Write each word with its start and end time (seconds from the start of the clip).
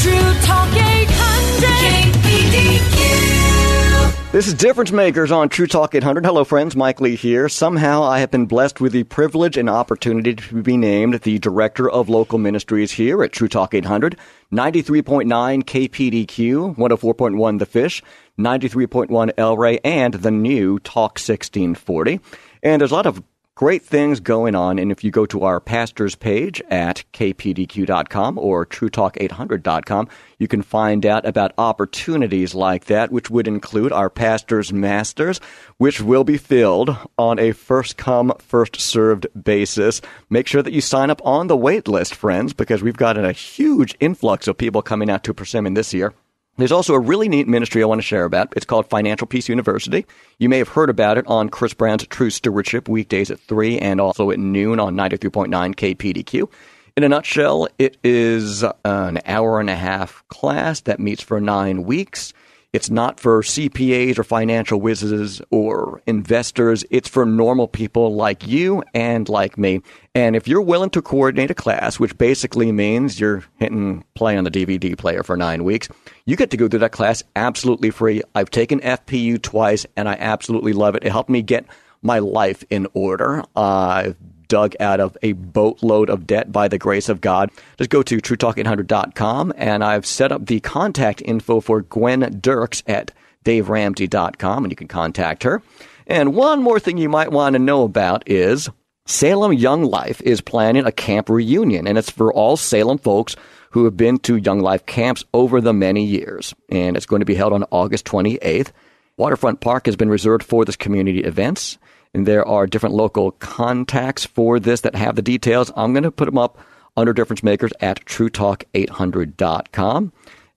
True 0.00 0.32
Talk 0.42 0.68
800. 0.68 2.12
KPDQ. 2.22 4.30
This 4.30 4.46
is 4.46 4.54
Difference 4.54 4.92
Makers 4.92 5.32
on 5.32 5.48
True 5.48 5.66
Talk 5.66 5.92
800. 5.92 6.24
Hello, 6.24 6.44
friends. 6.44 6.76
Mike 6.76 7.00
Lee 7.00 7.16
here. 7.16 7.48
Somehow 7.48 8.04
I 8.04 8.20
have 8.20 8.30
been 8.30 8.46
blessed 8.46 8.80
with 8.80 8.92
the 8.92 9.02
privilege 9.02 9.56
and 9.56 9.68
opportunity 9.68 10.36
to 10.36 10.62
be 10.62 10.76
named 10.76 11.22
the 11.22 11.40
Director 11.40 11.90
of 11.90 12.08
Local 12.08 12.38
Ministries 12.38 12.92
here 12.92 13.24
at 13.24 13.32
True 13.32 13.48
Talk 13.48 13.74
800. 13.74 14.16
93.9 14.52 15.64
KPDQ, 15.64 16.76
104.1 16.76 17.58
The 17.58 17.66
Fish, 17.66 18.00
93.1 18.38 19.32
El 19.36 19.56
Rey, 19.56 19.80
and 19.82 20.14
the 20.14 20.30
new 20.30 20.78
Talk 20.78 21.18
1640. 21.18 22.20
And 22.62 22.80
there's 22.80 22.92
a 22.92 22.94
lot 22.94 23.06
of 23.06 23.20
great 23.58 23.84
things 23.84 24.20
going 24.20 24.54
on. 24.54 24.78
And 24.78 24.92
if 24.92 25.02
you 25.02 25.10
go 25.10 25.26
to 25.26 25.42
our 25.42 25.58
pastors 25.58 26.14
page 26.14 26.62
at 26.70 27.02
kpdq.com 27.12 28.38
or 28.38 28.64
truetalk800.com, 28.64 30.08
you 30.38 30.46
can 30.46 30.62
find 30.62 31.04
out 31.04 31.26
about 31.26 31.54
opportunities 31.58 32.54
like 32.54 32.84
that, 32.84 33.10
which 33.10 33.30
would 33.30 33.48
include 33.48 33.90
our 33.90 34.08
pastors 34.10 34.72
masters, 34.72 35.40
which 35.76 36.00
will 36.00 36.22
be 36.22 36.36
filled 36.36 36.96
on 37.18 37.40
a 37.40 37.50
first 37.50 37.96
come, 37.96 38.32
first 38.38 38.80
served 38.80 39.26
basis. 39.42 40.00
Make 40.30 40.46
sure 40.46 40.62
that 40.62 40.72
you 40.72 40.80
sign 40.80 41.10
up 41.10 41.20
on 41.26 41.48
the 41.48 41.56
wait 41.56 41.88
list, 41.88 42.14
friends, 42.14 42.52
because 42.52 42.80
we've 42.80 42.96
got 42.96 43.18
a 43.18 43.32
huge 43.32 43.96
influx 43.98 44.46
of 44.46 44.56
people 44.56 44.82
coming 44.82 45.10
out 45.10 45.24
to 45.24 45.34
Persimmon 45.34 45.74
this 45.74 45.92
year. 45.92 46.14
There's 46.58 46.72
also 46.72 46.94
a 46.94 46.98
really 46.98 47.28
neat 47.28 47.46
ministry 47.46 47.84
I 47.84 47.86
want 47.86 48.00
to 48.00 48.06
share 48.06 48.24
about. 48.24 48.52
It's 48.56 48.66
called 48.66 48.90
Financial 48.90 49.28
Peace 49.28 49.48
University. 49.48 50.04
You 50.38 50.48
may 50.48 50.58
have 50.58 50.66
heard 50.66 50.90
about 50.90 51.16
it 51.16 51.24
on 51.28 51.50
Chris 51.50 51.72
Brown's 51.72 52.04
True 52.08 52.30
Stewardship 52.30 52.88
weekdays 52.88 53.30
at 53.30 53.38
3 53.38 53.78
and 53.78 54.00
also 54.00 54.32
at 54.32 54.40
noon 54.40 54.80
on 54.80 54.96
93.9 54.96 55.48
KPDQ. 55.76 56.50
In 56.96 57.04
a 57.04 57.08
nutshell, 57.08 57.68
it 57.78 57.96
is 58.02 58.64
an 58.84 59.20
hour 59.24 59.60
and 59.60 59.70
a 59.70 59.76
half 59.76 60.24
class 60.26 60.80
that 60.80 60.98
meets 60.98 61.22
for 61.22 61.40
nine 61.40 61.84
weeks. 61.84 62.32
It's 62.74 62.90
not 62.90 63.18
for 63.18 63.40
CPAs 63.40 64.18
or 64.18 64.24
financial 64.24 64.78
whizzes 64.78 65.40
or 65.50 66.02
investors. 66.06 66.84
It's 66.90 67.08
for 67.08 67.24
normal 67.24 67.66
people 67.66 68.14
like 68.14 68.46
you 68.46 68.82
and 68.92 69.26
like 69.26 69.56
me. 69.56 69.80
And 70.14 70.36
if 70.36 70.46
you're 70.46 70.60
willing 70.60 70.90
to 70.90 71.00
coordinate 71.00 71.50
a 71.50 71.54
class, 71.54 71.98
which 71.98 72.18
basically 72.18 72.70
means 72.70 73.18
you're 73.18 73.42
hitting 73.56 74.04
play 74.14 74.36
on 74.36 74.44
the 74.44 74.50
DVD 74.50 74.98
player 74.98 75.22
for 75.22 75.34
nine 75.34 75.64
weeks, 75.64 75.88
you 76.26 76.36
get 76.36 76.50
to 76.50 76.58
go 76.58 76.68
through 76.68 76.80
that 76.80 76.92
class 76.92 77.22
absolutely 77.36 77.90
free. 77.90 78.20
I've 78.34 78.50
taken 78.50 78.80
FPU 78.80 79.40
twice 79.40 79.86
and 79.96 80.06
I 80.06 80.16
absolutely 80.18 80.74
love 80.74 80.94
it. 80.94 81.04
It 81.04 81.10
helped 81.10 81.30
me 81.30 81.40
get 81.40 81.64
my 82.02 82.18
life 82.18 82.64
in 82.68 82.86
order. 82.92 83.44
I've 83.56 84.16
dug 84.48 84.74
out 84.80 85.00
of 85.00 85.16
a 85.22 85.32
boatload 85.32 86.10
of 86.10 86.26
debt 86.26 86.50
by 86.50 86.68
the 86.68 86.78
grace 86.78 87.08
of 87.08 87.20
God. 87.20 87.50
Just 87.76 87.90
go 87.90 88.02
to 88.02 88.18
truetalk800.com 88.18 89.52
and 89.56 89.84
I've 89.84 90.06
set 90.06 90.32
up 90.32 90.46
the 90.46 90.60
contact 90.60 91.22
info 91.24 91.60
for 91.60 91.82
Gwen 91.82 92.38
Dirks 92.40 92.82
at 92.86 93.12
daveramsey.com 93.44 94.64
and 94.64 94.72
you 94.72 94.76
can 94.76 94.88
contact 94.88 95.42
her. 95.44 95.62
And 96.06 96.34
one 96.34 96.62
more 96.62 96.80
thing 96.80 96.98
you 96.98 97.08
might 97.08 97.32
want 97.32 97.54
to 97.54 97.58
know 97.58 97.84
about 97.84 98.28
is 98.28 98.68
Salem 99.06 99.52
Young 99.52 99.84
Life 99.84 100.20
is 100.22 100.40
planning 100.40 100.86
a 100.86 100.92
camp 100.92 101.28
reunion 101.28 101.86
and 101.86 101.96
it's 101.96 102.10
for 102.10 102.32
all 102.32 102.56
Salem 102.56 102.98
folks 102.98 103.36
who 103.70 103.84
have 103.84 103.96
been 103.96 104.18
to 104.18 104.36
Young 104.36 104.60
Life 104.60 104.86
camps 104.86 105.24
over 105.34 105.60
the 105.60 105.72
many 105.72 106.04
years. 106.04 106.54
And 106.70 106.96
it's 106.96 107.06
going 107.06 107.20
to 107.20 107.26
be 107.26 107.34
held 107.34 107.52
on 107.52 107.64
August 107.70 108.06
28th. 108.06 108.72
Waterfront 109.16 109.60
Park 109.60 109.86
has 109.86 109.96
been 109.96 110.08
reserved 110.08 110.44
for 110.44 110.64
this 110.64 110.76
community 110.76 111.20
events. 111.20 111.78
And 112.14 112.26
there 112.26 112.46
are 112.46 112.66
different 112.66 112.94
local 112.94 113.32
contacts 113.32 114.24
for 114.24 114.58
this 114.58 114.80
that 114.82 114.94
have 114.94 115.16
the 115.16 115.22
details. 115.22 115.70
I'm 115.76 115.92
going 115.92 116.04
to 116.04 116.10
put 116.10 116.26
them 116.26 116.38
up 116.38 116.58
under 116.96 117.12
Difference 117.12 117.42
Makers 117.42 117.72
at 117.80 118.04
truetalk800.com. 118.06 120.12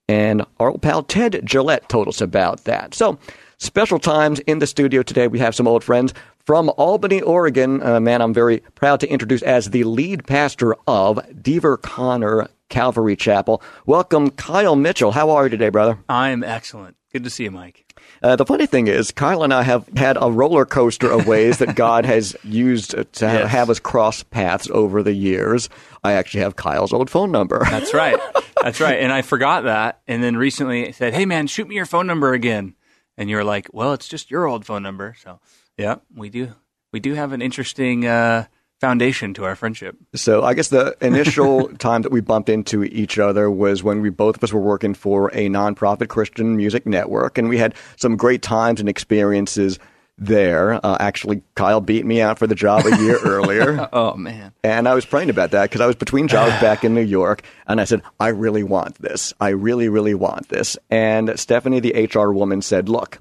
And 0.07 0.45
our 0.59 0.71
old 0.71 0.81
pal 0.81 1.03
Ted 1.03 1.41
Gillette 1.45 1.87
told 1.87 2.07
us 2.07 2.19
about 2.19 2.65
that. 2.65 2.93
So, 2.93 3.17
special 3.57 3.99
times 3.99 4.39
in 4.41 4.59
the 4.59 4.67
studio 4.67 5.03
today. 5.03 5.27
We 5.27 5.39
have 5.39 5.55
some 5.55 5.67
old 5.67 5.83
friends 5.83 6.13
from 6.45 6.69
Albany, 6.77 7.21
Oregon. 7.21 7.81
A 7.81 7.99
man 7.99 8.21
I'm 8.21 8.33
very 8.33 8.59
proud 8.75 8.99
to 9.01 9.07
introduce 9.07 9.41
as 9.43 9.69
the 9.69 9.83
lead 9.83 10.25
pastor 10.25 10.75
of 10.87 11.19
Dever 11.41 11.77
Conner 11.77 12.49
Calvary 12.69 13.15
Chapel. 13.15 13.61
Welcome, 13.85 14.31
Kyle 14.31 14.75
Mitchell. 14.75 15.11
How 15.11 15.29
are 15.29 15.43
you 15.43 15.49
today, 15.49 15.69
brother? 15.69 15.99
I'm 16.09 16.43
excellent. 16.43 16.97
Good 17.13 17.23
to 17.25 17.29
see 17.29 17.43
you, 17.43 17.51
Mike. 17.51 17.93
Uh, 18.23 18.37
the 18.37 18.45
funny 18.45 18.65
thing 18.65 18.87
is, 18.87 19.11
Kyle 19.11 19.43
and 19.43 19.53
I 19.53 19.63
have 19.63 19.85
had 19.97 20.17
a 20.19 20.31
roller 20.31 20.65
coaster 20.65 21.11
of 21.11 21.27
ways 21.27 21.57
that 21.57 21.75
God 21.75 22.05
has 22.05 22.35
used 22.43 22.91
to 22.91 23.05
Yes. 23.19 23.49
have 23.51 23.69
us 23.69 23.79
cross 23.79 24.23
paths 24.23 24.69
over 24.71 25.03
the 25.03 25.11
years. 25.13 25.67
I 26.05 26.13
actually 26.13 26.41
have 26.41 26.55
Kyle's 26.55 26.93
old 26.93 27.09
phone 27.09 27.31
number. 27.31 27.59
That's 27.69 27.93
right. 27.93 28.17
That's 28.61 28.79
right. 28.79 28.99
And 28.99 29.11
I 29.11 29.23
forgot 29.23 29.65
that. 29.65 30.01
And 30.07 30.23
then 30.23 30.37
recently 30.37 30.87
I 30.87 30.91
said, 30.91 31.13
hey, 31.13 31.25
man, 31.25 31.47
shoot 31.47 31.67
me 31.67 31.75
your 31.75 31.85
phone 31.85 32.07
number 32.07 32.31
again. 32.33 32.75
And 33.17 33.29
you're 33.29 33.43
like, 33.43 33.67
well, 33.73 33.91
it's 33.91 34.07
just 34.07 34.31
your 34.31 34.45
old 34.47 34.65
phone 34.65 34.81
number. 34.83 35.15
So, 35.21 35.41
yeah, 35.77 35.95
we 36.15 36.29
do. 36.29 36.53
We 36.93 37.01
do 37.01 37.13
have 37.15 37.33
an 37.33 37.41
interesting 37.41 38.05
uh, 38.05 38.45
foundation 38.81 39.33
to 39.35 39.45
our 39.45 39.55
friendship. 39.55 39.95
So 40.15 40.43
I 40.43 40.55
guess 40.55 40.69
the 40.69 40.97
initial 41.01 41.67
time 41.77 42.01
that 42.01 42.11
we 42.11 42.19
bumped 42.19 42.49
into 42.49 42.83
each 42.83 43.19
other 43.19 43.49
was 43.49 43.83
when 43.83 44.01
we 44.01 44.09
both 44.09 44.37
of 44.37 44.43
us 44.43 44.51
were 44.51 44.59
working 44.59 44.95
for 44.95 45.29
a 45.29 45.47
nonprofit 45.49 46.09
Christian 46.09 46.57
music 46.57 46.87
network, 46.87 47.37
and 47.37 47.47
we 47.47 47.59
had 47.59 47.75
some 47.95 48.17
great 48.17 48.41
times 48.41 48.79
and 48.79 48.89
experiences 48.89 49.77
there. 50.17 50.83
Uh, 50.83 50.97
actually, 50.99 51.43
Kyle 51.55 51.79
beat 51.79 52.05
me 52.05 52.21
out 52.21 52.39
for 52.39 52.47
the 52.47 52.55
job 52.55 52.85
a 52.85 52.97
year 52.97 53.19
earlier. 53.23 53.87
Oh, 53.93 54.15
man. 54.15 54.51
And 54.63 54.87
I 54.87 54.95
was 54.95 55.05
praying 55.05 55.29
about 55.29 55.51
that 55.51 55.69
because 55.69 55.81
I 55.81 55.87
was 55.87 55.95
between 55.95 56.27
jobs 56.27 56.59
back 56.59 56.83
in 56.83 56.95
New 56.95 57.01
York, 57.01 57.43
and 57.67 57.79
I 57.79 57.85
said, 57.85 58.01
I 58.19 58.29
really 58.29 58.63
want 58.63 58.95
this. 58.95 59.33
I 59.39 59.49
really, 59.49 59.89
really 59.89 60.15
want 60.15 60.49
this. 60.49 60.77
And 60.89 61.39
Stephanie, 61.39 61.79
the 61.79 62.09
HR 62.11 62.31
woman, 62.31 62.61
said, 62.63 62.89
Look, 62.89 63.19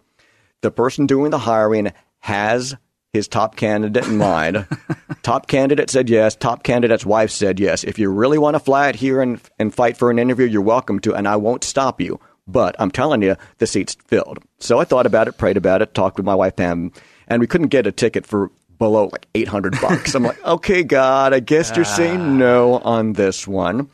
the 0.63 0.71
person 0.71 1.07
doing 1.07 1.31
the 1.31 1.39
hiring 1.39 1.93
has 2.21 2.77
his 3.13 3.29
top 3.29 3.57
candidate 3.57 4.07
in 4.07 4.17
mind. 4.17 4.67
top 5.23 5.47
candidate 5.49 5.91
said 5.91 6.09
yes. 6.09 6.37
Top 6.37 6.63
candidate's 6.63 7.05
wife 7.05 7.31
said 7.31 7.59
yes. 7.59 7.85
If 7.85 7.99
you 7.99 8.11
really 8.11 8.39
want 8.39 8.55
to 8.55 8.61
fly 8.61 8.89
it 8.89 8.97
here 8.97 9.21
and, 9.21 9.41
and 9.59 9.75
fight 9.75 9.97
for 9.97 10.11
an 10.11 10.19
interview, 10.19 10.47
you're 10.47 10.63
welcome 10.63 11.01
to, 11.01 11.15
and 11.15 11.27
I 11.27 11.37
won't 11.37 11.65
stop 11.65 12.01
you. 12.01 12.21
But 12.47 12.77
I'm 12.79 12.91
telling 12.91 13.23
you, 13.23 13.37
the 13.59 13.67
seat's 13.67 13.97
filled. 14.07 14.39
So 14.59 14.79
I 14.79 14.85
thought 14.85 15.07
about 15.07 15.29
it, 15.29 15.39
prayed 15.39 15.57
about 15.57 15.83
it, 15.83 15.95
talked 15.95 16.17
with 16.17 16.27
my 16.27 16.35
wife 16.35 16.57
Pam, 16.57 16.93
and 17.29 17.41
we 17.41 17.47
couldn't 17.47 17.69
get 17.69 17.87
a 17.87 17.93
ticket 17.93 18.27
for 18.27 18.51
below 18.79 19.11
like 19.13 19.27
800 19.35 19.81
bucks. 19.81 20.15
I'm 20.15 20.25
like, 20.25 20.45
okay, 20.45 20.83
God, 20.83 21.33
I 21.33 21.41
guess 21.41 21.75
you're 21.77 21.85
saying 21.85 22.21
ah. 22.21 22.35
no 22.35 22.79
on 22.79 23.13
this 23.13 23.47
one. 23.47 23.89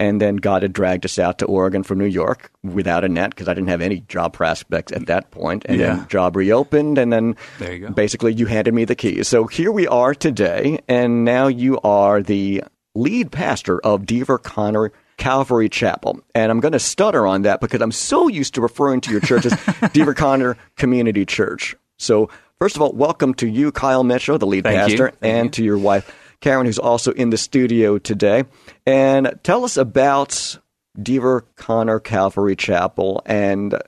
And 0.00 0.20
then 0.20 0.36
God 0.36 0.62
had 0.62 0.72
dragged 0.72 1.04
us 1.04 1.18
out 1.18 1.38
to 1.38 1.44
Oregon 1.46 1.82
from 1.84 1.98
New 1.98 2.06
York 2.06 2.50
without 2.64 3.04
a 3.04 3.08
net 3.08 3.30
because 3.30 3.46
I 3.48 3.54
didn't 3.54 3.68
have 3.68 3.82
any 3.82 4.00
job 4.08 4.32
prospects 4.32 4.90
at 4.92 5.06
that 5.06 5.30
point. 5.30 5.64
And 5.68 5.78
Yeah. 5.78 5.94
then 5.96 6.08
job 6.08 6.34
reopened, 6.36 6.96
and 6.98 7.12
then 7.12 7.36
There 7.58 7.72
you 7.74 7.78
go. 7.86 7.90
basically 7.90 8.32
you 8.32 8.46
handed 8.46 8.72
me 8.74 8.84
the 8.86 8.94
keys. 8.96 9.28
So 9.28 9.44
here 9.46 9.70
we 9.70 9.86
are 9.86 10.14
today, 10.14 10.78
and 10.88 11.24
now 11.24 11.46
you 11.48 11.78
are 11.84 12.22
the 12.22 12.64
lead 12.94 13.30
pastor 13.30 13.78
of 13.80 14.06
Dever 14.06 14.38
Conner 14.38 14.90
Calvary 15.18 15.68
Chapel. 15.68 16.18
And 16.34 16.50
I'm 16.50 16.60
going 16.60 16.72
to 16.72 16.78
stutter 16.80 17.26
on 17.26 17.42
that 17.42 17.60
because 17.60 17.82
I'm 17.82 17.92
so 17.92 18.26
used 18.26 18.54
to 18.54 18.62
referring 18.62 19.02
to 19.02 19.10
your 19.10 19.20
church 19.20 19.44
as 19.44 19.54
Dever 19.92 20.14
Conner 20.14 20.56
Community 20.78 21.26
Church. 21.26 21.76
So, 21.98 22.30
first 22.58 22.74
of 22.74 22.80
all, 22.80 22.92
welcome 22.92 23.34
to 23.34 23.46
you, 23.46 23.70
Kyle 23.70 24.02
Mitchell, 24.02 24.38
the 24.38 24.46
lead 24.46 24.64
Thank 24.64 24.78
pastor, 24.78 25.12
and 25.20 25.46
you. 25.46 25.50
to 25.50 25.62
your 25.62 25.76
wife, 25.76 26.10
Karen, 26.40 26.66
who's 26.66 26.78
also 26.78 27.12
in 27.12 27.30
the 27.30 27.38
studio 27.38 27.98
today. 27.98 28.44
And 28.86 29.38
tell 29.42 29.64
us 29.64 29.76
about 29.76 30.58
Dever 31.00 31.42
Conner 31.56 32.00
Calvary 32.00 32.56
Chapel 32.56 33.22
and 33.26 33.80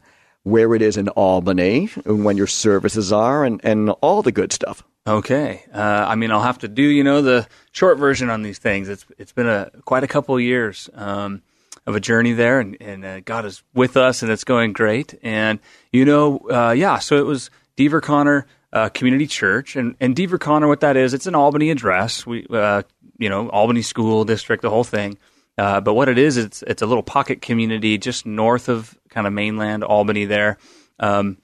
where 0.44 0.74
it 0.74 0.82
is 0.82 0.96
in 0.96 1.08
Albany, 1.08 1.88
and 2.04 2.24
when 2.24 2.36
your 2.36 2.48
services 2.48 3.12
are, 3.12 3.44
and, 3.44 3.60
and 3.64 3.90
all 4.00 4.22
the 4.22 4.32
good 4.32 4.52
stuff. 4.52 4.82
Okay. 5.06 5.62
Uh, 5.72 5.78
I 6.08 6.16
mean, 6.16 6.32
I'll 6.32 6.42
have 6.42 6.58
to 6.58 6.68
do, 6.68 6.82
you 6.82 7.04
know, 7.04 7.22
the 7.22 7.46
short 7.70 7.96
version 7.98 8.28
on 8.28 8.42
these 8.42 8.58
things. 8.58 8.88
It's 8.88 9.06
It's 9.18 9.32
been 9.32 9.46
a 9.46 9.70
quite 9.84 10.02
a 10.02 10.08
couple 10.08 10.34
of 10.34 10.40
years. 10.40 10.90
Um, 10.94 11.42
of 11.86 11.96
a 11.96 12.00
journey 12.00 12.32
there, 12.32 12.60
and, 12.60 12.76
and 12.80 13.04
uh, 13.04 13.20
God 13.20 13.44
is 13.44 13.62
with 13.74 13.96
us, 13.96 14.22
and 14.22 14.30
it's 14.30 14.44
going 14.44 14.72
great. 14.72 15.18
And 15.22 15.58
you 15.92 16.04
know, 16.04 16.38
uh, 16.50 16.72
yeah. 16.72 16.98
So 16.98 17.16
it 17.16 17.26
was 17.26 17.50
Dever 17.76 18.00
Conner 18.00 18.46
uh, 18.72 18.88
community 18.88 19.26
church, 19.26 19.76
and 19.76 19.96
and 20.00 20.16
Dever 20.16 20.38
Conner, 20.38 20.68
what 20.68 20.80
that 20.80 20.96
is, 20.96 21.14
it's 21.14 21.26
an 21.26 21.34
Albany 21.34 21.70
address. 21.70 22.26
We, 22.26 22.46
uh, 22.50 22.82
you 23.18 23.28
know, 23.28 23.48
Albany 23.48 23.82
School 23.82 24.24
District, 24.24 24.62
the 24.62 24.70
whole 24.70 24.84
thing. 24.84 25.18
Uh, 25.58 25.80
but 25.80 25.94
what 25.94 26.08
it 26.08 26.18
is, 26.18 26.36
it's 26.36 26.62
it's 26.62 26.82
a 26.82 26.86
little 26.86 27.02
pocket 27.02 27.42
community 27.42 27.98
just 27.98 28.24
north 28.24 28.68
of 28.68 28.98
kind 29.10 29.26
of 29.26 29.32
mainland 29.32 29.84
Albany 29.84 30.24
there. 30.24 30.58
Um, 30.98 31.38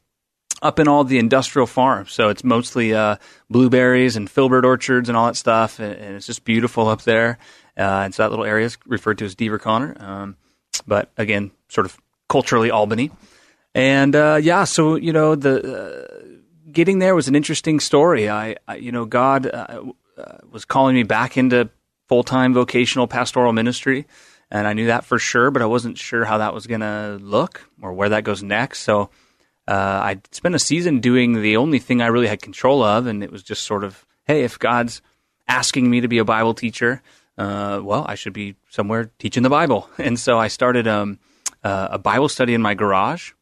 up 0.60 0.78
in 0.78 0.88
all 0.88 1.04
the 1.04 1.18
industrial 1.18 1.66
farms. 1.66 2.12
So 2.12 2.30
it's 2.30 2.42
mostly 2.42 2.92
uh, 2.94 3.16
blueberries 3.48 4.16
and 4.16 4.28
filbert 4.28 4.64
orchards 4.64 5.08
and 5.08 5.16
all 5.16 5.26
that 5.26 5.36
stuff, 5.36 5.78
and, 5.78 5.94
and 5.94 6.16
it's 6.16 6.26
just 6.26 6.44
beautiful 6.44 6.88
up 6.88 7.02
there. 7.02 7.38
Uh, 7.76 8.02
and 8.04 8.14
so 8.14 8.24
that 8.24 8.30
little 8.30 8.44
area 8.44 8.66
is 8.66 8.76
referred 8.86 9.18
to 9.18 9.24
as 9.24 9.36
Dever 9.36 9.58
Conner. 9.58 9.96
Um, 10.00 10.36
but 10.86 11.12
again, 11.16 11.52
sort 11.68 11.86
of 11.86 11.96
culturally 12.28 12.70
Albany. 12.70 13.10
And 13.74 14.16
uh, 14.16 14.40
yeah, 14.42 14.64
so 14.64 14.96
you 14.96 15.12
know 15.12 15.34
the 15.34 15.62
uh, 15.62 16.17
getting 16.70 16.98
there 16.98 17.14
was 17.14 17.28
an 17.28 17.34
interesting 17.34 17.80
story. 17.80 18.28
I, 18.28 18.56
I 18.66 18.76
you 18.76 18.92
know, 18.92 19.04
God 19.04 19.46
uh, 19.46 19.82
uh, 20.16 20.38
was 20.50 20.64
calling 20.64 20.94
me 20.94 21.02
back 21.02 21.36
into 21.36 21.70
full 22.08 22.24
time 22.24 22.54
vocational 22.54 23.06
pastoral 23.06 23.52
ministry. 23.52 24.06
And 24.50 24.66
I 24.66 24.72
knew 24.72 24.86
that 24.86 25.04
for 25.04 25.18
sure, 25.18 25.50
but 25.50 25.60
I 25.60 25.66
wasn't 25.66 25.98
sure 25.98 26.24
how 26.24 26.38
that 26.38 26.54
was 26.54 26.66
going 26.66 26.80
to 26.80 27.18
look 27.20 27.68
or 27.82 27.92
where 27.92 28.08
that 28.08 28.24
goes 28.24 28.42
next. 28.42 28.80
So 28.80 29.10
uh, 29.66 29.72
I 30.02 30.20
spent 30.32 30.54
a 30.54 30.58
season 30.58 31.00
doing 31.00 31.42
the 31.42 31.58
only 31.58 31.78
thing 31.78 32.00
I 32.00 32.06
really 32.06 32.28
had 32.28 32.40
control 32.40 32.82
of, 32.82 33.06
and 33.06 33.22
it 33.22 33.30
was 33.30 33.42
just 33.42 33.64
sort 33.64 33.84
of, 33.84 34.06
hey, 34.24 34.44
if 34.44 34.58
God's 34.58 35.02
asking 35.46 35.90
me 35.90 36.00
to 36.00 36.08
be 36.08 36.16
a 36.16 36.24
Bible 36.24 36.54
teacher, 36.54 37.02
uh, 37.36 37.80
well, 37.82 38.06
I 38.08 38.14
should 38.14 38.32
be 38.32 38.56
somewhere 38.70 39.10
teaching 39.18 39.42
the 39.42 39.50
Bible. 39.50 39.88
And 39.98 40.18
so 40.18 40.38
I 40.38 40.48
started 40.48 40.88
um, 40.88 41.18
uh, 41.62 41.88
a 41.92 41.98
Bible 41.98 42.30
study 42.30 42.54
in 42.54 42.62
my 42.62 42.72
garage. 42.74 43.32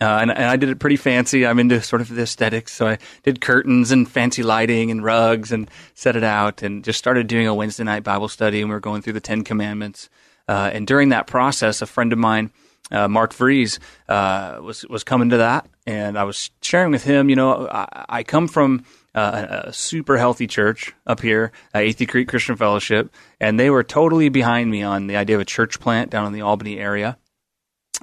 Uh, 0.00 0.18
and, 0.22 0.30
and, 0.30 0.44
I 0.44 0.56
did 0.56 0.70
it 0.70 0.78
pretty 0.78 0.96
fancy. 0.96 1.46
I'm 1.46 1.58
into 1.58 1.82
sort 1.82 2.00
of 2.00 2.08
the 2.08 2.22
aesthetics, 2.22 2.72
so 2.72 2.88
I 2.88 2.98
did 3.22 3.42
curtains 3.42 3.90
and 3.90 4.10
fancy 4.10 4.42
lighting 4.42 4.90
and 4.90 5.04
rugs 5.04 5.52
and 5.52 5.70
set 5.94 6.16
it 6.16 6.24
out, 6.24 6.62
and 6.62 6.82
just 6.82 6.98
started 6.98 7.26
doing 7.26 7.46
a 7.46 7.54
Wednesday 7.54 7.84
night 7.84 8.02
Bible 8.02 8.28
study. 8.28 8.60
And 8.62 8.70
we 8.70 8.74
were 8.74 8.80
going 8.80 9.02
through 9.02 9.12
the 9.12 9.20
Ten 9.20 9.44
Commandments. 9.44 10.08
Uh, 10.48 10.70
and 10.72 10.86
during 10.86 11.10
that 11.10 11.26
process, 11.26 11.82
a 11.82 11.86
friend 11.86 12.14
of 12.14 12.18
mine, 12.18 12.50
uh, 12.90 13.08
Mark 13.08 13.34
Vries, 13.34 13.78
uh, 14.08 14.58
was 14.62 14.86
was 14.86 15.04
coming 15.04 15.30
to 15.30 15.36
that, 15.36 15.68
and 15.86 16.18
I 16.18 16.24
was 16.24 16.50
sharing 16.62 16.92
with 16.92 17.04
him. 17.04 17.28
You 17.28 17.36
know, 17.36 17.68
I, 17.68 18.06
I 18.08 18.22
come 18.22 18.48
from 18.48 18.84
uh, 19.14 19.64
a 19.64 19.72
super 19.72 20.16
healthy 20.16 20.46
church 20.46 20.94
up 21.06 21.20
here, 21.20 21.52
uh, 21.74 21.78
Athey 21.78 22.08
Creek 22.08 22.28
Christian 22.28 22.56
Fellowship, 22.56 23.12
and 23.38 23.58
they 23.58 23.70
were 23.70 23.84
totally 23.84 24.28
behind 24.28 24.70
me 24.70 24.82
on 24.82 25.08
the 25.08 25.16
idea 25.16 25.36
of 25.36 25.42
a 25.42 25.44
church 25.44 25.80
plant 25.80 26.10
down 26.10 26.26
in 26.26 26.32
the 26.32 26.42
Albany 26.42 26.78
area. 26.78 27.18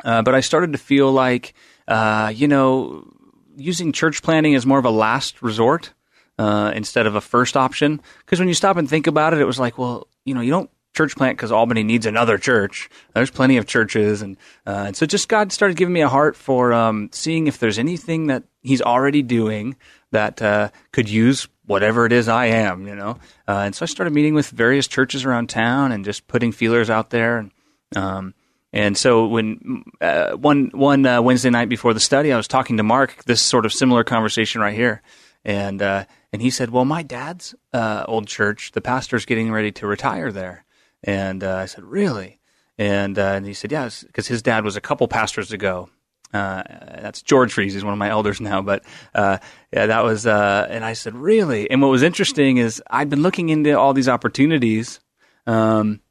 Uh, 0.04 0.22
but 0.22 0.36
I 0.36 0.42
started 0.42 0.74
to 0.74 0.78
feel 0.78 1.12
like 1.12 1.54
uh, 1.88 2.32
you 2.34 2.48
know, 2.48 3.12
using 3.56 3.92
church 3.92 4.22
planting 4.22 4.56
as 4.56 4.66
more 4.66 4.80
of 4.80 4.86
a 4.86 4.92
last 4.92 5.42
resort 5.42 5.94
uh, 6.38 6.72
instead 6.76 7.08
of 7.08 7.16
a 7.16 7.22
first 7.22 7.58
option. 7.58 8.02
Because 8.20 8.40
when 8.40 8.48
you 8.48 8.54
stop 8.54 8.78
and 8.78 8.90
think 8.90 9.08
about 9.08 9.34
it, 9.34 9.40
it 9.40 9.46
was 9.46 9.60
like, 9.60 9.78
well, 9.78 10.08
you 10.26 10.34
know, 10.34 10.42
you 10.42 10.52
don't 10.52 10.70
church 10.94 11.16
plant 11.16 11.38
because 11.38 11.52
Albany 11.52 11.84
needs 11.84 12.06
another 12.06 12.38
church. 12.38 12.90
There's 13.14 13.30
plenty 13.30 13.58
of 13.58 13.68
churches, 13.68 14.22
and 14.22 14.36
uh, 14.66 14.86
and 14.88 14.96
so 14.98 15.06
just 15.06 15.30
God 15.30 15.52
started 15.52 15.78
giving 15.78 15.94
me 15.94 16.02
a 16.02 16.10
heart 16.10 16.36
for 16.36 16.74
um, 16.74 17.10
seeing 17.12 17.48
if 17.48 17.60
there's 17.60 17.80
anything 17.80 18.28
that 18.28 18.44
He's 18.62 18.82
already 18.82 19.22
doing 19.22 19.78
that 20.12 20.42
uh, 20.42 20.70
could 20.92 21.08
use 21.08 21.48
whatever 21.66 22.06
it 22.06 22.12
is 22.12 22.28
I 22.28 22.48
am, 22.48 22.88
you 22.88 22.96
know. 22.96 23.20
Uh, 23.48 23.64
and 23.66 23.76
so 23.76 23.84
I 23.84 23.86
started 23.86 24.14
meeting 24.14 24.34
with 24.34 24.50
various 24.50 24.88
churches 24.88 25.24
around 25.24 25.50
town 25.50 25.92
and 25.92 26.04
just 26.04 26.28
putting 26.28 26.52
feelers 26.52 26.90
out 26.90 27.10
there. 27.10 27.38
And 27.38 27.52
um, 27.96 28.34
and 28.74 28.98
so 28.98 29.28
when 29.28 29.84
uh, 30.02 30.32
one 30.32 30.72
one 30.74 31.06
uh, 31.06 31.22
Wednesday 31.22 31.50
night 31.50 31.70
before 31.70 31.94
the 31.94 32.00
study, 32.00 32.34
I 32.34 32.38
was 32.38 32.48
talking 32.48 32.78
to 32.78 32.84
Mark 32.84 33.24
this 33.24 33.42
sort 33.42 33.66
of 33.66 33.72
similar 33.72 34.04
conversation 34.04 34.60
right 34.60 34.76
here, 34.76 35.02
and 35.46 35.82
uh, 35.82 36.06
and 36.34 36.42
he 36.42 36.50
said, 36.50 36.70
"Well, 36.70 36.86
my 36.86 37.02
dad's 37.02 37.56
uh, 37.74 38.04
old 38.08 38.28
church, 38.28 38.74
the 38.74 38.82
pastor's 38.82 39.26
getting 39.26 39.52
ready 39.52 39.72
to 39.74 39.88
retire 39.88 40.32
there," 40.32 40.66
and 41.02 41.44
uh, 41.44 41.56
I 41.56 41.66
said, 41.66 41.86
"Really?" 41.86 42.40
And 42.78 43.18
uh, 43.18 43.34
and 43.36 43.46
he 43.46 43.54
said, 43.54 43.72
"Yes," 43.72 44.04
because 44.04 44.28
his 44.28 44.42
dad 44.42 44.66
was 44.66 44.76
a 44.76 44.82
couple 44.82 45.08
pastors 45.08 45.54
ago. 45.54 45.90
that's 46.34 47.22
George 47.22 47.54
Fries. 47.54 47.74
He's 47.74 47.86
one 47.86 47.94
of 47.94 48.00
my 48.00 48.10
elders 48.10 48.42
now, 48.42 48.62
but 48.62 48.84
yeah, 49.16 49.40
that 49.72 50.04
was. 50.04 50.28
and 50.28 50.84
I 50.84 50.92
said, 50.92 51.16
"Really?" 51.16 51.72
And 51.72 51.82
what 51.82 51.90
was 51.90 52.04
interesting 52.04 52.58
is 52.58 52.84
I'd 52.90 53.10
been 53.10 53.24
looking 53.24 53.48
into 53.48 53.80
all 53.80 53.94
these 53.94 54.10
opportunities. 54.10 55.00
Um, 55.46 56.02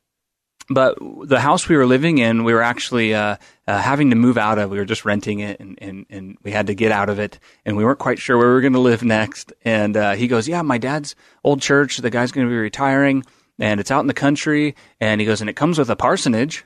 but 0.68 0.98
the 1.24 1.40
house 1.40 1.68
we 1.68 1.76
were 1.76 1.86
living 1.86 2.18
in, 2.18 2.44
we 2.44 2.52
were 2.52 2.62
actually 2.62 3.14
uh, 3.14 3.36
uh, 3.66 3.78
having 3.78 4.10
to 4.10 4.16
move 4.16 4.36
out 4.36 4.58
of. 4.58 4.70
We 4.70 4.78
were 4.78 4.84
just 4.84 5.04
renting 5.04 5.40
it, 5.40 5.60
and, 5.60 5.78
and, 5.80 6.06
and 6.10 6.38
we 6.42 6.50
had 6.50 6.66
to 6.66 6.74
get 6.74 6.90
out 6.90 7.08
of 7.08 7.18
it, 7.18 7.38
and 7.64 7.76
we 7.76 7.84
weren't 7.84 7.98
quite 7.98 8.18
sure 8.18 8.36
where 8.36 8.48
we 8.48 8.54
were 8.54 8.60
going 8.60 8.72
to 8.72 8.80
live 8.80 9.02
next. 9.02 9.52
And 9.64 9.96
uh, 9.96 10.14
he 10.14 10.26
goes, 10.26 10.48
"Yeah, 10.48 10.62
my 10.62 10.78
dad's 10.78 11.14
old 11.44 11.62
church. 11.62 11.98
The 11.98 12.10
guy's 12.10 12.32
going 12.32 12.46
to 12.46 12.50
be 12.50 12.56
retiring, 12.56 13.24
and 13.58 13.80
it's 13.80 13.90
out 13.90 14.00
in 14.00 14.06
the 14.08 14.14
country." 14.14 14.74
And 15.00 15.20
he 15.20 15.26
goes, 15.26 15.40
"And 15.40 15.48
it 15.48 15.56
comes 15.56 15.78
with 15.78 15.90
a 15.90 15.96
parsonage." 15.96 16.64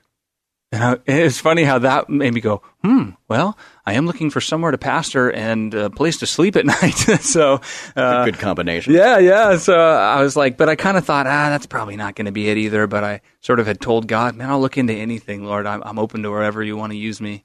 And 0.73 0.85
I, 0.85 0.97
it's 1.07 1.41
funny 1.41 1.65
how 1.65 1.81
that 1.81 2.09
made 2.09 2.33
me 2.33 2.41
go, 2.41 2.63
hmm, 2.85 3.11
well, 3.27 3.59
I 3.85 3.95
am 3.95 4.07
looking 4.07 4.31
for 4.31 4.41
somewhere 4.41 4.71
to 4.71 4.79
pastor 4.79 5.29
and 5.29 5.75
a 5.75 5.91
place 5.91 6.19
to 6.19 6.27
sleep 6.27 6.55
at 6.55 6.65
night. 6.83 6.93
so, 7.21 7.61
uh, 7.97 8.25
good 8.25 8.39
combination. 8.39 8.95
Yeah, 8.95 9.19
yeah. 9.19 9.57
So 9.57 9.77
I 9.77 10.23
was 10.23 10.37
like, 10.37 10.57
but 10.57 10.69
I 10.69 10.77
kind 10.77 10.97
of 10.97 11.05
thought, 11.05 11.27
ah, 11.27 11.51
that's 11.51 11.67
probably 11.67 11.97
not 11.97 12.15
going 12.15 12.27
to 12.27 12.33
be 12.33 12.49
it 12.49 12.57
either. 12.57 12.87
But 12.87 13.03
I 13.03 13.21
sort 13.41 13.59
of 13.59 13.67
had 13.67 13.81
told 13.81 14.07
God, 14.07 14.37
man, 14.37 14.49
I'll 14.49 14.61
look 14.61 14.79
into 14.79 14.95
anything, 14.95 15.45
Lord. 15.45 15.67
I'm, 15.67 15.83
I'm 15.83 15.99
open 15.99 16.23
to 16.23 16.31
wherever 16.31 16.63
you 16.63 16.77
want 16.77 16.93
to 16.93 16.99
use 16.99 17.21
me. 17.21 17.43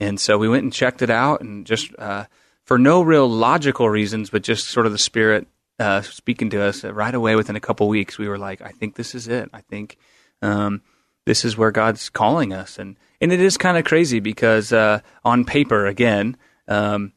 And 0.00 0.18
so 0.18 0.36
we 0.36 0.48
went 0.48 0.64
and 0.64 0.72
checked 0.72 1.02
it 1.02 1.10
out 1.10 1.42
and 1.42 1.64
just, 1.64 1.96
uh, 1.96 2.24
for 2.64 2.78
no 2.78 3.02
real 3.02 3.28
logical 3.28 3.88
reasons, 3.88 4.30
but 4.30 4.42
just 4.42 4.66
sort 4.68 4.86
of 4.86 4.92
the 4.92 4.98
Spirit 4.98 5.46
uh, 5.78 6.02
speaking 6.02 6.50
to 6.50 6.62
us 6.62 6.82
right 6.82 7.14
away 7.14 7.36
within 7.36 7.54
a 7.54 7.60
couple 7.60 7.86
weeks, 7.88 8.18
we 8.18 8.26
were 8.28 8.38
like, 8.38 8.62
I 8.62 8.70
think 8.70 8.96
this 8.96 9.14
is 9.14 9.28
it. 9.28 9.48
I 9.52 9.60
think, 9.60 9.96
um, 10.42 10.82
this 11.26 11.44
is 11.44 11.56
where 11.56 11.70
God's 11.70 12.08
calling 12.08 12.52
us, 12.52 12.78
and 12.78 12.96
and 13.20 13.32
it 13.32 13.40
is 13.40 13.56
kind 13.56 13.78
of 13.78 13.84
crazy 13.84 14.20
because 14.20 14.72
uh, 14.72 15.00
on 15.24 15.44
paper, 15.44 15.86
again, 15.86 16.36
um, 16.68 17.12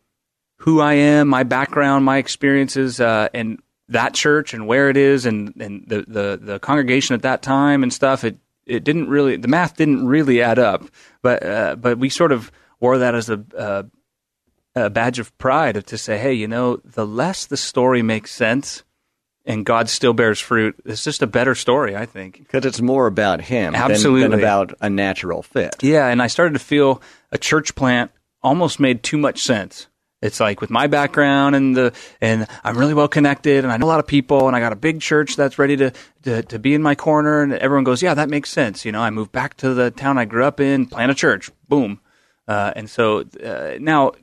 who 0.57 0.80
I 0.80 0.94
am, 0.94 1.27
my 1.27 1.44
background, 1.44 2.06
my 2.06 2.18
experiences, 2.18 3.00
uh, 3.00 3.30
and 3.33 3.59
that 3.89 4.13
church 4.13 4.54
and 4.54 4.68
where 4.68 4.89
it 4.89 4.98
is, 4.98 5.25
and 5.25 5.54
and 5.59 5.86
the, 5.88 6.06
the 6.07 6.39
the 6.42 6.59
congregation 6.59 7.13
at 7.15 7.24
that 7.24 7.42
time 7.42 7.83
and 7.83 7.94
stuff, 7.94 8.24
it 8.24 8.38
it 8.65 8.83
didn't 8.83 9.09
really 9.09 9.38
the 9.38 9.48
math 9.48 9.75
didn't 9.75 10.07
really 10.07 10.42
add 10.42 10.59
up, 10.59 10.83
but 11.21 11.45
uh, 11.45 11.75
but 11.75 11.98
we 11.98 12.09
sort 12.09 12.31
of 12.31 12.51
wore 12.80 12.98
that 13.00 13.15
as 13.15 13.30
a, 13.30 13.44
a 13.57 13.86
a 14.75 14.89
badge 14.89 15.19
of 15.19 15.36
pride 15.38 15.86
to 15.88 15.98
say, 15.98 16.18
hey, 16.18 16.33
you 16.33 16.48
know, 16.48 16.77
the 16.86 17.06
less 17.06 17.45
the 17.45 17.57
story 17.57 18.01
makes 18.01 18.31
sense, 18.31 18.83
and 19.47 19.65
God 19.65 19.89
still 19.89 20.13
bears 20.13 20.39
fruit. 20.39 20.75
It's 20.85 21.04
just 21.04 21.23
a 21.23 21.27
better 21.27 21.56
story, 21.56 21.95
I 21.95 22.06
think. 22.06 22.39
Because 22.39 22.66
it's 22.66 22.81
more 22.81 23.07
about 23.07 23.42
Him 23.42 23.73
Absolutely. 23.73 24.21
Than, 24.21 24.31
than, 24.31 24.39
about 24.42 24.73
a 24.81 24.89
natural 24.89 25.42
fit. 25.42 25.81
Yeah, 25.81 26.07
and 26.07 26.21
I 26.21 26.27
started 26.27 26.54
to 26.54 26.59
feel 26.59 27.01
a 27.31 27.37
church 27.37 27.73
plant 27.73 28.11
almost 28.44 28.80
made 28.80 29.01
too 29.01 29.18
much 29.18 29.42
sense. 29.42 29.87
It's 30.21 30.39
like 30.39 30.61
with 30.61 30.69
my 30.69 30.87
background 30.87 31.56
and 31.56 31.77
the 31.77 31.94
and 32.19 32.47
I'm 32.63 32.75
really 32.75 32.95
well 32.95 33.07
connected 33.07 33.63
and 33.63 33.71
I 33.71 33.77
know 33.77 33.85
a 33.85 33.87
lot 33.87 33.99
of 33.99 34.07
people 34.07 34.47
and 34.47 34.56
I 34.56 34.59
got 34.59 34.73
a 34.73 34.75
big 34.75 34.99
church 34.99 35.35
that's 35.35 35.59
ready 35.59 35.77
to, 35.77 35.94
to, 36.23 36.42
to 36.42 36.57
be 36.57 36.73
in 36.73 36.81
my 36.81 36.95
corner 36.95 37.44
and 37.44 37.54
everyone 37.54 37.83
goes, 37.83 38.01
yeah, 38.01 38.16
that 38.16 38.27
makes 38.27 38.49
sense. 38.49 38.83
You 38.83 38.92
know, 38.92 39.01
I 39.01 39.11
moved 39.11 39.31
back 39.31 39.57
to 39.57 39.75
the 39.75 39.92
town 39.92 40.18
I 40.18 40.25
grew 40.25 40.44
up 40.44 40.59
in, 40.59 40.87
plant 40.87 41.11
a 41.11 41.16
church, 41.16 41.51
boom. 41.69 41.99
Uh, 42.47 42.73
and 42.75 42.89
so 42.89 43.25
uh, 43.44 43.77
now 43.80 44.13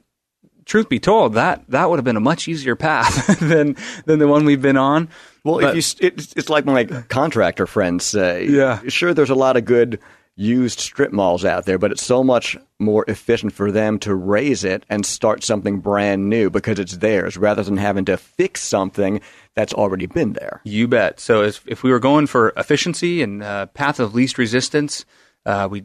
truth 0.64 0.88
be 0.88 0.98
told, 0.98 1.34
that 1.34 1.64
that 1.68 1.88
would 1.90 1.98
have 1.98 2.04
been 2.04 2.16
a 2.16 2.20
much 2.20 2.48
easier 2.48 2.76
path 2.76 3.38
than 3.40 3.76
than 4.04 4.18
the 4.18 4.28
one 4.28 4.44
we've 4.44 4.62
been 4.62 4.76
on. 4.76 5.08
Well, 5.44 5.60
but, 5.60 5.76
if 5.76 6.00
you, 6.00 6.06
it, 6.06 6.32
it's 6.36 6.48
like 6.48 6.64
my 6.64 6.84
contractor 6.84 7.66
friends 7.66 8.04
say. 8.04 8.46
Yeah, 8.46 8.80
sure. 8.88 9.12
There's 9.12 9.30
a 9.30 9.34
lot 9.34 9.56
of 9.56 9.64
good 9.64 10.00
used 10.36 10.80
strip 10.80 11.12
malls 11.12 11.44
out 11.44 11.64
there, 11.64 11.78
but 11.78 11.92
it's 11.92 12.02
so 12.02 12.24
much 12.24 12.56
more 12.80 13.04
efficient 13.06 13.52
for 13.52 13.70
them 13.70 13.98
to 14.00 14.14
raise 14.14 14.64
it 14.64 14.84
and 14.90 15.06
start 15.06 15.44
something 15.44 15.78
brand 15.78 16.28
new 16.28 16.50
because 16.50 16.78
it's 16.78 16.96
theirs 16.96 17.36
rather 17.36 17.62
than 17.62 17.76
having 17.76 18.04
to 18.04 18.16
fix 18.16 18.60
something 18.60 19.20
that's 19.54 19.72
already 19.72 20.06
been 20.06 20.32
there. 20.32 20.60
You 20.64 20.88
bet. 20.88 21.20
So 21.20 21.42
if, 21.42 21.62
if 21.68 21.82
we 21.82 21.92
were 21.92 22.00
going 22.00 22.26
for 22.26 22.52
efficiency 22.56 23.22
and 23.22 23.42
uh, 23.42 23.66
path 23.66 24.00
of 24.00 24.14
least 24.14 24.38
resistance, 24.38 25.04
uh, 25.46 25.68
we 25.70 25.84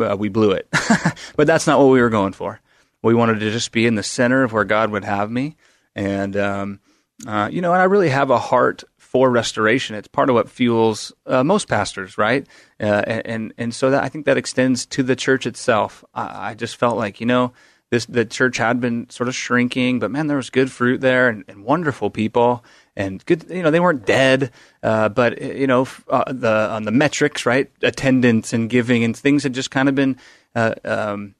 uh, 0.00 0.16
we 0.18 0.30
blew 0.30 0.52
it. 0.52 0.66
but 1.36 1.46
that's 1.46 1.66
not 1.66 1.78
what 1.78 1.88
we 1.88 2.00
were 2.00 2.08
going 2.08 2.32
for. 2.32 2.61
We 3.02 3.14
wanted 3.14 3.40
to 3.40 3.50
just 3.50 3.72
be 3.72 3.86
in 3.86 3.94
the 3.94 4.02
center 4.02 4.44
of 4.44 4.52
where 4.52 4.64
God 4.64 4.90
would 4.90 5.04
have 5.04 5.30
me. 5.30 5.56
And, 5.94 6.36
um, 6.36 6.80
uh, 7.26 7.48
you 7.52 7.60
know, 7.60 7.72
and 7.72 7.82
I 7.82 7.84
really 7.84 8.08
have 8.08 8.30
a 8.30 8.38
heart 8.38 8.84
for 9.12 9.30
restoration. 9.30 9.94
It's 9.94 10.08
part 10.08 10.30
of 10.30 10.34
what 10.34 10.48
fuels 10.48 11.12
uh, 11.26 11.44
most 11.44 11.68
pastors, 11.68 12.16
right? 12.16 12.46
Uh, 12.80 13.02
and 13.26 13.52
and 13.58 13.74
so 13.74 13.90
that 13.90 14.02
I 14.02 14.08
think 14.08 14.24
that 14.24 14.38
extends 14.38 14.86
to 14.86 15.02
the 15.02 15.14
church 15.14 15.44
itself. 15.44 16.02
I, 16.14 16.50
I, 16.50 16.54
just 16.54 16.76
felt 16.76 16.96
like 16.96 17.20
you 17.20 17.26
know 17.26 17.52
this 17.90 18.06
the 18.06 18.24
church 18.24 18.56
had 18.56 18.80
been 18.80 19.10
sort 19.10 19.28
of 19.28 19.34
shrinking, 19.34 19.98
but 19.98 20.10
man, 20.10 20.28
there 20.28 20.38
was 20.38 20.48
good 20.48 20.72
fruit 20.72 21.02
there 21.02 21.28
and, 21.28 21.44
and 21.46 21.62
wonderful 21.62 22.08
people 22.08 22.64
and 22.96 23.22
good. 23.26 23.44
You 23.50 23.62
know, 23.62 23.70
they 23.70 23.80
weren't 23.80 24.06
dead, 24.06 24.50
uh, 24.82 25.10
but 25.10 25.42
you 25.42 25.66
know 25.66 25.86
uh, 26.08 26.32
the 26.32 26.70
on 26.70 26.84
the 26.84 26.90
metrics, 26.90 27.44
right? 27.44 27.70
Attendance 27.82 28.54
and 28.54 28.70
giving 28.70 29.04
and 29.04 29.14
things 29.14 29.42
had 29.42 29.52
just 29.52 29.70
kind 29.70 29.90
of 29.90 29.94
been. 29.94 30.16
Uh, 30.54 30.74
um, 30.84 31.34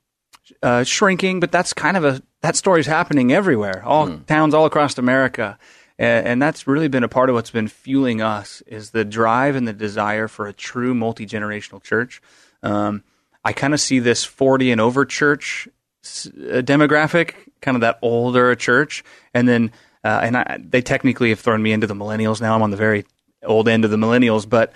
uh, 0.62 0.85
shrinking, 0.85 1.40
but 1.40 1.52
that's 1.52 1.73
kind 1.73 1.97
of 1.97 2.04
a 2.04 2.23
that 2.42 2.56
story's 2.56 2.87
happening 2.87 3.32
everywhere, 3.32 3.82
all 3.85 4.06
Hmm. 4.06 4.23
towns 4.25 4.52
all 4.54 4.66
across 4.66 4.99
America. 4.99 5.59
And, 5.99 6.26
and 6.26 6.42
that's 6.42 6.66
really 6.66 6.88
been 6.88 7.04
a 7.04 7.09
part 7.09 7.28
of 7.28 7.35
what's 7.35 7.50
been 7.52 7.68
fueling 7.68 8.21
us 8.21 8.62
is 8.66 8.90
the 8.90 9.04
drive 9.04 9.54
and 9.54 9.68
the 9.68 9.73
desire 9.73 10.26
for 10.26 10.47
a 10.47 10.52
true 10.52 10.94
multi 10.94 11.25
generational 11.26 11.82
church. 11.82 12.21
Um, 12.62 13.04
I 13.44 13.52
kind 13.52 13.75
of 13.75 13.80
see 13.80 13.99
this 14.00 14.25
40 14.25 14.73
and 14.73 14.80
over 14.80 15.04
church 15.04 15.68
s- 16.04 16.26
uh, 16.28 16.62
demographic, 16.62 17.35
kind 17.61 17.76
of 17.76 17.80
that 17.82 17.99
older 18.02 18.54
church, 18.56 19.04
and 19.35 19.49
then 19.49 19.71
uh, 20.04 20.21
and 20.23 20.37
I, 20.37 20.59
they 20.61 20.82
technically 20.82 21.28
have 21.30 21.38
thrown 21.40 21.62
me 21.62 21.71
into 21.73 21.87
the 21.87 21.94
millennials 21.94 22.40
now. 22.40 22.54
I'm 22.56 22.62
on 22.62 22.71
the 22.73 22.76
very 22.76 23.04
old 23.44 23.68
end 23.68 23.85
of 23.85 23.90
the 23.92 23.97
millennials, 23.97 24.49
but 24.49 24.73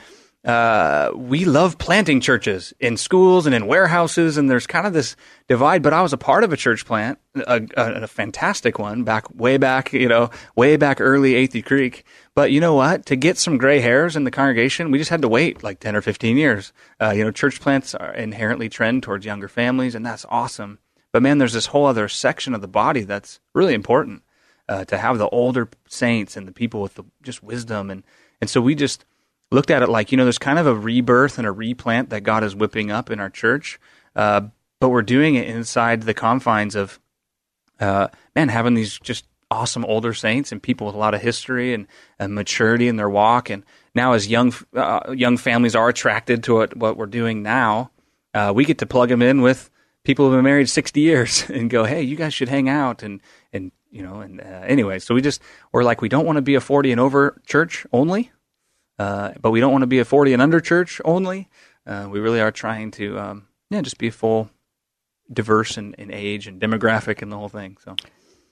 uh, 0.46 1.10
we 1.16 1.44
love 1.44 1.76
planting 1.76 2.20
churches 2.20 2.72
in 2.78 2.96
schools 2.96 3.46
and 3.46 3.54
in 3.54 3.66
warehouses, 3.66 4.38
and 4.38 4.48
there's 4.48 4.66
kind 4.66 4.86
of 4.86 4.92
this 4.92 5.16
divide. 5.48 5.82
But 5.82 5.92
I 5.92 6.02
was 6.02 6.12
a 6.12 6.18
part 6.18 6.44
of 6.44 6.52
a 6.52 6.56
church 6.56 6.86
plant, 6.86 7.18
a, 7.34 7.66
a, 7.76 8.02
a 8.02 8.06
fantastic 8.06 8.78
one 8.78 9.02
back 9.02 9.28
way 9.34 9.56
back, 9.56 9.92
you 9.92 10.08
know, 10.08 10.30
way 10.54 10.76
back 10.76 11.00
early 11.00 11.32
Athey 11.32 11.64
Creek. 11.64 12.04
But 12.36 12.52
you 12.52 12.60
know 12.60 12.74
what? 12.74 13.06
To 13.06 13.16
get 13.16 13.38
some 13.38 13.58
gray 13.58 13.80
hairs 13.80 14.14
in 14.14 14.22
the 14.22 14.30
congregation, 14.30 14.92
we 14.92 14.98
just 14.98 15.10
had 15.10 15.22
to 15.22 15.28
wait 15.28 15.64
like 15.64 15.80
10 15.80 15.96
or 15.96 16.00
15 16.00 16.36
years. 16.36 16.72
Uh, 17.00 17.10
you 17.10 17.24
know, 17.24 17.32
church 17.32 17.60
plants 17.60 17.92
are 17.96 18.14
inherently 18.14 18.68
trend 18.68 19.02
towards 19.02 19.26
younger 19.26 19.48
families, 19.48 19.96
and 19.96 20.06
that's 20.06 20.26
awesome. 20.28 20.78
But 21.10 21.24
man, 21.24 21.38
there's 21.38 21.54
this 21.54 21.66
whole 21.66 21.86
other 21.86 22.08
section 22.08 22.54
of 22.54 22.60
the 22.60 22.68
body 22.68 23.00
that's 23.00 23.40
really 23.52 23.74
important 23.74 24.22
uh, 24.68 24.84
to 24.84 24.98
have 24.98 25.18
the 25.18 25.28
older 25.30 25.68
saints 25.88 26.36
and 26.36 26.46
the 26.46 26.52
people 26.52 26.82
with 26.82 26.94
the 26.94 27.04
just 27.22 27.42
wisdom, 27.42 27.90
and 27.90 28.04
and 28.40 28.48
so 28.48 28.60
we 28.60 28.76
just 28.76 29.04
looked 29.50 29.70
at 29.70 29.82
it 29.82 29.88
like 29.88 30.10
you 30.10 30.16
know, 30.16 30.24
there's 30.24 30.38
kind 30.38 30.58
of 30.58 30.66
a 30.66 30.74
rebirth 30.74 31.38
and 31.38 31.46
a 31.46 31.52
replant 31.52 32.10
that 32.10 32.22
God 32.22 32.44
is 32.44 32.54
whipping 32.54 32.90
up 32.90 33.10
in 33.10 33.20
our 33.20 33.30
church, 33.30 33.78
uh, 34.14 34.42
but 34.80 34.88
we're 34.88 35.02
doing 35.02 35.34
it 35.34 35.48
inside 35.48 36.02
the 36.02 36.14
confines 36.14 36.74
of 36.74 37.00
uh, 37.80 38.08
man, 38.34 38.48
having 38.48 38.74
these 38.74 38.98
just 38.98 39.26
awesome 39.50 39.84
older 39.84 40.12
saints 40.12 40.50
and 40.50 40.62
people 40.62 40.86
with 40.86 40.96
a 40.96 40.98
lot 40.98 41.14
of 41.14 41.22
history 41.22 41.72
and, 41.72 41.86
and 42.18 42.34
maturity 42.34 42.88
in 42.88 42.96
their 42.96 43.08
walk. 43.08 43.50
And 43.50 43.64
now, 43.94 44.12
as 44.12 44.28
young 44.28 44.52
uh, 44.74 45.12
young 45.14 45.36
families 45.36 45.74
are 45.74 45.88
attracted 45.88 46.42
to 46.44 46.54
what, 46.54 46.76
what 46.76 46.96
we're 46.96 47.06
doing 47.06 47.42
now, 47.42 47.90
uh, 48.34 48.52
we 48.54 48.64
get 48.64 48.78
to 48.78 48.86
plug 48.86 49.08
them 49.08 49.22
in 49.22 49.42
with 49.42 49.70
people 50.04 50.26
who've 50.26 50.36
been 50.36 50.44
married 50.44 50.68
60 50.68 51.00
years 51.00 51.48
and 51.50 51.70
go, 51.70 51.84
hey, 51.84 52.02
you 52.02 52.16
guys 52.16 52.34
should 52.34 52.48
hang 52.48 52.68
out. 52.68 53.02
And, 53.02 53.20
and 53.52 53.72
you 53.90 54.02
know, 54.02 54.20
and 54.20 54.40
uh, 54.40 54.62
anyway, 54.66 54.98
so 54.98 55.14
we 55.14 55.22
just, 55.22 55.40
we're 55.72 55.84
like, 55.84 56.00
we 56.00 56.08
don't 56.08 56.26
want 56.26 56.36
to 56.36 56.42
be 56.42 56.54
a 56.54 56.60
40 56.60 56.92
and 56.92 57.00
over 57.00 57.40
church 57.46 57.86
only, 57.92 58.30
uh, 58.98 59.32
but 59.40 59.50
we 59.50 59.60
don't 59.60 59.72
want 59.72 59.82
to 59.82 59.86
be 59.86 59.98
a 59.98 60.04
40 60.04 60.32
and 60.32 60.42
under 60.42 60.60
church 60.60 61.00
only. 61.04 61.48
Uh, 61.86 62.08
we 62.10 62.18
really 62.20 62.40
are 62.40 62.50
trying 62.50 62.90
to, 62.92 63.18
um, 63.18 63.46
yeah, 63.70 63.80
just 63.80 63.98
be 63.98 64.10
full 64.10 64.50
diverse 65.32 65.76
in, 65.76 65.94
in 65.94 66.12
age 66.12 66.46
and 66.46 66.60
demographic 66.60 67.22
and 67.22 67.30
the 67.32 67.36
whole 67.36 67.48
thing. 67.48 67.76
So 67.84 67.96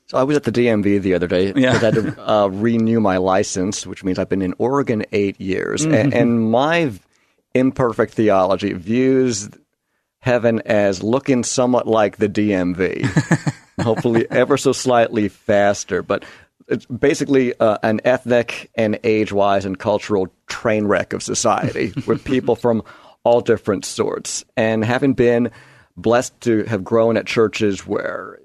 So 0.07 0.19
I 0.19 0.23
was 0.25 0.37
at 0.37 0.43
the 0.45 0.53
DMV 0.53 1.01
the 1.03 1.15
other 1.15 1.27
day 1.27 1.53
Yeah. 1.55 1.73
I 1.73 1.77
had 1.79 1.95
to 1.95 2.31
uh, 2.31 2.47
renew 2.49 3.01
my 3.01 3.17
license, 3.19 3.87
which 3.87 4.05
means 4.05 4.19
I've 4.19 4.29
been 4.29 4.43
in 4.43 4.55
Oregon 4.59 5.05
eight 5.13 5.41
years, 5.41 5.85
A- 5.85 5.91
and, 6.15 6.51
my 6.51 6.93
imperfect 7.55 8.15
theology 8.15 8.73
views 8.73 9.49
heaven 10.19 10.61
as 10.67 11.03
looking 11.03 11.45
somewhat 11.45 11.87
like 11.87 12.17
the 12.17 12.29
DMV, 12.29 13.05
hopefully 13.83 14.27
ever 14.31 14.57
so 14.57 14.73
slightly 14.73 15.29
faster, 15.29 16.03
but. 16.03 16.25
It's 16.69 16.87
basically 16.87 17.59
uh, 17.59 17.79
an 17.83 18.01
ethnic 18.05 18.71
and 18.75 18.99
age-wise 19.05 19.65
and 19.65 19.79
cultural 19.79 20.29
train 20.47 20.87
wreck 20.87 21.13
of 21.13 21.23
society 21.23 21.93
with 22.07 22.25
people 22.25 22.57
from 22.57 22.83
all 23.23 23.41
different 23.41 23.85
sorts. 23.85 24.45
And 24.57 24.85
having 24.85 25.15
been 25.15 25.51
blessed 25.97 26.41
to 26.43 26.65
have 26.65 26.85
grown 26.85 27.17
at 27.17 27.27
churches 27.27 27.87
where 27.87 28.39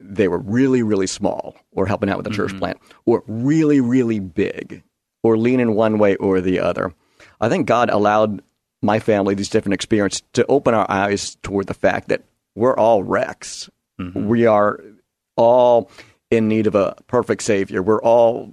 they 0.00 0.28
were 0.28 0.38
really, 0.38 0.82
really 0.82 1.06
small 1.06 1.56
or 1.72 1.86
helping 1.86 2.10
out 2.10 2.18
with 2.18 2.24
the 2.26 2.32
church 2.32 2.56
plant, 2.58 2.78
or 3.06 3.22
really, 3.26 3.80
really 3.80 4.20
big, 4.20 4.82
or 5.22 5.38
leaning 5.38 5.74
one 5.74 5.98
way 5.98 6.16
or 6.16 6.40
the 6.40 6.60
other. 6.60 6.94
I 7.40 7.48
think 7.48 7.66
God 7.66 7.90
allowed 7.90 8.42
my 8.82 9.00
family 9.00 9.34
these 9.34 9.48
different 9.48 9.74
experiences 9.74 10.22
to 10.34 10.46
open 10.46 10.74
our 10.74 10.88
eyes 10.90 11.36
toward 11.42 11.66
the 11.66 11.74
fact 11.74 12.08
that 12.08 12.24
we're 12.54 12.76
all 12.76 13.02
wrecks. 13.02 13.70
We 14.28 14.46
are 14.46 14.80
all 15.36 15.90
in 16.30 16.48
need 16.48 16.66
of 16.66 16.74
a 16.74 16.94
perfect 17.06 17.42
Savior. 17.42 17.82
We're 17.82 18.02
all 18.02 18.52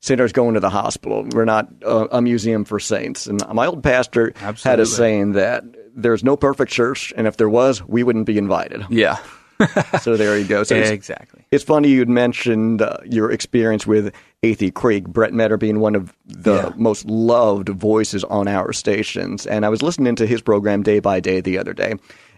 sinners 0.00 0.32
going 0.32 0.54
to 0.54 0.60
the 0.60 0.70
hospital. 0.70 1.26
We're 1.32 1.44
not 1.44 1.68
uh, 1.84 2.08
a 2.10 2.20
museum 2.20 2.64
for 2.64 2.80
saints. 2.80 3.26
And 3.26 3.40
my 3.52 3.66
old 3.66 3.82
pastor 3.82 4.32
had 4.36 4.48
Absolutely. 4.48 4.82
a 4.82 4.86
saying 4.86 5.32
that 5.32 5.64
there's 5.94 6.24
no 6.24 6.36
perfect 6.36 6.72
church, 6.72 7.12
and 7.16 7.26
if 7.26 7.36
there 7.36 7.48
was, 7.48 7.82
we 7.86 8.02
wouldn't 8.02 8.26
be 8.26 8.38
invited. 8.38 8.84
yeah, 8.90 9.18
So 10.00 10.16
there 10.16 10.36
you 10.38 10.44
go. 10.46 10.64
So 10.64 10.74
it's- 10.74 10.90
exactly. 10.90 11.44
it's 11.52 11.62
funny 11.62 11.88
you'd 11.88 12.08
mentioned 12.08 12.82
uh, 12.82 12.96
your 13.04 13.30
experience 13.30 13.86
with 13.86 14.12
Athey 14.42 14.72
Creek, 14.74 15.04
Brett 15.06 15.32
Meador 15.32 15.56
being 15.58 15.78
one 15.80 15.94
of 15.94 16.12
the 16.26 16.54
Yeah. 16.54 16.72
most 16.76 17.04
loved 17.04 17.68
voices 17.68 18.24
on 18.24 18.48
our 18.48 18.72
stations. 18.72 19.46
And 19.46 19.64
I 19.64 19.68
was 19.68 19.82
listening 19.82 20.16
to 20.16 20.26
his 20.26 20.40
program 20.42 20.82
day 20.82 20.98
by 20.98 21.20
day 21.20 21.40
the 21.40 21.58
other 21.58 21.74
day. 21.74 21.94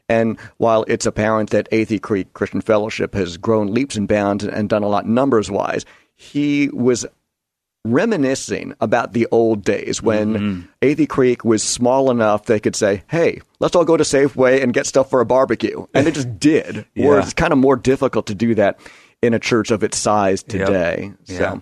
And 0.09 0.39
while 0.59 0.85
it's 0.87 1.07
apparent 1.07 1.51
that 1.51 1.71
Athey 1.71 2.01
Creek 2.01 2.33
Christian 2.35 2.61
Fellowship 2.61 3.15
has 3.15 3.37
grown 3.37 3.73
leaps 3.73 3.97
and 3.97 4.07
bounds 4.07 4.45
and, 4.45 4.69
done 4.69 4.83
a 4.83 4.89
lot 4.89 5.07
numbers 5.07 5.51
wise, 5.51 5.85
he 6.15 6.69
was 6.73 7.07
reminiscing 7.87 8.75
about 8.81 9.13
the 9.13 9.27
old 9.31 9.63
days 9.63 10.03
when 10.03 10.35
Mm-hmm. 10.35 10.61
Athey 10.83 11.09
Creek 11.09 11.45
was 11.45 11.63
small 11.63 12.11
enough 12.11 12.47
they 12.47 12.61
could 12.61 12.75
say, 12.77 13.03
"Hey, 13.09 13.41
let's 13.61 13.77
all 13.77 13.85
go 13.85 13.97
to 13.97 14.05
Safeway 14.05 14.63
and 14.63 14.73
get 14.73 14.87
stuff 14.87 15.11
for 15.11 15.21
a 15.21 15.27
barbecue," 15.27 15.87
and 15.95 16.07
it 16.07 16.15
just 16.15 16.39
did. 16.39 16.87
Or 16.99 17.19
it's 17.19 17.33
kind 17.35 17.53
of 17.53 17.59
more 17.59 17.77
difficult 17.77 18.27
to 18.27 18.35
do 18.35 18.55
that 18.57 18.79
in 19.23 19.35
a 19.35 19.39
church 19.39 19.71
of 19.71 19.83
its 19.83 19.99
size 19.99 20.43
today. 20.43 21.13
Yeah. 21.27 21.37
So, 21.39 21.43
Yeah, 21.43 21.57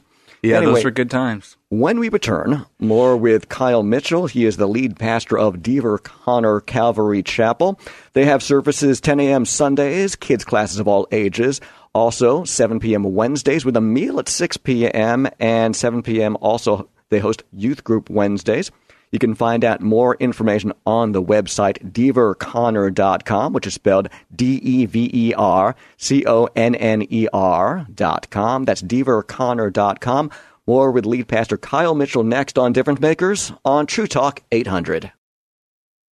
anyway, 0.45 0.75
those 0.75 0.85
were 0.85 0.91
good 0.91 1.11
times. 1.11 1.57
when 1.69 1.99
we 2.01 2.09
return, 2.09 2.67
more 2.79 3.17
with 3.17 3.49
Kyle 3.49 3.83
Mitchell. 3.83 4.27
He 4.27 4.45
is 4.45 4.57
the 4.57 4.67
lead 4.67 4.99
pastor 4.99 5.39
of 5.39 5.63
Dever 5.63 5.99
Conner 5.99 6.61
Calvary 6.61 7.23
Chapel. 7.23 7.79
They 8.13 8.25
have 8.25 8.43
services 8.43 9.01
10 9.01 9.21
a.m. 9.21 9.45
Sundays, 9.45 10.17
kids 10.17 10.45
classes 10.45 10.79
of 10.79 10.89
all 10.89 11.07
ages. 11.13 11.61
Also, 11.95 12.45
7 12.45 12.81
p.m. 12.81 13.03
Wednesdays 13.05 13.65
with 13.65 13.77
a 13.77 13.81
meal 13.81 14.19
at 14.19 14.29
6 14.29 14.57
p.m. 14.59 15.29
and 15.39 15.77
7 15.77 16.03
p.m. 16.03 16.37
Also, 16.41 16.89
they 17.11 17.19
host 17.19 17.43
youth 17.53 17.85
group 17.85 18.09
Wednesdays. 18.09 18.71
You 19.13 19.19
can 19.19 19.35
find 19.35 19.63
out 19.63 19.83
more 19.83 20.17
information 20.17 20.73
on 20.87 21.13
the 21.13 21.23
website 21.23 21.93
deverconner.com, 21.93 23.53
which 23.53 23.67
is 23.67 23.75
spelled 23.75 24.09
D 24.35 24.55
E 24.63 24.87
V 24.87 25.11
E 25.13 25.35
R 25.35 25.77
C 25.99 26.25
O 26.27 26.49
N 26.57 26.75
N 26.75 27.07
E 27.11 27.29
R 27.33 27.87
dot 27.95 28.31
com. 28.31 28.65
That's 28.65 28.83
deverconner.com. 28.83 30.31
More 30.67 30.91
with 30.91 31.05
lead 31.05 31.29
pastor 31.29 31.59
Kyle 31.59 31.95
Mitchell 31.95 32.25
next 32.25 32.57
on 32.57 32.73
Difference 32.73 33.01
Makers 33.01 33.53
on 33.65 33.87
True 33.87 34.07
Talk 34.07 34.43
800. 34.51 35.13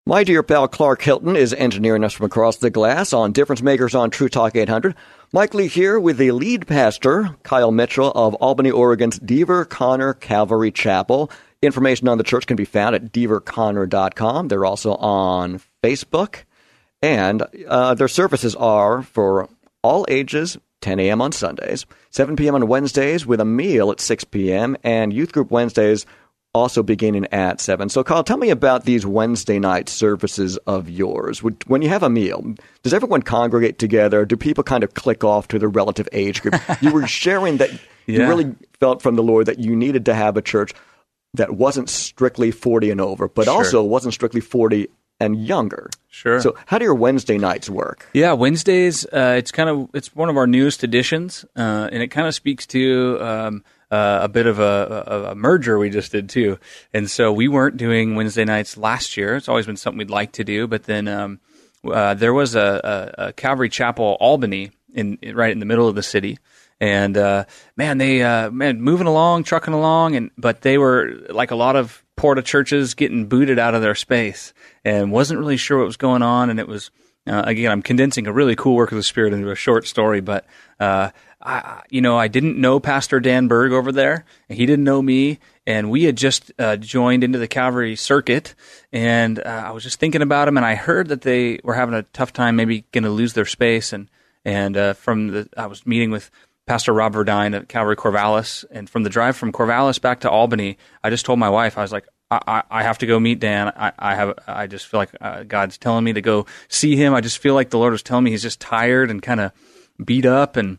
My 0.06 0.24
dear 0.24 0.42
pal 0.42 0.68
Clark 0.68 1.04
Hilton 1.04 1.36
is 1.36 1.54
engineering 1.54 2.04
us 2.04 2.14
from 2.14 2.26
across 2.26 2.58
the 2.58 2.72
glass 2.72 3.14
on 3.14 3.32
Difference 3.32 3.62
Makers 3.62 3.94
on 3.94 4.10
True 4.10 4.28
Talk 4.28 4.56
800. 4.56 4.96
Mike 5.32 5.54
Lee 5.54 5.68
here 5.68 6.00
with 6.00 6.18
the 6.18 6.32
lead 6.32 6.66
pastor, 6.66 7.38
Kyle 7.44 7.72
Mitchell 7.72 8.12
of 8.16 8.34
Albany, 8.36 8.72
Oregon's 8.72 9.20
Dever 9.20 9.66
Conner 9.66 10.16
Calvary 10.16 10.72
Chapel. 10.72 11.30
Information 11.62 12.08
on 12.08 12.18
the 12.18 12.24
church 12.24 12.48
can 12.48 12.56
be 12.56 12.66
found 12.66 12.96
at 12.96 13.12
deverconner.com. 13.12 14.48
They're 14.48 14.66
also 14.66 14.96
on 14.96 15.62
Facebook. 15.84 16.44
And 17.02 17.44
uh, 17.68 17.94
their 17.96 18.08
services 18.08 18.56
are 18.56 19.02
for 19.04 19.50
all 19.82 20.06
ages, 20.10 20.58
10 20.82 21.00
a.m. 21.00 21.22
on 21.22 21.32
Sundays, 21.32 21.86
7 22.12 22.36
p.m. 22.36 22.56
on 22.56 22.68
Wednesdays 22.68 23.26
with 23.26 23.42
a 23.42 23.46
meal 23.46 23.92
at 23.92 24.00
6 24.00 24.24
p.m., 24.26 24.78
and 24.84 25.14
youth 25.14 25.32
group 25.32 25.52
Wednesdays 25.52 26.06
also 26.54 26.82
beginning 26.82 27.28
at 27.32 27.62
7. 27.62 27.90
So, 27.90 28.04
Carl, 28.04 28.24
tell 28.24 28.38
me 28.38 28.50
about 28.50 28.86
these 28.86 29.06
Wednesday 29.06 29.60
night 29.60 29.88
services 29.88 30.58
of 30.66 30.90
yours. 30.90 31.44
When 31.44 31.82
you 31.82 31.90
have 31.90 32.04
a 32.04 32.10
meal, 32.10 32.56
does 32.84 32.94
everyone 32.94 33.22
congregate 33.22 33.78
together? 33.78 34.26
Do 34.26 34.36
people 34.36 34.64
kind 34.64 34.84
of 34.84 34.94
click 34.94 35.24
off 35.24 35.48
to 35.50 35.60
their 35.60 35.70
relative 35.70 36.10
age 36.12 36.42
group? 36.42 36.56
you 36.82 36.92
were 36.92 37.08
sharing 37.08 37.58
that 37.58 37.70
you 38.08 38.28
really 38.28 38.56
felt 38.80 39.02
from 39.02 39.16
the 39.16 39.24
Lord 39.24 39.46
that 39.46 39.60
you 39.60 39.76
needed 39.76 40.06
to 40.06 40.16
have 40.16 40.38
a 40.38 40.42
church 40.42 40.74
that 41.34 41.56
wasn't 41.56 41.90
strictly 41.90 42.52
40 42.52 42.90
and 42.92 43.02
over, 43.02 43.28
but 43.28 43.46
Sure. 43.46 43.54
also 43.54 43.84
wasn't 43.84 44.14
strictly 44.14 44.42
40 44.42 44.88
and 45.20 45.46
younger. 45.46 45.90
Sure. 46.08 46.40
So, 46.42 46.56
how 46.66 46.78
do 46.78 46.86
your 46.86 46.96
Wednesday 46.96 47.38
nights 47.38 47.70
work? 47.70 48.08
Yeah, 48.14 48.34
Wednesdays. 48.34 49.06
Uh, 49.06 49.36
it's 49.38 49.52
kind 49.52 49.70
of 49.70 49.90
it's 49.94 50.16
one 50.16 50.30
of 50.30 50.38
our 50.38 50.48
newest 50.48 50.82
additions, 50.84 51.46
uh, 51.58 51.90
and 51.92 52.02
it 52.02 52.08
kind 52.08 52.26
of 52.28 52.34
speaks 52.34 52.66
to 52.68 53.18
um, 53.22 53.64
uh, 53.92 54.20
a 54.24 54.30
bit 54.30 54.48
of 54.48 54.60
a, 54.60 55.04
a, 55.08 55.24
a 55.32 55.36
merger 55.36 55.78
we 55.78 55.90
just 55.90 56.12
did 56.14 56.30
too. 56.30 56.58
And 56.94 57.10
so 57.10 57.32
we 57.34 57.48
weren't 57.48 57.76
doing 57.78 58.16
Wednesday 58.16 58.46
nights 58.46 58.78
last 58.78 59.18
year. 59.18 59.36
It's 59.36 59.50
always 59.50 59.66
been 59.66 59.78
something 59.78 59.98
we'd 60.00 60.10
like 60.10 60.32
to 60.34 60.44
do, 60.44 60.68
but 60.68 60.84
then 60.86 61.08
um, 61.10 61.40
uh, 61.86 62.14
there 62.14 62.34
was 62.34 62.56
a, 62.56 63.14
a, 63.18 63.28
a 63.28 63.34
Calvary 63.34 63.70
Chapel 63.70 64.18
Albany 64.22 64.72
in 64.94 65.20
right 65.36 65.52
in 65.52 65.60
the 65.60 65.66
middle 65.66 65.88
of 65.88 65.96
the 65.96 66.04
city. 66.04 66.40
And 66.80 67.18
uh, 67.18 67.46
man, 67.76 67.98
they 67.98 68.22
uh, 68.22 68.52
man 68.52 68.82
moving 68.82 69.08
along, 69.08 69.44
trucking 69.44 69.74
along, 69.74 70.16
and 70.16 70.32
but 70.38 70.62
they 70.62 70.78
were 70.78 71.12
like 71.30 71.52
a 71.52 71.56
lot 71.56 71.76
of 71.76 72.04
porta 72.16 72.42
churches 72.42 72.94
getting 72.94 73.28
booted 73.28 73.60
out 73.60 73.76
of 73.76 73.82
their 73.82 73.96
space, 73.96 74.54
and 74.84 75.12
wasn't 75.12 75.40
really 75.40 75.58
sure 75.58 75.78
what 75.78 75.88
was 75.88 75.98
going 75.98 76.22
on. 76.22 76.50
And 76.50 76.60
it 76.60 76.68
was 76.68 76.92
Uh, 77.28 77.44
again, 77.46 77.72
I'm 77.72 77.84
condensing 77.84 78.28
a 78.28 78.34
really 78.34 78.56
cool 78.56 78.76
work 78.76 78.92
of 78.92 78.98
the 78.98 79.04
Spirit 79.04 79.34
into 79.34 79.52
a 79.52 79.56
short 79.56 79.86
story, 79.86 80.22
but 80.22 80.46
uh, 80.80 81.12
I, 81.42 81.84
you 81.90 82.02
know, 82.02 82.18
I 82.18 82.28
didn't 82.30 82.58
know 82.58 82.80
Pastor 82.80 83.20
Dan 83.20 83.48
Berg 83.48 83.72
over 83.72 83.92
there, 83.92 84.26
and 84.48 84.58
he 84.58 84.66
didn't 84.66 84.86
know 84.86 85.02
me, 85.02 85.38
and 85.68 85.92
we 85.92 86.06
had 86.06 86.18
just 86.18 86.52
uh, 86.58 86.78
joined 86.78 87.24
into 87.24 87.38
the 87.38 87.48
Calvary 87.48 87.96
circuit, 87.96 88.56
and 88.92 89.38
uh, 89.38 89.68
I 89.68 89.72
was 89.72 89.84
just 89.84 90.00
thinking 90.00 90.24
about 90.24 90.48
him, 90.48 90.58
and 90.58 90.66
I 90.66 90.76
heard 90.76 91.10
that 91.10 91.22
they 91.22 91.60
were 91.64 91.76
having 91.76 91.94
a 91.94 92.04
tough 92.14 92.32
time, 92.32 92.56
maybe 92.56 92.86
going 92.94 93.04
to 93.04 93.12
lose 93.12 93.34
their 93.34 93.46
space, 93.46 93.94
and 93.94 94.10
and 94.46 94.76
uh, 94.78 94.94
from 94.94 95.28
the 95.28 95.50
I 95.56 95.68
was 95.68 95.86
meeting 95.86 96.12
with 96.12 96.32
Pastor 96.70 96.94
Rob 96.94 97.16
Verdine 97.16 97.56
at 97.56 97.68
Calvary 97.68 97.96
Corvallis, 97.96 98.64
and 98.70 98.88
from 98.88 99.02
the 99.02 99.10
drive 99.10 99.36
from 99.36 99.52
Corvallis 99.52 100.00
back 100.00 100.20
to 100.20 100.30
Albany, 100.30 100.78
I 101.04 101.10
just 101.10 101.26
told 101.26 101.40
my 101.40 101.50
wife, 101.50 101.80
I 101.80 101.82
was 101.82 101.92
like, 101.92 102.08
I, 102.30 102.62
I, 102.70 102.84
have 102.84 103.00
to 103.00 103.08
go 103.08 103.20
meet 103.20 103.40
Dan. 103.40 103.70
I, 103.76 103.92
I 103.98 104.14
have. 104.14 104.38
I 104.46 104.68
just 104.68 104.86
feel 104.86 105.00
like 105.00 105.10
uh, 105.20 105.42
God's 105.46 105.80
telling 105.80 106.04
me 106.04 106.14
to 106.14 106.22
go 106.22 106.46
see 106.68 106.96
him. 106.96 107.16
I 107.16 107.22
just 107.22 107.40
feel 107.40 107.56
like 107.56 107.72
the 107.72 107.80
Lord 107.80 107.92
was 107.92 108.04
telling 108.04 108.24
me 108.24 108.30
he's 108.30 108.44
just 108.44 108.60
tired 108.60 109.10
and 109.10 109.20
kind 109.20 109.40
of 109.40 109.52
beat 110.06 110.28
up, 110.28 110.58
and 110.58 110.78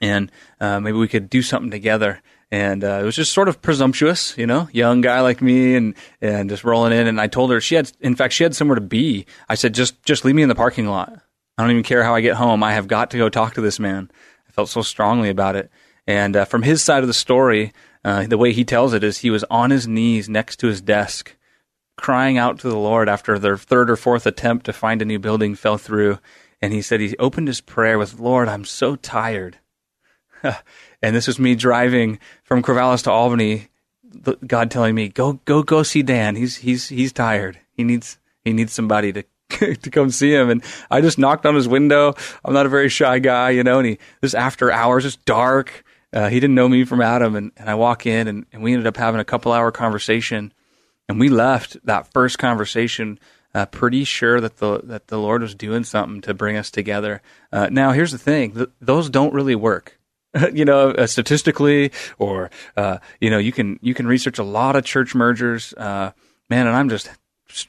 and 0.00 0.30
uh, 0.60 0.78
maybe 0.78 0.96
we 0.96 1.08
could 1.08 1.28
do 1.28 1.42
something 1.42 1.72
together. 1.72 2.22
And 2.52 2.84
uh, 2.84 3.00
it 3.00 3.04
was 3.04 3.16
just 3.16 3.32
sort 3.32 3.48
of 3.48 3.60
presumptuous, 3.60 4.38
you 4.38 4.46
know, 4.46 4.68
young 4.70 5.00
guy 5.00 5.22
like 5.22 5.42
me, 5.42 5.74
and 5.74 5.96
and 6.20 6.48
just 6.48 6.62
rolling 6.62 6.92
in. 6.92 7.08
And 7.08 7.20
I 7.20 7.26
told 7.26 7.50
her 7.50 7.60
she 7.60 7.74
had, 7.74 7.90
in 8.00 8.14
fact, 8.14 8.32
she 8.32 8.44
had 8.44 8.54
somewhere 8.54 8.76
to 8.76 8.80
be. 8.80 9.26
I 9.48 9.56
said, 9.56 9.74
just 9.74 10.00
just 10.04 10.24
leave 10.24 10.36
me 10.36 10.44
in 10.44 10.48
the 10.48 10.54
parking 10.54 10.86
lot. 10.86 11.20
I 11.58 11.62
don't 11.62 11.72
even 11.72 11.82
care 11.82 12.04
how 12.04 12.14
I 12.14 12.20
get 12.20 12.36
home. 12.36 12.62
I 12.62 12.74
have 12.74 12.86
got 12.86 13.10
to 13.10 13.18
go 13.18 13.28
talk 13.28 13.54
to 13.54 13.60
this 13.60 13.80
man. 13.80 14.08
Felt 14.56 14.70
so 14.70 14.82
strongly 14.82 15.28
about 15.28 15.54
it. 15.54 15.70
And 16.06 16.34
uh, 16.34 16.44
from 16.46 16.62
his 16.62 16.82
side 16.82 17.02
of 17.02 17.08
the 17.08 17.14
story, 17.14 17.72
uh, 18.04 18.26
the 18.26 18.38
way 18.38 18.52
he 18.52 18.64
tells 18.64 18.94
it 18.94 19.04
is 19.04 19.18
he 19.18 19.30
was 19.30 19.44
on 19.50 19.70
his 19.70 19.86
knees 19.86 20.28
next 20.28 20.56
to 20.56 20.68
his 20.68 20.80
desk, 20.80 21.36
crying 21.96 22.38
out 22.38 22.58
to 22.60 22.68
the 22.68 22.78
Lord 22.78 23.08
after 23.08 23.38
their 23.38 23.58
third 23.58 23.90
or 23.90 23.96
fourth 23.96 24.26
attempt 24.26 24.64
to 24.66 24.72
find 24.72 25.02
a 25.02 25.04
new 25.04 25.18
building 25.18 25.54
fell 25.54 25.76
through. 25.76 26.18
And 26.62 26.72
he 26.72 26.80
said 26.80 27.00
he 27.00 27.16
opened 27.18 27.48
his 27.48 27.60
prayer 27.60 27.98
with, 27.98 28.18
Lord, 28.18 28.48
I'm 28.48 28.64
so 28.64 28.96
tired. 28.96 29.58
and 30.42 31.14
this 31.14 31.26
was 31.26 31.38
me 31.38 31.54
driving 31.54 32.18
from 32.44 32.62
Corvallis 32.62 33.02
to 33.04 33.10
Albany, 33.10 33.68
God 34.46 34.70
telling 34.70 34.94
me, 34.94 35.08
go, 35.08 35.34
go, 35.44 35.62
go 35.62 35.82
see 35.82 36.02
Dan. 36.02 36.36
He's, 36.36 36.56
he's, 36.56 36.88
he's 36.88 37.12
tired. 37.12 37.58
He 37.72 37.84
needs, 37.84 38.18
he 38.42 38.54
needs 38.54 38.72
somebody 38.72 39.12
to 39.12 39.24
to 39.48 39.90
come 39.90 40.10
see 40.10 40.32
him. 40.32 40.50
And 40.50 40.62
I 40.90 41.00
just 41.00 41.18
knocked 41.18 41.46
on 41.46 41.54
his 41.54 41.68
window. 41.68 42.14
I'm 42.44 42.54
not 42.54 42.66
a 42.66 42.70
very 42.70 42.88
shy 42.88 43.18
guy, 43.18 43.50
you 43.50 43.62
know, 43.62 43.78
and 43.78 43.86
he, 43.86 43.98
this 44.20 44.34
after 44.34 44.70
hours, 44.72 45.04
it's 45.04 45.16
dark. 45.16 45.84
Uh, 46.12 46.28
he 46.28 46.40
didn't 46.40 46.54
know 46.54 46.68
me 46.68 46.84
from 46.84 47.00
Adam. 47.00 47.36
And, 47.36 47.52
and 47.56 47.68
I 47.68 47.74
walk 47.74 48.06
in 48.06 48.28
and, 48.28 48.46
and 48.52 48.62
we 48.62 48.72
ended 48.72 48.86
up 48.86 48.96
having 48.96 49.20
a 49.20 49.24
couple 49.24 49.52
hour 49.52 49.70
conversation. 49.70 50.52
And 51.08 51.20
we 51.20 51.28
left 51.28 51.76
that 51.84 52.12
first 52.12 52.38
conversation 52.38 53.18
uh, 53.56 53.64
pretty 53.64 54.04
sure 54.04 54.38
that 54.38 54.58
the 54.58 54.82
that 54.84 55.08
the 55.08 55.18
Lord 55.18 55.40
was 55.40 55.54
doing 55.54 55.82
something 55.82 56.20
to 56.20 56.34
bring 56.34 56.58
us 56.58 56.70
together. 56.70 57.22
Uh, 57.50 57.70
now, 57.72 57.92
here's 57.92 58.12
the 58.12 58.18
thing: 58.18 58.52
th- 58.52 58.68
those 58.82 59.08
don't 59.08 59.32
really 59.32 59.54
work. 59.54 59.98
you 60.52 60.66
know, 60.66 60.90
uh, 60.90 61.06
statistically, 61.06 61.90
or 62.18 62.50
uh, 62.76 62.98
you 63.18 63.30
know, 63.30 63.38
you 63.38 63.52
can 63.52 63.78
you 63.80 63.94
can 63.94 64.06
research 64.06 64.38
a 64.38 64.44
lot 64.44 64.76
of 64.76 64.84
church 64.84 65.14
mergers, 65.14 65.72
uh, 65.74 66.12
man. 66.50 66.66
And 66.66 66.76
I'm 66.76 66.90
just 66.90 67.08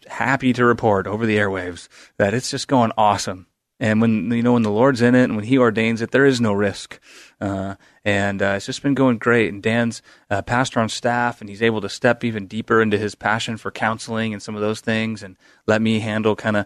happy 0.07 0.53
to 0.53 0.65
report 0.65 1.07
over 1.07 1.25
the 1.25 1.37
airwaves 1.37 1.87
that 2.17 2.33
it's 2.33 2.51
just 2.51 2.67
going 2.67 2.91
awesome. 2.97 3.47
And 3.79 4.01
when 4.01 4.31
you 4.31 4.41
know 4.41 4.53
when 4.53 4.63
the 4.63 4.71
Lord's 4.71 5.01
in 5.01 5.13
it 5.13 5.25
and 5.25 5.35
when 5.35 5.45
He 5.45 5.57
ordains 5.57 6.01
it, 6.01 6.09
there 6.09 6.25
is 6.25 6.41
no 6.41 6.53
risk. 6.53 6.99
Uh, 7.39 7.75
and 8.03 8.41
uh, 8.41 8.53
it's 8.55 8.65
just 8.65 8.81
been 8.81 8.95
going 8.95 9.17
great. 9.17 9.53
And 9.53 9.61
Dan's 9.61 10.01
uh, 10.31 10.41
pastor 10.41 10.79
on 10.79 10.89
staff, 10.89 11.41
and 11.41 11.49
he's 11.49 11.61
able 11.61 11.81
to 11.81 11.89
step 11.89 12.23
even 12.23 12.47
deeper 12.47 12.81
into 12.81 12.97
his 12.97 13.13
passion 13.13 13.57
for 13.57 13.69
counseling 13.69 14.33
and 14.33 14.41
some 14.41 14.55
of 14.55 14.61
those 14.61 14.81
things, 14.81 15.21
and 15.21 15.37
let 15.67 15.81
me 15.81 15.99
handle 15.99 16.35
kind 16.35 16.57
of 16.57 16.65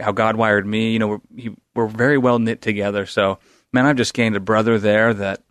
how 0.00 0.12
God 0.12 0.36
wired 0.36 0.66
me. 0.66 0.92
You 0.92 0.98
know, 0.98 1.08
we're, 1.08 1.20
he, 1.34 1.50
we're 1.74 1.86
very 1.86 2.18
well 2.18 2.38
knit 2.38 2.60
together. 2.60 3.06
So, 3.06 3.38
man, 3.72 3.86
I've 3.86 3.96
just 3.96 4.12
gained 4.12 4.36
a 4.36 4.40
brother 4.40 4.78
there 4.78 5.14
that 5.14 5.42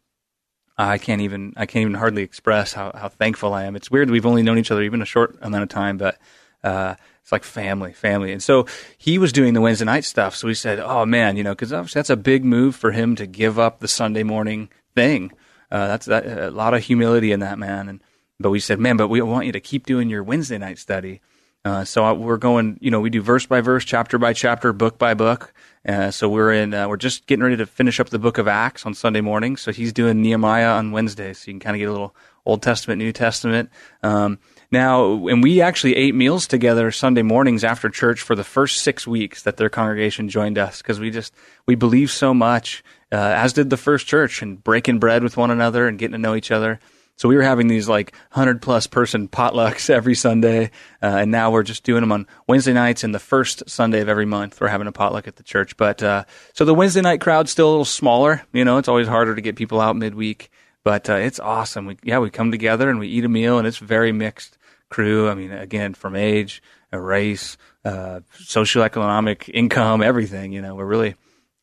I 0.77 0.97
can't 0.97 1.21
even 1.21 1.53
I 1.55 1.65
can't 1.65 1.81
even 1.81 1.93
hardly 1.95 2.23
express 2.23 2.73
how, 2.73 2.91
how 2.93 3.09
thankful 3.09 3.53
I 3.53 3.63
am. 3.63 3.75
It's 3.75 3.89
weird 3.89 4.11
we've 4.11 4.25
only 4.25 4.43
known 4.43 4.57
each 4.57 4.71
other 4.71 4.83
even 4.83 5.01
a 5.01 5.05
short 5.05 5.37
amount 5.41 5.63
of 5.63 5.69
time, 5.69 5.97
but 5.97 6.17
uh, 6.63 6.95
it's 7.21 7.31
like 7.31 7.43
family, 7.43 7.93
family. 7.93 8.31
And 8.33 8.43
so 8.43 8.65
he 8.97 9.17
was 9.17 9.31
doing 9.31 9.53
the 9.53 9.61
Wednesday 9.61 9.85
night 9.85 10.03
stuff. 10.03 10.35
So 10.35 10.47
we 10.47 10.53
said, 10.53 10.79
oh 10.79 11.05
man, 11.05 11.37
you 11.37 11.43
know, 11.43 11.55
because 11.55 11.69
that's 11.69 12.09
a 12.09 12.17
big 12.17 12.43
move 12.43 12.75
for 12.75 12.91
him 12.91 13.15
to 13.15 13.25
give 13.25 13.57
up 13.57 13.79
the 13.79 13.87
Sunday 13.87 14.23
morning 14.23 14.69
thing. 14.95 15.31
Uh, 15.71 15.87
that's 15.87 16.05
that, 16.07 16.25
a 16.25 16.51
lot 16.51 16.73
of 16.73 16.83
humility 16.83 17.31
in 17.31 17.39
that 17.39 17.57
man. 17.57 17.87
And 17.89 18.03
but 18.39 18.49
we 18.49 18.59
said, 18.59 18.79
man, 18.79 18.97
but 18.97 19.07
we 19.07 19.21
want 19.21 19.45
you 19.45 19.53
to 19.53 19.59
keep 19.59 19.85
doing 19.85 20.09
your 20.09 20.23
Wednesday 20.23 20.57
night 20.57 20.79
study. 20.79 21.21
Uh, 21.65 21.85
so 21.85 22.13
we're 22.13 22.35
going, 22.35 22.77
you 22.81 22.91
know, 22.91 22.99
we 22.99 23.09
do 23.09 23.21
verse 23.21 23.45
by 23.45 23.61
verse, 23.61 23.85
chapter 23.85 24.17
by 24.17 24.33
chapter, 24.33 24.73
book 24.73 24.97
by 24.97 25.13
book. 25.13 25.53
Uh, 25.87 26.11
so 26.11 26.27
we're 26.27 26.51
in, 26.51 26.73
uh, 26.73 26.89
we're 26.89 26.97
just 26.97 27.25
getting 27.25 27.43
ready 27.43 27.55
to 27.55 27.65
finish 27.65 28.01
up 28.01 28.09
the 28.09 28.19
book 28.19 28.37
of 28.37 28.49
Acts 28.49 28.85
on 28.85 28.93
Sunday 28.93 29.21
morning. 29.21 29.55
So 29.55 29.71
he's 29.71 29.93
doing 29.93 30.21
Nehemiah 30.21 30.71
on 30.71 30.91
Wednesday. 30.91 31.31
So 31.31 31.49
you 31.49 31.53
can 31.53 31.61
kind 31.61 31.75
of 31.75 31.79
get 31.79 31.87
a 31.87 31.91
little 31.91 32.15
Old 32.45 32.61
Testament, 32.61 32.99
New 32.99 33.13
Testament. 33.13 33.69
Um, 34.01 34.39
now, 34.73 35.27
and 35.27 35.41
we 35.41 35.61
actually 35.61 35.95
ate 35.95 36.13
meals 36.13 36.47
together 36.47 36.91
Sunday 36.91 37.21
mornings 37.21 37.63
after 37.63 37.89
church 37.89 38.21
for 38.21 38.35
the 38.35 38.43
first 38.43 38.79
six 38.81 39.07
weeks 39.07 39.43
that 39.43 39.55
their 39.55 39.69
congregation 39.69 40.27
joined 40.27 40.57
us 40.57 40.81
because 40.81 40.99
we 40.99 41.09
just 41.09 41.33
we 41.65 41.75
believe 41.75 42.11
so 42.11 42.33
much, 42.33 42.83
uh, 43.09 43.15
as 43.15 43.53
did 43.53 43.69
the 43.69 43.77
first 43.77 44.05
church, 44.05 44.41
and 44.41 44.61
breaking 44.61 44.99
bread 44.99 45.23
with 45.23 45.37
one 45.37 45.51
another 45.51 45.87
and 45.87 45.97
getting 45.97 46.11
to 46.11 46.17
know 46.17 46.35
each 46.35 46.51
other. 46.51 46.81
So 47.15 47.29
we 47.29 47.37
were 47.37 47.43
having 47.43 47.67
these 47.67 47.87
like 47.87 48.13
hundred 48.31 48.61
plus 48.61 48.87
person 48.87 49.29
potlucks 49.29 49.89
every 49.89 50.15
Sunday, 50.15 50.71
uh, 51.01 51.19
and 51.21 51.31
now 51.31 51.51
we're 51.51 51.63
just 51.63 51.83
doing 51.83 52.01
them 52.01 52.11
on 52.11 52.27
Wednesday 52.47 52.73
nights 52.73 53.05
and 53.05 53.15
the 53.15 53.19
first 53.19 53.69
Sunday 53.69 54.01
of 54.01 54.09
every 54.09 54.25
month. 54.25 54.59
We're 54.59 54.67
having 54.67 54.87
a 54.87 54.91
potluck 54.91 55.27
at 55.27 55.37
the 55.37 55.43
church. 55.43 55.77
But 55.77 56.03
uh, 56.03 56.25
so 56.53 56.65
the 56.65 56.73
Wednesday 56.73 57.01
night 57.01 57.21
crowd's 57.21 57.51
still 57.51 57.69
a 57.69 57.71
little 57.71 57.85
smaller. 57.85 58.41
You 58.51 58.65
know, 58.65 58.79
it's 58.79 58.89
always 58.89 59.07
harder 59.07 59.35
to 59.35 59.41
get 59.41 59.55
people 59.55 59.79
out 59.79 59.95
midweek, 59.95 60.49
but 60.83 61.09
uh, 61.09 61.15
it's 61.15 61.39
awesome. 61.39 61.85
We, 61.85 61.97
yeah, 62.03 62.19
we 62.19 62.29
come 62.29 62.51
together 62.51 62.89
and 62.89 62.99
we 62.99 63.07
eat 63.07 63.23
a 63.23 63.29
meal, 63.29 63.59
and 63.59 63.67
it's 63.67 63.77
very 63.77 64.11
mixed 64.11 64.57
crew. 64.93 65.27
I 65.27 65.33
mean, 65.33 65.51
again, 65.51 65.95
from 65.95 66.15
age, 66.15 66.61
race, 66.91 67.57
uh, 67.83 68.21
socioeconomic 68.35 69.49
income, 69.53 70.03
everything. 70.03 70.53
You 70.53 70.61
know, 70.61 70.75
we're 70.75 70.85
really 70.85 71.15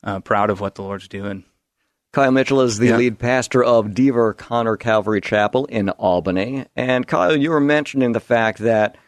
uh, 0.03 0.21
proud 0.21 0.51
of 0.51 0.61
what 0.61 0.75
the 0.75 0.83
Lord's 0.83 1.09
doing. 1.09 1.45
Kyle 2.13 2.33
Mitchell 2.33 2.61
is 2.63 2.79
the 2.79 2.89
yeah. 2.89 2.97
lead 2.97 3.19
pastor 3.21 3.63
of 3.63 3.95
Dever 3.95 4.35
Conner 4.35 4.77
Calvary 4.77 5.21
Chapel 5.21 5.67
in 5.67 5.91
Albany. 5.91 6.67
And 6.75 7.07
Kyle, 7.07 7.37
you 7.37 7.51
were 7.51 7.61
mentioning 7.61 8.13
the 8.13 8.21
fact 8.21 8.59
that 8.59 8.99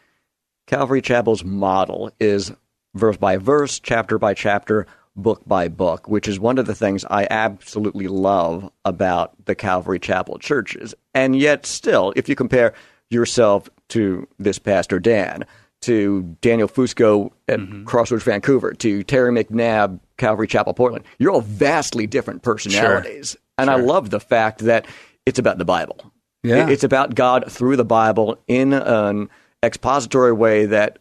Calvary 0.67 1.01
Chapel's 1.01 1.43
model 1.43 2.09
is 2.17 2.53
verse 2.95 3.17
by 3.17 3.35
verse, 3.35 3.81
chapter 3.81 4.17
by 4.17 4.33
chapter, 4.33 4.87
book 5.17 5.41
by 5.45 5.67
book, 5.67 6.07
which 6.07 6.29
is 6.29 6.39
one 6.39 6.57
of 6.57 6.65
the 6.65 6.73
things 6.73 7.03
I 7.09 7.27
absolutely 7.29 8.07
love 8.07 8.71
about 8.85 9.33
the 9.45 9.53
Calvary 9.53 9.99
Chapel 9.99 10.39
churches. 10.39 10.95
And 11.13 11.35
yet, 11.35 11.65
still, 11.65 12.13
if 12.15 12.29
you 12.29 12.35
compare 12.35 12.73
yourself 13.09 13.69
to 13.93 14.27
this 14.39 14.57
pastor 14.59 14.99
Dan, 14.99 15.45
to 15.81 16.23
Daniel 16.41 16.67
Fusco 16.67 17.31
at 17.47 17.59
mm-hmm. 17.59 17.85
Crossroads 17.85 18.23
Vancouver, 18.23 18.73
to 18.73 19.03
Terry 19.03 19.31
McNabb, 19.31 19.99
Calvary 20.17 20.47
Chapel 20.47 20.73
Portland. 20.73 21.05
You're 21.19 21.31
all 21.31 21.41
vastly 21.41 22.07
different 22.07 22.41
personalities. 22.41 23.31
Sure. 23.31 23.39
And 23.59 23.67
sure. 23.67 23.77
I 23.77 23.81
love 23.81 24.09
the 24.09 24.19
fact 24.19 24.59
that 24.61 24.87
it's 25.25 25.37
about 25.37 25.59
the 25.59 25.65
Bible. 25.65 26.11
Yeah. 26.41 26.67
It's 26.69 26.83
about 26.83 27.15
God 27.15 27.51
through 27.51 27.75
the 27.77 27.85
Bible 27.85 28.37
in 28.47 28.73
an 28.73 29.29
expository 29.61 30.33
way 30.33 30.65
that 30.65 30.99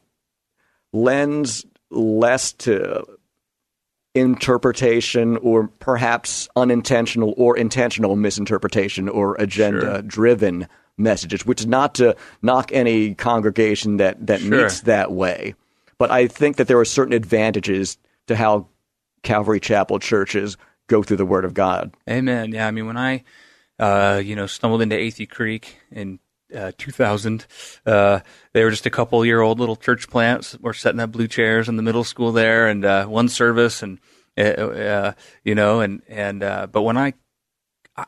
lends 0.92 1.64
less 1.90 2.52
to 2.52 3.04
interpretation 4.14 5.38
or 5.38 5.68
perhaps 5.78 6.48
unintentional 6.54 7.32
or 7.38 7.56
intentional 7.56 8.14
misinterpretation 8.14 9.08
or 9.08 9.36
agenda 9.36 10.02
driven 10.02 10.60
sure 10.60 10.68
messages, 11.02 11.44
which 11.44 11.60
is 11.60 11.66
not 11.66 11.96
to 11.96 12.16
knock 12.40 12.70
any 12.72 13.14
congregation 13.14 13.98
that, 13.98 14.26
that 14.26 14.40
sure. 14.40 14.62
meets 14.62 14.82
that 14.82 15.12
way. 15.12 15.54
But 15.98 16.10
I 16.10 16.26
think 16.26 16.56
that 16.56 16.68
there 16.68 16.78
are 16.78 16.84
certain 16.84 17.12
advantages 17.12 17.98
to 18.26 18.36
how 18.36 18.68
Calvary 19.22 19.60
Chapel 19.60 19.98
churches 19.98 20.56
go 20.86 21.02
through 21.02 21.16
the 21.16 21.26
Word 21.26 21.44
of 21.44 21.54
God. 21.54 21.94
Amen. 22.08 22.52
Yeah, 22.52 22.66
I 22.66 22.70
mean, 22.70 22.86
when 22.86 22.96
I, 22.96 23.24
uh, 23.78 24.20
you 24.22 24.36
know, 24.36 24.46
stumbled 24.46 24.82
into 24.82 24.96
Athey 24.96 25.28
Creek 25.28 25.78
in 25.90 26.18
uh, 26.54 26.72
2000, 26.76 27.46
uh, 27.86 28.20
they 28.52 28.64
were 28.64 28.70
just 28.70 28.86
a 28.86 28.90
couple 28.90 29.24
year 29.24 29.40
old 29.40 29.60
little 29.60 29.76
church 29.76 30.08
plants. 30.10 30.58
We're 30.60 30.72
setting 30.72 31.00
up 31.00 31.12
blue 31.12 31.28
chairs 31.28 31.68
in 31.68 31.76
the 31.76 31.82
middle 31.82 32.04
school 32.04 32.32
there, 32.32 32.68
and 32.68 32.84
uh, 32.84 33.06
one 33.06 33.28
service, 33.28 33.82
and 33.82 33.98
uh, 34.36 34.40
uh, 34.40 35.12
you 35.44 35.54
know, 35.54 35.80
and 35.80 36.02
and 36.08 36.40
but 36.40 36.82
when 36.82 36.96
I 36.96 37.14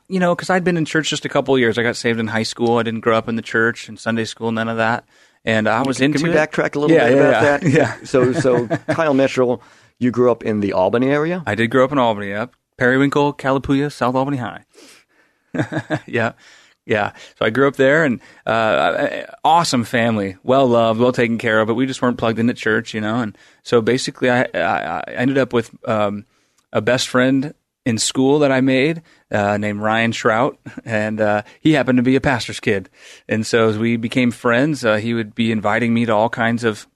you 0.09 0.21
know, 0.21 0.35
because 0.35 0.51
I'd 0.51 0.65
been 0.65 0.77
in 0.77 0.85
church 0.85 1.11
just 1.11 1.25
a 1.25 1.29
couple 1.29 1.59
years. 1.59 1.79
I 1.79 1.83
got 1.83 1.97
saved 1.97 2.19
in 2.19 2.27
high 2.27 2.43
school. 2.43 2.79
I 2.79 2.83
didn't 2.83 3.01
grow 3.01 3.17
up 3.17 3.29
in 3.29 3.37
the 3.37 3.43
church 3.43 3.89
and 3.89 3.99
Sunday 3.99 4.25
school, 4.25 4.53
none 4.53 4.69
of 4.69 4.79
that. 4.79 5.05
And 5.45 5.69
I 5.69 5.83
was 5.83 5.99
can, 5.99 6.07
into. 6.07 6.19
Can 6.19 6.29
we 6.29 6.35
it. 6.35 6.39
backtrack 6.39 6.75
a 6.75 6.79
little 6.79 6.97
yeah, 6.97 7.09
bit 7.09 7.17
yeah, 7.17 7.23
about 7.23 7.43
yeah. 7.43 7.59
that? 7.59 7.99
Yeah. 8.01 8.05
So, 8.05 8.33
so 8.33 8.67
Kyle 8.67 9.15
Mitchell, 9.15 9.63
you 9.99 10.11
grew 10.11 10.31
up 10.31 10.43
in 10.43 10.61
the 10.61 10.73
Albany 10.73 11.11
area. 11.11 11.43
I 11.47 11.55
did 11.55 11.71
grow 11.71 11.85
up 11.85 11.93
in 11.93 11.99
Albany. 11.99 12.29
Yep, 12.29 12.55
Periwinkle, 12.79 13.35
Calapooia, 13.35 13.93
South 13.93 14.15
Albany 14.15 14.39
High. 14.39 14.65
yeah, 16.07 16.33
Yeah. 16.87 17.13
So 17.39 17.47
I 17.47 17.51
grew 17.51 17.69
up 17.69 17.77
there 17.77 18.05
and 18.05 18.21
uh, 18.47 19.25
awesome 19.45 19.85
family, 19.85 20.37
well 20.43 20.67
loved, 20.67 21.01
well 21.01 21.13
taken 21.13 21.39
care 21.39 21.61
of, 21.61 21.69
but 21.69 21.75
we 21.75 21.87
just 21.87 22.03
weren't 22.03 22.19
plugged 22.19 22.39
into 22.39 22.55
church, 22.55 22.95
you 22.95 23.01
know. 23.01 23.21
And 23.21 23.37
so 23.63 23.81
basically, 23.81 24.31
I, 24.31 24.49
I, 24.55 24.99
I 24.99 25.05
ended 25.09 25.39
up 25.39 25.53
with 25.53 25.75
um, 25.89 26.27
a 26.73 26.81
best 26.81 27.09
friend 27.09 27.55
in 27.85 27.99
school 27.99 28.39
that 28.41 28.51
I 28.51 28.61
made 28.61 29.03
uh, 29.31 29.57
named 29.57 29.81
Ryan 29.81 30.13
Shrout, 30.13 30.57
and 30.85 31.21
uh, 31.21 31.43
he 31.61 31.73
happened 31.73 31.99
to 31.99 32.03
be 32.03 32.17
a 32.17 32.21
pastor's 32.21 32.61
kid. 32.61 32.89
And 33.29 33.47
so 33.47 33.69
as 33.69 33.79
we 33.79 33.97
became 33.97 34.31
friends, 34.31 34.85
uh, 34.85 34.97
he 34.97 35.15
would 35.15 35.35
be 35.35 35.53
inviting 35.53 35.93
me 35.93 36.07
to 36.07 36.15
all 36.15 36.29
kinds 36.29 36.65
of 36.65 36.87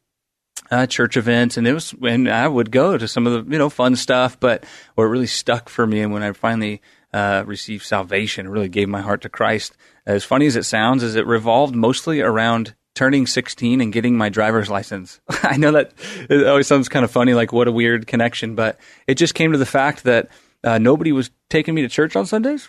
uh, 0.70 0.86
church 0.86 1.16
events, 1.16 1.56
and 1.56 1.66
it 1.66 1.72
was 1.72 1.90
when 1.92 2.28
I 2.28 2.46
would 2.48 2.70
go 2.70 2.98
to 2.98 3.08
some 3.08 3.26
of 3.26 3.32
the 3.46 3.52
you 3.52 3.58
know 3.58 3.70
fun 3.70 3.96
stuff. 3.96 4.38
But 4.38 4.64
what 4.94 5.04
really 5.04 5.26
stuck 5.26 5.68
for 5.68 5.86
me, 5.86 6.00
and 6.00 6.12
when 6.12 6.22
I 6.22 6.32
finally 6.32 6.82
uh, 7.12 7.44
received 7.46 7.84
salvation, 7.84 8.48
really 8.48 8.68
gave 8.68 8.88
my 8.88 9.00
heart 9.00 9.22
to 9.22 9.28
Christ. 9.28 9.76
As 10.06 10.24
funny 10.24 10.46
as 10.46 10.56
it 10.56 10.64
sounds, 10.64 11.02
is 11.02 11.16
it 11.16 11.26
revolved 11.26 11.74
mostly 11.74 12.20
around 12.20 12.74
turning 12.94 13.28
16 13.28 13.80
and 13.80 13.92
getting 13.92 14.16
my 14.16 14.28
driver's 14.28 14.68
license. 14.68 15.20
I 15.44 15.56
know 15.56 15.70
that 15.70 15.92
it 16.28 16.46
always 16.48 16.66
sounds 16.66 16.88
kind 16.88 17.04
of 17.04 17.12
funny, 17.12 17.32
like 17.32 17.52
what 17.52 17.68
a 17.68 17.72
weird 17.72 18.08
connection, 18.08 18.56
but 18.56 18.76
it 19.06 19.14
just 19.14 19.34
came 19.34 19.52
to 19.52 19.58
the 19.58 19.64
fact 19.64 20.02
that 20.02 20.30
uh, 20.64 20.78
nobody 20.78 21.12
was 21.12 21.30
taking 21.48 21.74
me 21.74 21.82
to 21.82 21.88
church 21.88 22.16
on 22.16 22.26
Sundays. 22.26 22.68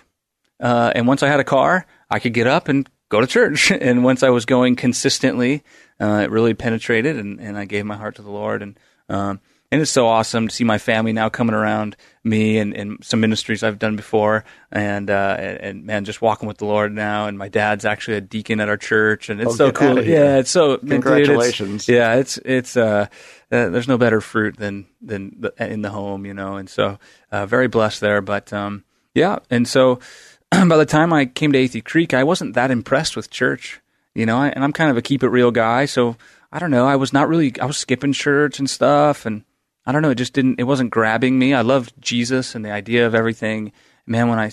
Uh, 0.60 0.91
and 0.93 1.08
once 1.08 1.23
I 1.23 1.28
had 1.28 1.39
a 1.39 1.45
car, 1.45 1.86
I 2.10 2.19
could 2.19 2.34
get 2.34 2.47
up 2.47 2.67
and 2.67 2.89
go 3.10 3.21
to 3.21 3.28
church. 3.28 3.71
and 3.82 4.04
once 4.04 4.23
I 4.23 4.30
was 4.30 4.45
going 4.45 4.75
consistently, 4.75 5.63
uh, 5.99 6.21
it 6.23 6.32
really 6.32 6.54
penetrated, 6.54 7.17
and, 7.17 7.39
and 7.39 7.58
I 7.58 7.65
gave 7.65 7.86
my 7.86 7.95
heart 7.95 8.15
to 8.15 8.21
the 8.21 8.32
Lord. 8.32 8.62
And 8.62 8.80
um, 9.10 9.39
and 9.71 9.82
it's 9.82 9.91
so 9.91 10.08
awesome 10.08 10.47
to 10.47 10.53
see 10.55 10.63
my 10.63 10.77
family 10.77 11.13
now 11.13 11.29
coming 11.29 11.53
around 11.53 11.95
me 12.23 12.58
and, 12.58 12.73
and 12.73 12.97
some 13.03 13.19
ministries 13.19 13.62
I've 13.63 13.77
done 13.79 13.95
before, 13.95 14.43
and, 14.71 15.10
uh, 15.10 15.36
and, 15.39 15.58
and 15.62 15.86
man, 15.86 16.05
just 16.05 16.21
walking 16.21 16.47
with 16.47 16.58
the 16.58 16.65
Lord 16.65 16.91
now. 16.93 17.27
And 17.27 17.38
my 17.38 17.49
dad's 17.49 17.86
actually 17.86 18.17
a 18.17 18.21
deacon 18.21 18.60
at 18.60 18.67
our 18.69 18.77
church, 18.77 19.29
and 19.29 19.39
it's 19.39 19.51
Oh, 19.53 19.55
so 19.55 19.71
cool. 19.71 20.03
Yeah, 20.03 20.38
it's 20.38 20.49
so 20.51 20.77
dude, 20.77 20.84
it's- 20.86 20.91
Congratulations. 21.03 21.88
yeah, 21.88 22.15
it's 22.15 22.38
it's 22.39 22.75
uh, 22.77 23.08
uh, 23.51 23.69
there's 23.69 23.88
no 23.88 23.97
better 23.97 24.21
fruit 24.21 24.58
than 24.58 24.86
than 25.01 25.36
the, 25.39 25.53
in 25.71 25.82
the 25.82 25.89
home, 25.89 26.25
you 26.25 26.34
know, 26.34 26.55
and 26.58 26.69
so 26.69 26.97
uh, 27.32 27.45
very 27.45 27.67
blessed 27.67 28.01
there. 28.01 28.21
But 28.21 28.51
um, 28.51 28.84
yeah, 29.13 29.39
and 29.49 29.67
so 29.67 29.99
by 30.51 30.77
the 30.77 30.86
time 30.86 31.13
I 31.13 31.25
came 31.25 31.51
to 31.51 31.60
Athey 31.60 31.84
Creek, 31.84 32.13
I 32.13 32.23
wasn't 32.23 32.55
that 32.55 32.71
impressed 32.71 33.15
with 33.15 33.29
church, 33.29 33.79
you 34.15 34.25
know, 34.25 34.41
and 34.41 34.63
I'm 34.63 34.73
kind 34.73 34.89
of 34.91 34.97
a 34.97 35.01
keep 35.01 35.21
it 35.23 35.29
real 35.29 35.51
guy, 35.51 35.86
so 35.86 36.15
I 36.51 36.58
don't 36.60 36.71
know, 36.71 36.88
I 36.88 36.95
was 36.95 37.13
not 37.13 37.27
really, 37.29 37.53
I 37.62 37.65
was 37.65 37.77
skipping 37.77 38.13
church 38.13 38.58
and 38.60 38.67
stuff, 38.69 39.25
and 39.27 39.43
I 39.86 39.92
don't 39.92 40.02
know, 40.02 40.12
it 40.12 40.15
just 40.15 40.34
didn't, 40.34 40.60
it 40.60 40.63
wasn't 40.63 40.92
grabbing 40.92 41.39
me. 41.39 41.54
I 41.54 41.62
loved 41.62 41.94
Jesus 42.00 42.56
and 42.56 42.63
the 42.63 42.72
idea 42.72 43.08
of 43.08 43.15
everything. 43.15 43.72
Man, 44.06 44.30
when 44.30 44.39
I 44.39 44.52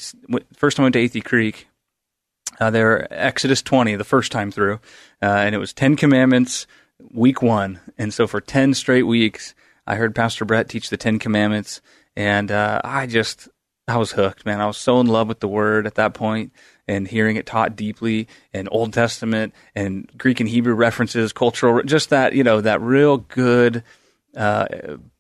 first 0.55 0.77
time 0.77 0.85
I 0.85 0.87
went 0.87 0.95
to 0.95 1.09
Athey 1.09 1.25
Creek, 1.25 1.69
uh, 2.61 2.71
there 2.71 3.07
Exodus 3.13 3.63
20 3.63 3.97
the 3.97 4.05
first 4.05 4.33
time 4.33 4.51
through, 4.51 4.75
uh, 5.23 5.27
and 5.27 5.55
it 5.55 5.59
was 5.59 5.73
Ten 5.73 5.97
Commandments 5.97 6.67
week 7.13 7.43
one, 7.43 7.81
and 7.99 8.13
so 8.13 8.27
for 8.27 8.41
ten 8.41 8.75
straight 8.75 9.05
weeks, 9.05 9.55
I 9.87 9.97
heard 9.97 10.15
Pastor 10.15 10.45
Brett 10.45 10.69
teach 10.69 10.91
the 10.91 10.97
Ten 10.97 11.19
Commandments, 11.19 11.81
and 12.17 12.51
uh, 12.51 12.81
I 12.85 13.07
just 13.07 13.49
I 13.89 13.97
was 13.99 14.13
hooked, 14.13 14.47
man. 14.47 14.61
I 14.61 14.67
was 14.67 14.77
so 14.77 15.01
in 15.01 15.07
love 15.07 15.29
with 15.29 15.41
the 15.41 15.49
Word 15.49 15.87
at 15.87 15.95
that 15.97 16.15
point, 16.15 16.53
and 16.89 17.07
hearing 17.07 17.37
it 17.37 17.47
taught 17.47 17.77
deeply, 17.77 18.29
and 18.53 18.69
Old 18.71 18.93
Testament 18.93 19.55
and 19.75 20.11
Greek 20.17 20.41
and 20.41 20.49
Hebrew 20.49 20.75
references, 20.75 21.33
cultural, 21.33 21.83
just 21.83 22.11
that 22.11 22.33
you 22.35 22.45
know 22.45 22.61
that 22.61 22.81
real 22.81 23.19
good 23.19 23.83
uh, 24.37 24.67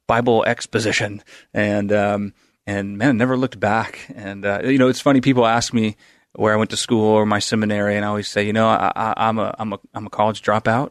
Bible 0.07 0.45
exposition, 0.45 1.23
and 1.53 1.93
um, 1.93 2.35
and 2.67 2.99
man, 2.99 3.09
I 3.11 3.13
never 3.13 3.37
looked 3.37 3.59
back. 3.59 4.07
And 4.15 4.45
uh, 4.45 4.63
you 4.65 4.79
know, 4.79 4.89
it's 4.89 5.01
funny. 5.01 5.21
People 5.21 5.47
ask 5.47 5.73
me 5.73 5.97
where 6.35 6.53
I 6.53 6.57
went 6.57 6.71
to 6.71 6.77
school 6.77 7.05
or 7.05 7.27
my 7.27 7.39
seminary, 7.39 7.97
and 7.97 8.05
I 8.05 8.09
always 8.09 8.29
say, 8.29 8.45
you 8.47 8.53
know, 8.53 8.69
I, 8.69 9.15
I'm 9.17 9.39
a 9.39 9.55
I'm 9.59 9.73
a 9.73 9.81
I'm 9.95 10.07
a 10.07 10.11
college 10.11 10.43
dropout, 10.43 10.91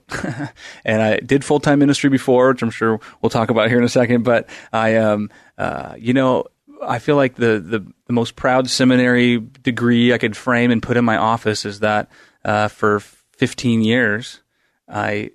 and 0.85 1.01
I 1.01 1.17
did 1.17 1.43
full 1.45 1.59
time 1.59 1.79
ministry 1.79 2.09
before, 2.09 2.49
which 2.49 2.61
I'm 2.61 2.71
sure 2.71 2.99
we'll 3.21 3.29
talk 3.29 3.49
about 3.49 3.69
here 3.69 3.77
in 3.77 3.83
a 3.83 3.89
second. 3.89 4.23
But 4.23 4.49
I 4.73 4.95
um 4.95 5.29
uh 5.57 5.95
you 5.97 6.13
know. 6.13 6.45
I 6.83 6.99
feel 6.99 7.15
like 7.15 7.35
the, 7.35 7.63
the, 7.65 7.93
the 8.05 8.13
most 8.13 8.35
proud 8.35 8.69
seminary 8.69 9.39
degree 9.39 10.13
I 10.13 10.17
could 10.19 10.35
frame 10.35 10.71
and 10.71 10.83
put 10.83 10.97
in 10.97 11.05
my 11.05 11.15
office 11.15 11.65
is 11.65 11.79
that 11.79 12.11
uh, 12.43 12.67
for 12.67 12.99
15 12.99 13.81
years, 13.81 14.41
I 14.87 15.31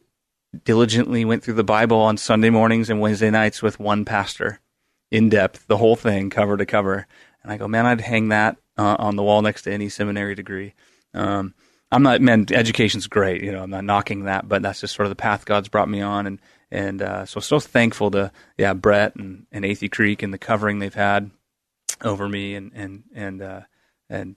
diligently 0.64 1.24
went 1.24 1.42
through 1.42 1.54
the 1.54 1.64
Bible 1.64 1.98
on 1.98 2.16
Sunday 2.16 2.50
mornings 2.50 2.90
and 2.90 3.00
Wednesday 3.00 3.30
nights 3.30 3.62
with 3.62 3.80
one 3.80 4.04
pastor, 4.04 4.60
in 5.10 5.28
depth, 5.28 5.66
the 5.66 5.76
whole 5.76 5.96
thing, 5.96 6.30
cover 6.30 6.56
to 6.56 6.66
cover. 6.66 7.06
And 7.42 7.52
I 7.52 7.56
go, 7.56 7.68
man, 7.68 7.86
I'd 7.86 8.00
hang 8.00 8.28
that 8.28 8.56
uh, 8.76 8.96
on 8.98 9.16
the 9.16 9.22
wall 9.22 9.42
next 9.42 9.62
to 9.62 9.72
any 9.72 9.88
seminary 9.88 10.34
degree. 10.34 10.74
Um, 11.14 11.54
I'm 11.92 12.02
not, 12.02 12.20
man, 12.20 12.46
education's 12.50 13.08
great. 13.08 13.42
You 13.42 13.52
know, 13.52 13.62
I'm 13.62 13.70
not 13.70 13.84
knocking 13.84 14.24
that, 14.24 14.48
but 14.48 14.62
that's 14.62 14.80
just 14.80 14.94
sort 14.94 15.06
of 15.06 15.10
the 15.10 15.16
path 15.16 15.44
God's 15.44 15.68
brought 15.68 15.88
me 15.88 16.00
on. 16.00 16.26
And, 16.26 16.40
and, 16.70 17.02
uh, 17.02 17.26
so, 17.26 17.40
so 17.40 17.58
thankful 17.58 18.12
to, 18.12 18.30
yeah, 18.56 18.74
Brett 18.74 19.16
and, 19.16 19.46
and 19.50 19.64
Athey 19.64 19.90
Creek 19.90 20.22
and 20.22 20.32
the 20.32 20.38
covering 20.38 20.78
they've 20.78 20.94
had 20.94 21.30
over 22.02 22.28
me 22.28 22.54
and, 22.54 22.72
and, 22.74 23.02
and, 23.12 23.42
uh, 23.42 23.60
and 24.08 24.36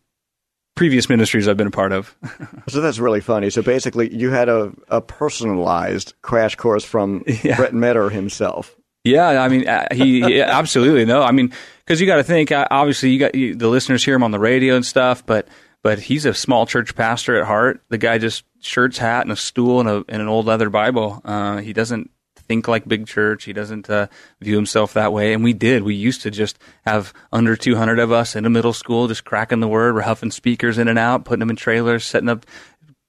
previous 0.84 1.08
ministries 1.08 1.48
I've 1.48 1.56
been 1.56 1.68
a 1.68 1.72
part 1.72 1.94
of. 1.94 2.14
So 2.68 2.82
that's 2.82 2.98
really 3.00 3.22
funny. 3.22 3.50
So 3.50 3.62
basically, 3.62 4.14
you 4.16 4.32
had 4.32 4.48
a, 4.50 4.72
a 4.90 5.00
personalized 5.02 6.14
crash 6.22 6.56
course 6.56 6.84
from 6.84 7.24
Yeah. 7.44 7.56
Brett 7.58 7.74
Meador 7.74 8.10
himself. 8.10 8.76
Yeah, 9.06 9.28
I 9.44 9.48
mean, 9.50 9.68
uh, 9.68 9.88
he 9.94 10.42
absolutely 10.42 11.06
no. 11.06 11.22
I 11.22 11.32
mean, 11.32 11.54
because 11.86 12.00
you 12.02 12.08
got 12.08 12.18
to 12.18 12.24
think. 12.24 12.52
uh, 12.52 12.68
Obviously, 12.72 13.10
you 13.12 13.20
got 13.20 13.36
you, 13.36 13.56
the 13.56 13.68
listeners 13.68 14.04
hear 14.04 14.16
him 14.16 14.24
on 14.24 14.32
the 14.32 14.40
radio 14.40 14.76
and 14.76 14.86
stuff, 14.86 15.26
but 15.26 15.48
but 15.84 16.00
he's 16.00 16.26
a 16.26 16.34
small 16.34 16.66
church 16.66 16.96
pastor 16.96 17.36
at 17.40 17.46
heart. 17.46 17.82
The 17.90 17.98
guy 17.98 18.18
just 18.18 18.44
shirts, 18.62 18.98
hat, 18.98 19.24
and 19.24 19.32
a 19.32 19.36
stool 19.36 19.80
and, 19.82 19.90
a, 19.90 20.06
and 20.08 20.22
an 20.22 20.28
old 20.30 20.46
leather 20.46 20.70
Bible. 20.70 21.22
Uh, 21.26 21.58
he 21.58 21.74
doesn't 21.74 22.10
think 22.54 22.68
like 22.68 22.88
big 22.88 23.08
church. 23.08 23.46
He 23.46 23.54
doesn't 23.54 23.90
uh, 23.90 24.08
view 24.40 24.56
himself 24.56 24.94
that 24.94 25.12
way. 25.12 25.34
And 25.34 25.44
we 25.44 25.54
did. 25.54 25.84
We 25.84 25.96
used 25.96 26.22
to 26.22 26.32
just 26.32 26.60
have 26.86 27.14
under 27.32 27.56
200 27.56 28.00
of 28.00 28.12
us 28.12 28.36
in 28.36 28.46
a 28.46 28.50
middle 28.50 28.74
school, 28.74 29.08
just 29.08 29.26
cracking 29.26 29.60
the 29.60 29.68
word. 29.68 29.96
We're 29.96 30.02
huffing 30.02 30.32
speakers 30.32 30.78
in 30.78 30.88
and 30.88 31.00
out, 31.00 31.26
putting 31.26 31.40
them 31.40 31.50
in 31.50 31.56
trailers, 31.56 32.06
setting 32.06 32.30
up 32.30 32.46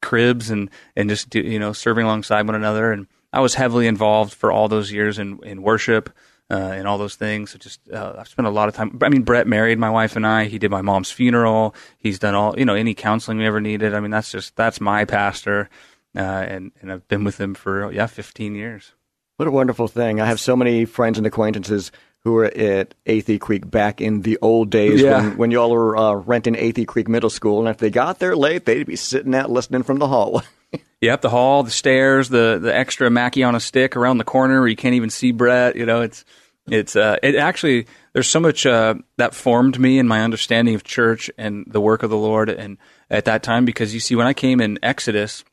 cribs 0.00 0.50
and 0.50 0.68
and 0.94 1.08
just 1.08 1.30
do, 1.30 1.40
you 1.40 1.58
know 1.58 1.72
serving 1.72 2.04
alongside 2.04 2.46
one 2.46 2.54
another 2.54 2.92
and 2.92 3.06
I 3.32 3.40
was 3.40 3.54
heavily 3.54 3.86
involved 3.86 4.34
for 4.34 4.52
all 4.52 4.68
those 4.68 4.92
years 4.92 5.18
in 5.18 5.42
in 5.42 5.62
worship 5.62 6.10
uh, 6.50 6.56
and 6.56 6.86
all 6.86 6.98
those 6.98 7.14
things 7.14 7.52
so 7.52 7.58
just 7.58 7.80
uh, 7.90 8.12
I've 8.18 8.28
spent 8.28 8.46
a 8.46 8.50
lot 8.50 8.68
of 8.68 8.74
time 8.74 8.98
I 9.02 9.08
mean 9.08 9.22
Brett 9.22 9.46
married 9.46 9.78
my 9.78 9.88
wife 9.88 10.14
and 10.14 10.26
I 10.26 10.44
he 10.44 10.58
did 10.58 10.70
my 10.70 10.82
mom's 10.82 11.10
funeral 11.10 11.74
he's 11.96 12.18
done 12.18 12.34
all 12.34 12.54
you 12.58 12.66
know 12.66 12.74
any 12.74 12.92
counseling 12.92 13.38
we 13.38 13.46
ever 13.46 13.62
needed 13.62 13.94
I 13.94 14.00
mean 14.00 14.10
that's 14.10 14.30
just 14.30 14.54
that's 14.56 14.78
my 14.78 15.06
pastor 15.06 15.70
uh, 16.14 16.20
and 16.20 16.72
and 16.82 16.92
I've 16.92 17.08
been 17.08 17.24
with 17.24 17.40
him 17.40 17.54
for 17.54 17.90
yeah 17.90 18.06
15 18.06 18.54
years 18.54 18.92
What 19.36 19.48
a 19.48 19.50
wonderful 19.50 19.88
thing. 19.88 20.20
I 20.20 20.26
have 20.26 20.38
so 20.40 20.54
many 20.56 20.84
friends 20.84 21.18
and 21.18 21.26
acquaintances 21.26 21.90
who 22.20 22.32
were 22.32 22.44
at 22.46 22.94
Athey 23.04 23.38
Creek 23.40 23.70
back 23.70 24.00
in 24.00 24.22
the 24.22 24.38
old 24.40 24.70
days 24.70 25.00
Yeah. 25.02 25.20
when, 25.22 25.36
when 25.36 25.50
y'all 25.50 25.70
were 25.70 25.96
uh, 25.96 26.12
renting 26.14 26.54
Athey 26.54 26.86
Creek 26.86 27.08
Middle 27.08 27.28
School. 27.30 27.58
And 27.60 27.68
if 27.68 27.78
they 27.78 27.90
got 27.90 28.18
there 28.18 28.34
late, 28.36 28.64
they'd 28.64 28.86
be 28.86 28.96
sitting 28.96 29.34
out 29.34 29.50
listening 29.50 29.82
from 29.82 29.98
the 29.98 30.08
hallway. 30.08 30.42
Yep, 31.00 31.20
the 31.20 31.28
hall, 31.28 31.62
the 31.64 31.70
stairs, 31.70 32.30
the 32.30 32.58
the 32.60 32.74
extra 32.74 33.10
Mackie 33.10 33.42
on 33.42 33.54
a 33.54 33.60
stick 33.60 33.94
around 33.94 34.16
the 34.16 34.24
corner 34.24 34.60
where 34.60 34.68
you 34.68 34.74
can't 34.74 34.94
even 34.94 35.10
see 35.10 35.32
Brett. 35.32 35.76
You 35.76 35.84
know, 35.84 36.00
it's 36.00 36.24
it's 36.66 36.96
uh, 36.96 37.16
it 37.22 37.34
actually 37.36 37.86
there's 38.14 38.26
so 38.26 38.40
much 38.40 38.64
uh, 38.64 38.94
that 39.18 39.34
formed 39.34 39.78
me 39.78 39.98
in 39.98 40.08
my 40.08 40.22
understanding 40.22 40.74
of 40.74 40.82
church 40.82 41.30
and 41.36 41.64
the 41.68 41.80
work 41.80 42.02
of 42.02 42.08
the 42.10 42.16
Lord. 42.16 42.48
And 42.48 42.78
at 43.10 43.26
that 43.26 43.42
time, 43.42 43.66
because 43.66 43.92
you 43.92 44.00
see, 44.00 44.14
when 44.16 44.26
I 44.26 44.32
came 44.32 44.62
in 44.62 44.78
Exodus, 44.82 45.44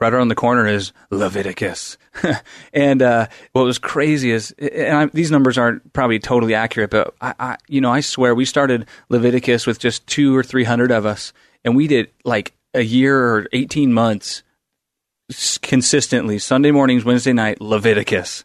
right 0.00 0.12
around 0.12 0.28
the 0.28 0.34
corner 0.34 0.66
is 0.66 0.92
Leviticus. 1.10 1.98
and 2.72 3.02
uh, 3.02 3.26
what 3.52 3.64
was 3.64 3.78
crazy 3.78 4.30
is, 4.30 4.52
and 4.52 4.96
I, 4.96 5.06
these 5.06 5.30
numbers 5.30 5.58
aren't 5.58 5.92
probably 5.92 6.18
totally 6.18 6.54
accurate, 6.54 6.90
but 6.90 7.14
I, 7.20 7.34
I, 7.38 7.56
you 7.68 7.80
know, 7.80 7.90
I 7.90 8.00
swear 8.00 8.34
we 8.34 8.44
started 8.44 8.86
Leviticus 9.08 9.66
with 9.66 9.78
just 9.78 10.06
two 10.06 10.36
or 10.36 10.42
three 10.42 10.64
hundred 10.64 10.90
of 10.90 11.06
us, 11.06 11.32
and 11.64 11.76
we 11.76 11.86
did 11.86 12.10
like 12.24 12.54
a 12.74 12.82
year 12.82 13.18
or 13.18 13.46
eighteen 13.52 13.92
months 13.92 14.42
consistently 15.62 16.38
Sunday 16.38 16.70
mornings, 16.70 17.04
Wednesday 17.04 17.32
night 17.32 17.60
Leviticus, 17.60 18.44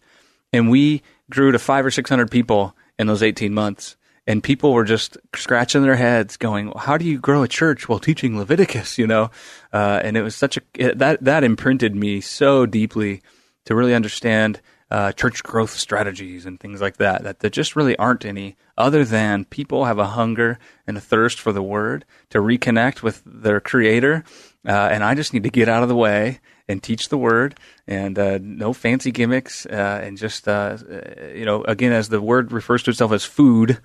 and 0.51 0.69
we 0.69 1.01
grew 1.29 1.51
to 1.51 1.59
five 1.59 1.85
or 1.85 1.91
six 1.91 2.09
hundred 2.09 2.31
people 2.31 2.75
in 2.97 3.07
those 3.07 3.23
eighteen 3.23 3.53
months. 3.53 3.95
And 4.25 4.41
people 4.41 4.71
were 4.71 4.85
just 4.85 5.17
scratching 5.35 5.81
their 5.81 5.97
heads, 5.97 6.37
going, 6.37 6.71
"How 6.77 6.97
do 6.97 7.03
you 7.03 7.19
grow 7.19 7.43
a 7.43 7.47
church 7.47 7.89
while 7.89 7.99
teaching 7.99 8.37
Leviticus?" 8.37 8.97
You 8.97 9.05
know, 9.05 9.31
uh, 9.73 9.99
and 10.01 10.15
it 10.15 10.21
was 10.21 10.33
such 10.33 10.55
a 10.55 10.61
it, 10.75 10.97
that 10.99 11.21
that 11.25 11.43
imprinted 11.43 11.93
me 11.93 12.21
so 12.21 12.65
deeply 12.65 13.21
to 13.65 13.75
really 13.75 13.95
understand 13.95 14.61
uh, 14.93 15.11
church 15.11 15.41
growth 15.41 15.71
strategies 15.71 16.45
and 16.45 16.59
things 16.59 16.79
like 16.79 16.97
that. 16.97 17.23
That 17.23 17.39
there 17.39 17.49
just 17.49 17.75
really 17.75 17.95
aren't 17.97 18.25
any 18.25 18.55
other 18.77 19.03
than 19.03 19.45
people 19.45 19.85
have 19.85 19.97
a 19.97 20.05
hunger 20.05 20.59
and 20.85 20.95
a 20.95 21.01
thirst 21.01 21.39
for 21.39 21.51
the 21.51 21.63
Word 21.63 22.05
to 22.29 22.37
reconnect 22.37 23.01
with 23.01 23.23
their 23.25 23.59
Creator, 23.59 24.23
uh, 24.67 24.71
and 24.71 25.03
I 25.03 25.15
just 25.15 25.33
need 25.33 25.43
to 25.43 25.49
get 25.49 25.67
out 25.67 25.81
of 25.81 25.89
the 25.89 25.95
way 25.95 26.39
and 26.67 26.81
teach 26.81 27.09
the 27.09 27.17
Word, 27.17 27.57
and 27.87 28.17
uh, 28.19 28.37
no 28.39 28.71
fancy 28.71 29.11
gimmicks, 29.11 29.65
uh, 29.65 30.01
and 30.03 30.15
just 30.15 30.47
uh, 30.47 30.77
uh, 30.77 31.27
you 31.33 31.45
know, 31.45 31.63
again, 31.63 31.91
as 31.91 32.09
the 32.09 32.21
Word 32.21 32.51
refers 32.51 32.83
to 32.83 32.91
itself 32.91 33.11
as 33.11 33.25
food. 33.25 33.79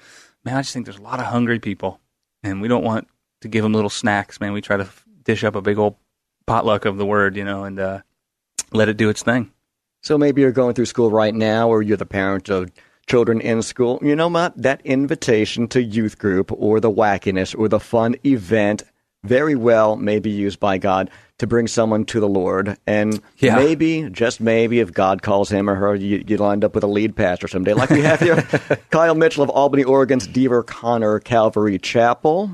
Man, 0.45 0.57
I 0.57 0.61
just 0.61 0.75
think 0.75 0.85
there's 0.85 0.99
a 0.99 1.03
lot 1.03 1.21
of 1.21 1.27
hungry 1.27 1.59
people, 1.59 2.01
and 2.43 2.61
we 2.61 2.69
don't 2.69 2.85
want 2.85 3.09
to 3.41 3.49
give 3.49 3.63
them 3.63 3.73
little 3.73 3.91
snacks. 3.91 4.41
Man, 4.41 4.53
we 4.53 4.61
try 4.61 4.77
to 4.77 4.89
dish 5.23 5.43
up 5.43 5.57
a 5.57 5.63
big 5.63 5.79
old 5.79 5.97
potluck 6.47 6.85
of 6.85 6.99
the 6.99 7.07
word, 7.07 7.35
you 7.35 7.45
know, 7.45 7.65
and 7.65 8.03
let 8.73 8.91
it 8.91 8.99
do 8.99 9.09
its 9.09 9.23
thing. 9.23 9.53
So 10.09 10.17
maybe 10.17 10.41
you're 10.41 10.53
going 10.53 10.73
through 10.73 10.87
school 10.87 11.11
right 11.11 11.35
now, 11.35 11.69
or 11.69 11.83
you're 11.83 11.99
the 11.99 12.07
parent 12.07 12.49
of 12.49 12.73
children 13.07 13.43
in 13.43 13.61
school. 13.61 13.99
You 14.01 14.17
know 14.17 14.29
what? 14.29 14.57
That 14.57 14.81
invitation 14.87 15.69
to 15.69 15.83
youth 15.83 16.17
group 16.17 16.51
or 16.51 16.81
the 16.81 16.91
wackiness 16.91 17.55
or 17.55 17.69
the 17.69 17.79
fun 17.79 18.17
event 18.25 18.85
very 19.23 19.55
well 19.55 19.97
may 19.97 20.19
be 20.19 20.31
used 20.31 20.61
by 20.61 20.79
God 20.79 21.11
to 21.37 21.47
bring 21.47 21.67
someone 21.67 22.07
to 22.07 22.21
the 22.21 22.29
Lord. 22.29 22.79
And 22.87 23.21
Yeah. 23.37 23.57
maybe, 23.57 24.09
just 24.11 24.41
maybe, 24.41 24.81
if 24.81 24.95
God 24.95 25.21
calls 25.21 25.51
him 25.51 25.69
or 25.69 25.75
her, 25.75 25.95
you, 25.95 26.25
you'll 26.27 26.51
end 26.51 26.65
up 26.65 26.75
with 26.75 26.85
a 26.85 26.89
lead 26.89 27.15
pastor 27.15 27.47
someday, 27.47 27.75
like 27.75 27.91
we 27.91 28.01
have 28.01 28.21
here. 28.21 28.37
Kyle 28.91 29.15
Mitchell 29.15 29.43
of 29.43 29.51
Albany, 29.51 29.85
Oregon's 29.85 30.27
Dever 30.27 30.63
Conner 30.63 31.21
Calvary 31.21 31.79
Chapel. 31.79 32.51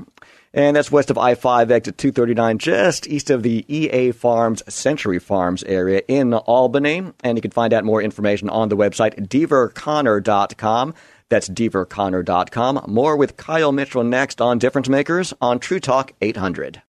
And 0.55 0.77
that's 0.77 0.89
west 0.89 1.11
of 1.11 1.17
I 1.17 1.35
5 1.35 1.69
exit 1.69 1.97
239, 1.97 2.57
just 2.59 3.07
east 3.07 3.29
of 3.29 3.43
the 3.43 3.65
EA 3.67 4.13
Farms, 4.13 4.63
Century 4.73 5.19
Farms 5.19 5.63
area 5.63 6.01
in 6.07 6.33
Albany. 6.33 7.11
And 7.25 7.37
you 7.37 7.41
can 7.41 7.51
find 7.51 7.73
out 7.73 7.83
more 7.83 8.01
information 8.01 8.49
on 8.49 8.69
the 8.69 8.77
website, 8.77 9.27
deverconner.com. 9.27 10.93
That's 11.27 11.49
deverconner.com. 11.49 12.85
More 12.87 13.17
with 13.17 13.35
Kyle 13.35 13.73
Mitchell 13.73 14.05
next 14.05 14.39
on 14.39 14.57
Difference 14.57 14.87
Makers 14.87 15.33
on 15.41 15.59
True 15.59 15.81
Talk 15.81 16.13
800. 16.21 16.81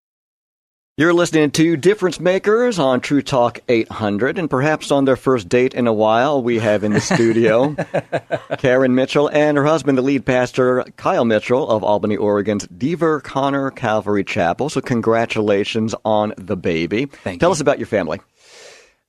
You're 0.98 1.14
listening 1.14 1.52
to 1.52 1.76
Difference 1.76 2.22
Makers 2.22 2.80
on 2.80 3.02
True 3.02 3.22
Talk 3.22 3.60
800, 3.68 4.40
and 4.40 4.50
perhaps 4.50 4.92
on 4.92 5.04
their 5.04 5.18
first 5.18 5.50
date 5.50 5.74
in 5.74 5.88
a 5.88 5.94
while, 5.94 6.42
we 6.42 6.58
have 6.60 6.86
in 6.86 6.94
the 6.94 7.02
studio 7.02 7.76
Karen 8.60 8.96
Mitchell 8.96 9.28
and 9.28 9.58
her 9.58 9.66
husband, 9.66 9.98
the 9.98 10.02
lead 10.02 10.26
pastor, 10.26 10.86
Kyle 10.96 11.26
Mitchell 11.26 11.68
of 11.68 11.84
Albany, 11.84 12.16
Oregon's 12.16 12.66
Dever 12.68 13.20
Conner 13.20 13.72
Calvary 13.72 14.24
Chapel. 14.24 14.70
So, 14.70 14.80
congratulations 14.80 15.94
on 16.06 16.34
the 16.38 16.56
baby. 16.56 17.08
Thank 17.08 17.42
Tell 17.42 17.50
you. 17.50 17.56
us 17.56 17.60
about 17.60 17.78
your 17.78 17.88
family. 17.88 18.22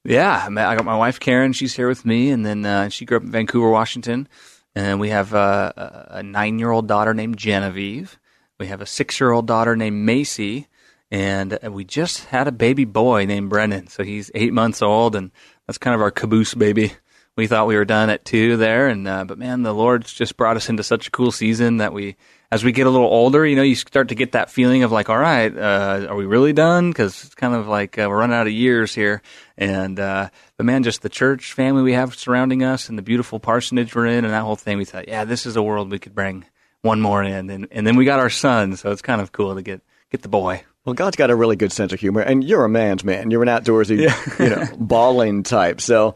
Yeah, 0.03 0.45
I 0.45 0.75
got 0.75 0.85
my 0.85 0.97
wife 0.99 1.21
Karen. 1.21 1.53
She's 1.53 1.77
here 1.77 1.87
with 1.87 2.05
me, 2.05 2.31
and 2.31 2.45
then 2.45 2.67
uh, 2.67 2.89
she 2.89 3.05
grew 3.05 3.19
up 3.19 3.23
in 3.23 3.31
Vancouver, 3.31 3.71
Washington. 3.71 4.27
And 4.75 4.99
we 4.99 5.11
have 5.11 5.33
uh, 5.35 5.73
a 5.77 6.07
a 6.17 6.23
nine-year-old 6.25 6.89
daughter 6.89 7.15
named 7.15 7.37
Genevieve. 7.37 8.19
We 8.59 8.67
have 8.67 8.81
a 8.81 8.87
six-year-old 8.87 9.47
daughter 9.47 9.77
named 9.77 10.05
Macy, 10.05 10.67
and 11.11 11.59
uh, 11.65 11.71
we 11.71 11.85
just 11.85 12.25
had 12.27 12.49
a 12.49 12.53
baby 12.53 12.85
boy 12.85 13.27
named 13.27 13.51
Brennan. 13.51 13.89
So 13.89 14.03
he's 14.03 14.31
eight 14.35 14.53
months 14.53 14.83
old, 14.83 15.15
and 15.15 15.31
that's 15.67 15.79
kind 15.79 15.95
of 15.95 16.01
our 16.01 16.11
caboose 16.11 16.55
baby. 16.55 16.93
We 17.37 17.47
thought 17.47 17.67
we 17.67 17.77
were 17.77 17.85
done 17.85 18.09
at 18.09 18.25
two 18.25 18.57
there, 18.57 18.89
and 18.89 19.07
uh, 19.07 19.25
but 19.25 19.39
man, 19.39 19.63
the 19.63 19.75
Lord's 19.75 20.13
just 20.13 20.39
brought 20.39 20.57
us 20.57 20.71
into 20.71 20.83
such 20.83 21.09
a 21.09 21.11
cool 21.11 21.31
season 21.31 21.77
that 21.77 21.93
we, 21.93 22.17
as 22.51 22.65
we 22.65 22.73
get 22.73 22.87
a 22.87 22.91
little 22.91 23.07
older, 23.07 23.45
you 23.45 23.57
know, 23.57 23.63
you 23.63 23.75
start 23.75 24.09
to 24.09 24.15
get 24.15 24.33
that 24.33 24.51
feeling 24.51 24.85
of 24.85 24.91
like, 24.91 25.11
all 25.11 25.19
right, 25.19 25.55
uh, 25.55 26.07
are 26.09 26.17
we 26.17 26.25
really 26.25 26.55
done? 26.55 26.89
Because 26.89 27.25
it's 27.25 27.35
kind 27.35 27.55
of 27.55 27.69
like 27.69 27.99
uh, 27.99 28.07
we're 28.09 28.21
running 28.21 28.37
out 28.37 28.47
of 28.47 28.55
years 28.55 28.95
here, 28.95 29.21
and 29.59 30.01
uh, 30.01 30.31
but 30.57 30.65
man, 30.65 30.83
just 30.83 31.03
the 31.03 31.11
church 31.11 31.53
family 31.53 31.83
we 31.83 31.93
have 31.93 32.15
surrounding 32.15 32.63
us, 32.63 32.89
and 32.89 32.97
the 32.97 33.03
beautiful 33.03 33.39
parsonage 33.39 33.95
we're 33.95 34.07
in, 34.07 34.25
and 34.25 34.33
that 34.33 34.43
whole 34.43 34.57
thing, 34.57 34.79
we 34.79 34.87
thought, 34.87 35.07
yeah, 35.07 35.25
this 35.27 35.45
is 35.45 35.57
a 35.57 35.63
world 35.63 35.91
we 35.91 35.99
could 35.99 36.15
bring 36.15 36.47
one 36.81 37.03
more 37.03 37.23
in, 37.23 37.51
and 37.51 37.69
and 37.71 37.87
then 37.87 37.97
we 37.97 38.07
got 38.07 38.19
our 38.19 38.31
son, 38.31 38.77
so 38.77 38.91
it's 38.93 39.03
kind 39.03 39.21
of 39.21 39.33
cool 39.33 39.55
to 39.57 39.63
get 39.63 39.83
get 40.11 40.23
the 40.23 40.29
boy. 40.29 40.63
Well, 40.87 40.95
God's 40.95 41.17
got 41.17 41.31
a 41.31 41.37
really 41.37 41.57
good 41.57 41.73
sense 41.73 41.93
of 41.93 42.01
humor, 42.01 42.21
and 42.23 42.43
you're 42.45 42.65
a 42.65 42.69
man's 42.69 43.05
man. 43.05 43.31
You're 43.31 43.43
an 43.43 43.49
outdoorsy, 43.49 43.99
you 44.39 44.49
know, 44.49 44.65
balling 44.79 45.43
type. 45.43 45.81
So 45.81 46.15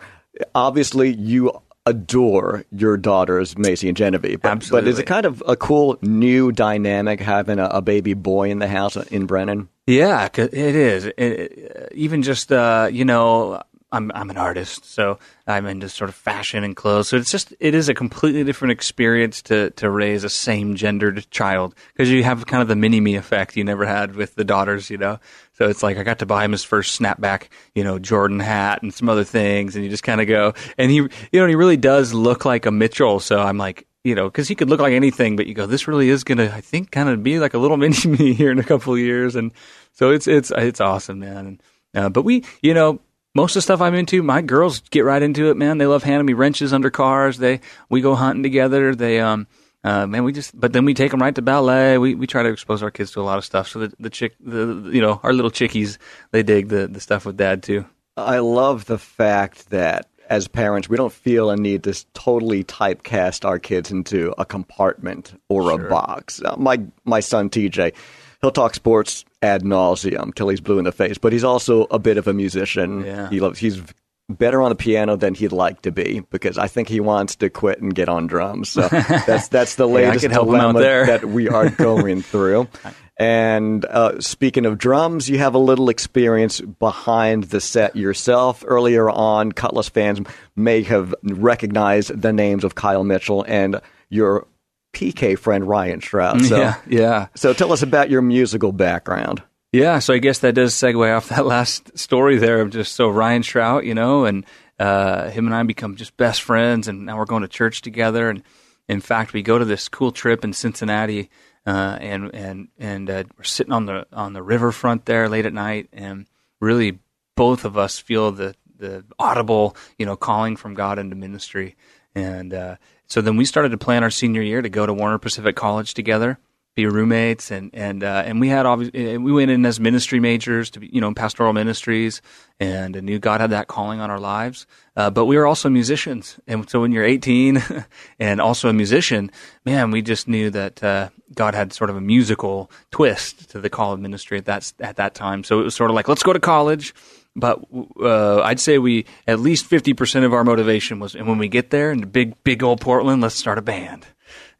obviously, 0.54 1.12
you 1.14 1.50
adore 1.86 2.64
your 2.70 2.96
daughters, 2.96 3.58
Macy 3.58 3.88
and 3.88 3.96
Genevieve. 3.96 4.40
But, 4.42 4.68
But 4.70 4.86
is 4.86 4.98
it 4.98 5.06
kind 5.06 5.26
of 5.26 5.42
a 5.46 5.56
cool 5.56 5.98
new 6.02 6.52
dynamic 6.52 7.20
having 7.20 7.58
a, 7.58 7.64
a 7.66 7.82
baby 7.82 8.14
boy 8.14 8.50
in 8.50 8.58
the 8.60 8.68
house 8.68 8.96
in 8.96 9.26
Brennan? 9.26 9.68
Yeah, 9.86 10.28
it 10.36 10.54
is. 10.54 11.06
It, 11.06 11.14
it- 11.18 11.92
even 11.92 12.22
just 12.22 12.52
uh, 12.52 12.88
you 12.92 13.04
know, 13.04 13.60
I'm 13.92 14.12
I'm 14.14 14.30
an 14.30 14.36
artist, 14.36 14.84
so 14.84 15.18
I'm 15.46 15.66
into 15.66 15.88
sort 15.88 16.10
of 16.10 16.14
fashion 16.14 16.62
and 16.62 16.76
clothes. 16.76 17.08
So 17.08 17.16
it's 17.16 17.30
just 17.30 17.52
it 17.58 17.74
is 17.74 17.88
a 17.88 17.94
completely 17.94 18.44
different 18.44 18.72
experience 18.72 19.42
to 19.42 19.70
to 19.70 19.90
raise 19.90 20.22
a 20.22 20.28
same 20.28 20.76
gendered 20.76 21.28
child 21.30 21.74
because 21.92 22.08
you 22.08 22.22
have 22.22 22.46
kind 22.46 22.62
of 22.62 22.68
the 22.68 22.76
mini 22.76 23.00
me 23.00 23.16
effect 23.16 23.56
you 23.56 23.64
never 23.64 23.84
had 23.84 24.14
with 24.14 24.36
the 24.36 24.44
daughters, 24.44 24.90
you 24.90 24.98
know. 24.98 25.18
So 25.54 25.68
it's 25.68 25.82
like 25.82 25.98
I 25.98 26.04
got 26.04 26.20
to 26.20 26.26
buy 26.26 26.44
him 26.44 26.52
his 26.52 26.62
first 26.62 27.00
snapback, 27.00 27.48
you 27.74 27.82
know, 27.82 27.98
Jordan 27.98 28.38
hat 28.38 28.82
and 28.82 28.94
some 28.94 29.08
other 29.08 29.24
things, 29.24 29.74
and 29.74 29.84
you 29.84 29.90
just 29.90 30.04
kind 30.04 30.20
of 30.20 30.28
go, 30.28 30.54
and 30.78 30.90
he, 30.90 30.96
you 30.96 31.10
know, 31.34 31.46
he 31.46 31.56
really 31.56 31.76
does 31.76 32.14
look 32.14 32.44
like 32.44 32.66
a 32.66 32.70
Mitchell. 32.70 33.18
So 33.18 33.40
I'm 33.40 33.58
like, 33.58 33.86
you 34.04 34.14
know, 34.14 34.26
because 34.26 34.46
he 34.46 34.54
could 34.54 34.70
look 34.70 34.80
like 34.80 34.92
anything, 34.92 35.34
but 35.34 35.46
you 35.46 35.54
go, 35.54 35.66
this 35.66 35.88
really 35.88 36.10
is 36.10 36.22
gonna, 36.22 36.50
I 36.54 36.60
think, 36.60 36.92
kind 36.92 37.08
of 37.08 37.22
be 37.24 37.40
like 37.40 37.54
a 37.54 37.58
little 37.58 37.76
mini 37.76 38.06
me 38.06 38.34
here 38.34 38.52
in 38.52 38.60
a 38.60 38.64
couple 38.64 38.92
of 38.92 39.00
years, 39.00 39.34
and 39.34 39.50
so 39.92 40.10
it's 40.10 40.28
it's 40.28 40.52
it's 40.56 40.80
awesome, 40.80 41.18
man. 41.18 41.46
And, 41.46 41.62
uh, 41.92 42.08
but 42.08 42.22
we, 42.22 42.44
you 42.62 42.72
know, 42.72 43.00
most 43.34 43.52
of 43.52 43.54
the 43.58 43.62
stuff 43.62 43.80
I'm 43.80 43.94
into, 43.94 44.22
my 44.22 44.42
girls 44.42 44.80
get 44.90 45.04
right 45.04 45.22
into 45.22 45.50
it, 45.50 45.56
man. 45.56 45.78
They 45.78 45.86
love 45.86 46.02
handing 46.02 46.26
me 46.26 46.32
wrenches 46.32 46.72
under 46.72 46.90
cars. 46.90 47.38
They 47.38 47.60
we 47.88 48.00
go 48.00 48.14
hunting 48.14 48.42
together. 48.42 48.94
They 48.94 49.20
um. 49.20 49.46
Uh, 49.82 50.06
man, 50.06 50.24
we 50.24 50.32
just, 50.34 50.58
but 50.60 50.74
then 50.74 50.84
we 50.84 50.92
take 50.92 51.10
them 51.10 51.22
right 51.22 51.34
to 51.34 51.40
ballet. 51.40 51.96
We 51.96 52.14
we 52.14 52.26
try 52.26 52.42
to 52.42 52.50
expose 52.50 52.82
our 52.82 52.90
kids 52.90 53.12
to 53.12 53.20
a 53.20 53.22
lot 53.22 53.38
of 53.38 53.46
stuff. 53.46 53.66
So 53.66 53.78
the 53.78 53.94
the 53.98 54.10
chick, 54.10 54.34
the 54.38 54.90
you 54.92 55.00
know, 55.00 55.20
our 55.22 55.32
little 55.32 55.50
chickies, 55.50 55.96
they 56.32 56.42
dig 56.42 56.68
the 56.68 56.86
the 56.86 57.00
stuff 57.00 57.24
with 57.24 57.38
dad 57.38 57.62
too. 57.62 57.86
I 58.14 58.40
love 58.40 58.84
the 58.84 58.98
fact 58.98 59.70
that 59.70 60.10
as 60.30 60.46
parents, 60.46 60.88
we 60.88 60.96
don't 60.96 61.12
feel 61.12 61.50
a 61.50 61.56
need 61.56 61.82
to 61.84 62.04
totally 62.14 62.62
typecast 62.62 63.44
our 63.44 63.58
kids 63.58 63.90
into 63.90 64.32
a 64.38 64.44
compartment 64.44 65.38
or 65.48 65.72
a 65.72 65.78
box. 65.88 66.40
Uh, 66.42 66.56
my 66.56 66.80
my 67.04 67.20
son 67.20 67.50
TJ, 67.50 67.94
he'll 68.40 68.50
talk 68.50 68.74
sports 68.74 69.24
ad 69.42 69.62
nauseum 69.62 70.34
till 70.34 70.48
he's 70.48 70.60
blue 70.60 70.78
in 70.78 70.84
the 70.84 70.92
face, 70.92 71.18
but 71.18 71.32
he's 71.32 71.44
also 71.44 71.84
a 71.84 71.98
bit 71.98 72.16
of 72.16 72.26
a 72.26 72.32
musician. 72.32 73.04
Yeah. 73.04 73.28
He 73.30 73.40
loves 73.40 73.58
he's 73.58 73.82
better 74.28 74.62
on 74.62 74.68
the 74.68 74.76
piano 74.76 75.16
than 75.16 75.34
he'd 75.34 75.52
like 75.52 75.82
to 75.82 75.90
be 75.90 76.20
because 76.30 76.56
I 76.56 76.68
think 76.68 76.88
he 76.88 77.00
wants 77.00 77.36
to 77.36 77.50
quit 77.50 77.80
and 77.80 77.94
get 77.94 78.08
on 78.08 78.26
drums. 78.26 78.70
So 78.70 78.88
that's 79.26 79.48
that's 79.48 79.74
the 79.74 79.88
latest 79.88 80.26
help 80.26 80.46
dilemma 80.46 80.80
that 80.80 81.24
we 81.24 81.48
are 81.48 81.68
going 81.70 82.22
through. 82.22 82.68
And 83.16 83.84
uh, 83.84 84.18
speaking 84.20 84.64
of 84.64 84.78
drums, 84.78 85.28
you 85.28 85.36
have 85.38 85.54
a 85.54 85.58
little 85.58 85.90
experience 85.90 86.60
behind 86.60 87.44
the 87.44 87.60
set 87.60 87.94
yourself. 87.94 88.64
Earlier 88.66 89.10
on, 89.10 89.52
Kutless 89.52 89.90
fans 89.90 90.26
may 90.56 90.82
have 90.84 91.14
recognized 91.22 92.18
the 92.18 92.32
names 92.32 92.64
of 92.64 92.76
Kyle 92.76 93.04
Mitchell 93.04 93.44
and 93.46 93.80
your 94.08 94.46
PK 94.92 95.38
friend 95.38 95.66
Ryan 95.68 96.00
Shrout. 96.00 96.44
So, 96.46 96.58
yeah, 96.58 96.80
yeah. 96.88 97.26
so 97.34 97.52
tell 97.52 97.72
us 97.72 97.82
about 97.82 98.10
your 98.10 98.22
musical 98.22 98.72
background. 98.72 99.42
Yeah, 99.72 100.00
so 100.00 100.14
I 100.14 100.18
guess 100.18 100.40
that 100.40 100.56
does 100.56 100.74
segue 100.74 101.16
off 101.16 101.28
that 101.28 101.46
last 101.46 101.96
story 101.96 102.38
there 102.38 102.60
of 102.60 102.70
just 102.70 102.94
so 102.94 103.08
Ryan 103.08 103.42
Shrout, 103.42 103.84
you 103.84 103.94
know, 103.94 104.24
and 104.24 104.44
uh, 104.80 105.30
him 105.30 105.46
and 105.46 105.54
I 105.54 105.62
become 105.62 105.94
just 105.94 106.16
best 106.16 106.42
friends, 106.42 106.88
and 106.88 107.06
now 107.06 107.18
we're 107.18 107.24
going 107.24 107.42
to 107.42 107.48
church 107.48 107.82
together. 107.82 108.28
And 108.28 108.42
in 108.88 109.00
fact, 109.00 109.32
we 109.32 109.42
go 109.42 109.58
to 109.58 109.64
this 109.64 109.88
cool 109.88 110.10
trip 110.10 110.44
in 110.44 110.52
Cincinnati, 110.52 111.30
uh, 111.66 111.98
and 112.00 112.34
and 112.34 112.68
and 112.78 113.10
uh, 113.10 113.24
we're 113.38 113.44
sitting 113.44 113.72
on 113.72 113.86
the 113.86 114.06
on 114.12 114.32
the 114.32 114.42
riverfront 114.42 115.04
there 115.04 115.28
late 115.28 115.46
at 115.46 115.52
night, 115.52 115.88
and 115.92 116.26
really 116.60 116.98
both 117.36 117.64
of 117.64 117.78
us 117.78 117.98
feel 117.98 118.32
the 118.32 118.56
the 118.76 119.04
audible, 119.18 119.76
you 119.98 120.06
know, 120.06 120.16
calling 120.16 120.56
from 120.56 120.74
God 120.74 120.98
into 120.98 121.14
ministry. 121.14 121.76
And 122.14 122.52
uh, 122.52 122.76
so 123.10 123.20
then 123.20 123.36
we 123.36 123.44
started 123.44 123.70
to 123.70 123.78
plan 123.78 124.02
our 124.02 124.10
senior 124.10 124.42
year 124.42 124.62
to 124.62 124.70
go 124.70 124.86
to 124.86 124.94
Warner 124.94 125.18
Pacific 125.18 125.56
College 125.56 125.92
together 125.92 126.38
be 126.76 126.86
roommates 126.86 127.50
and 127.50 127.70
and 127.74 128.04
uh, 128.04 128.22
and 128.24 128.40
we 128.40 128.48
had 128.48 128.64
obviously 128.64 129.18
we 129.18 129.32
went 129.32 129.50
in 129.50 129.66
as 129.66 129.80
ministry 129.80 130.20
majors 130.20 130.70
to 130.70 130.80
be 130.80 130.88
you 130.92 131.00
know 131.00 131.12
pastoral 131.12 131.52
ministries 131.52 132.22
and 132.60 132.94
knew 133.02 133.18
God 133.18 133.40
had 133.40 133.50
that 133.50 133.66
calling 133.66 134.00
on 134.00 134.10
our 134.10 134.20
lives. 134.20 134.66
Uh, 134.96 135.10
but 135.10 135.24
we 135.24 135.36
were 135.36 135.46
also 135.46 135.68
musicians. 135.68 136.38
And 136.46 136.68
so 136.68 136.80
when 136.80 136.92
you're 136.92 137.04
18 137.04 137.62
and 138.18 138.40
also 138.40 138.68
a 138.68 138.72
musician 138.72 139.30
man 139.64 139.90
we 139.90 140.00
just 140.00 140.28
knew 140.28 140.50
that 140.50 140.82
uh, 140.82 141.08
God 141.34 141.54
had 141.54 141.72
sort 141.72 141.90
of 141.90 141.96
a 141.96 142.00
musical 142.00 142.70
twist 142.90 143.50
to 143.50 143.60
the 143.60 143.70
call 143.70 143.92
of 143.92 144.00
ministry 144.00 144.38
at 144.38 144.44
that 144.44 144.72
at 144.78 144.96
that 144.96 145.14
time. 145.14 145.42
So 145.42 145.60
it 145.60 145.64
was 145.64 145.74
sort 145.74 145.90
of 145.90 145.96
like 145.96 146.06
let's 146.06 146.22
go 146.22 146.32
to 146.32 146.40
college 146.40 146.94
but 147.36 147.60
uh, 148.00 148.42
I'd 148.42 148.60
say 148.60 148.78
we 148.78 149.06
at 149.26 149.40
least 149.40 149.68
50% 149.68 150.24
of 150.24 150.32
our 150.32 150.44
motivation 150.44 150.98
was 150.98 151.14
and 151.14 151.26
when 151.26 151.38
we 151.38 151.48
get 151.48 151.70
there 151.70 151.92
in 151.92 152.00
big 152.00 152.42
big 152.44 152.62
old 152.62 152.80
Portland 152.80 153.22
let's 153.22 153.34
start 153.34 153.58
a 153.58 153.62
band. 153.62 154.06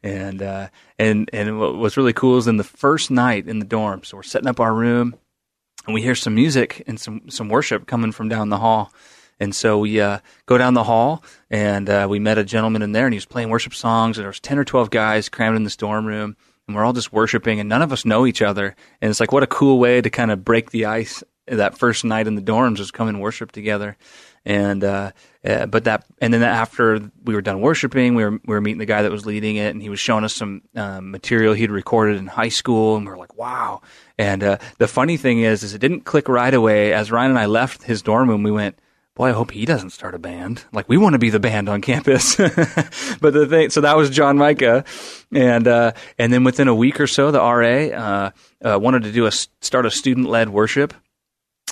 And 0.03 0.41
uh, 0.41 0.69
and 0.97 1.29
and 1.31 1.59
what 1.59 1.75
was 1.77 1.95
really 1.95 2.13
cool 2.13 2.37
is 2.37 2.47
in 2.47 2.57
the 2.57 2.63
first 2.63 3.11
night 3.11 3.47
in 3.47 3.59
the 3.59 3.65
dorm, 3.65 4.03
so 4.03 4.17
we're 4.17 4.23
setting 4.23 4.47
up 4.47 4.59
our 4.59 4.73
room, 4.73 5.15
and 5.85 5.93
we 5.93 6.01
hear 6.01 6.15
some 6.15 6.33
music 6.33 6.83
and 6.87 6.99
some 6.99 7.29
some 7.29 7.49
worship 7.49 7.85
coming 7.85 8.11
from 8.11 8.27
down 8.27 8.49
the 8.49 8.57
hall, 8.57 8.91
and 9.39 9.55
so 9.55 9.77
we 9.77 10.01
uh, 10.01 10.17
go 10.47 10.57
down 10.57 10.73
the 10.73 10.83
hall 10.83 11.23
and 11.51 11.87
uh, 11.87 12.07
we 12.09 12.17
met 12.17 12.39
a 12.39 12.43
gentleman 12.43 12.81
in 12.81 12.93
there, 12.93 13.05
and 13.05 13.13
he 13.13 13.17
was 13.17 13.25
playing 13.25 13.49
worship 13.49 13.75
songs, 13.75 14.17
and 14.17 14.23
there 14.23 14.29
was 14.29 14.39
ten 14.39 14.57
or 14.57 14.65
twelve 14.65 14.89
guys 14.89 15.29
crammed 15.29 15.55
in 15.55 15.63
this 15.63 15.77
dorm 15.77 16.05
room, 16.05 16.35
and 16.67 16.75
we're 16.75 16.83
all 16.83 16.93
just 16.93 17.13
worshiping, 17.13 17.59
and 17.59 17.69
none 17.69 17.83
of 17.83 17.93
us 17.93 18.03
know 18.03 18.25
each 18.25 18.41
other, 18.41 18.75
and 19.01 19.09
it's 19.11 19.19
like 19.19 19.31
what 19.31 19.43
a 19.43 19.47
cool 19.47 19.77
way 19.77 20.01
to 20.01 20.09
kind 20.09 20.31
of 20.31 20.43
break 20.43 20.71
the 20.71 20.85
ice 20.85 21.23
that 21.57 21.77
first 21.77 22.03
night 22.03 22.27
in 22.27 22.35
the 22.35 22.41
dorms 22.41 22.79
was 22.79 22.91
come 22.91 23.07
and 23.07 23.21
worship 23.21 23.51
together. 23.51 23.97
And 24.43 24.83
uh, 24.83 25.11
uh, 25.45 25.67
but 25.67 25.83
that 25.83 26.05
and 26.19 26.33
then 26.33 26.41
after 26.41 26.99
we 27.23 27.35
were 27.35 27.41
done 27.41 27.61
worshiping, 27.61 28.15
we 28.15 28.23
were 28.23 28.31
we 28.31 28.55
were 28.55 28.61
meeting 28.61 28.79
the 28.79 28.85
guy 28.85 29.03
that 29.03 29.11
was 29.11 29.25
leading 29.25 29.57
it, 29.57 29.69
and 29.69 29.81
he 29.81 29.89
was 29.89 29.99
showing 29.99 30.23
us 30.23 30.33
some 30.33 30.63
um, 30.75 31.11
material 31.11 31.53
he'd 31.53 31.69
recorded 31.69 32.17
in 32.17 32.25
high 32.25 32.49
school, 32.49 32.95
and 32.95 33.05
we 33.05 33.11
were 33.11 33.17
like, 33.17 33.37
wow. 33.37 33.81
And 34.17 34.43
uh, 34.43 34.57
the 34.79 34.87
funny 34.87 35.17
thing 35.17 35.39
is, 35.41 35.61
is 35.61 35.75
it 35.75 35.79
didn't 35.79 36.01
click 36.01 36.27
right 36.27 36.53
away. 36.53 36.91
As 36.91 37.11
Ryan 37.11 37.31
and 37.31 37.39
I 37.39 37.45
left 37.45 37.83
his 37.83 38.01
dorm 38.01 38.29
room, 38.29 38.41
we 38.41 38.51
went, 38.51 38.79
boy, 39.15 39.29
I 39.29 39.31
hope 39.31 39.51
he 39.51 39.65
doesn't 39.65 39.91
start 39.91 40.15
a 40.15 40.19
band. 40.19 40.65
Like 40.71 40.89
we 40.89 40.97
want 40.97 41.13
to 41.13 41.19
be 41.19 41.29
the 41.29 41.39
band 41.39 41.69
on 41.69 41.81
campus. 41.81 42.35
but 42.35 43.33
the 43.33 43.45
thing, 43.47 43.69
so 43.69 43.81
that 43.81 43.95
was 43.95 44.09
Jon 44.09 44.39
Micah, 44.39 44.85
and 45.31 45.67
uh, 45.67 45.91
and 46.17 46.33
then 46.33 46.43
within 46.43 46.67
a 46.67 46.75
week 46.75 46.99
or 46.99 47.07
so, 47.07 47.29
the 47.29 47.39
RA 47.39 47.95
uh, 47.95 48.31
uh, 48.63 48.79
wanted 48.79 49.03
to 49.03 49.11
do 49.11 49.27
a 49.27 49.31
start 49.31 49.85
a 49.85 49.91
student 49.91 50.29
led 50.29 50.49
worship 50.49 50.95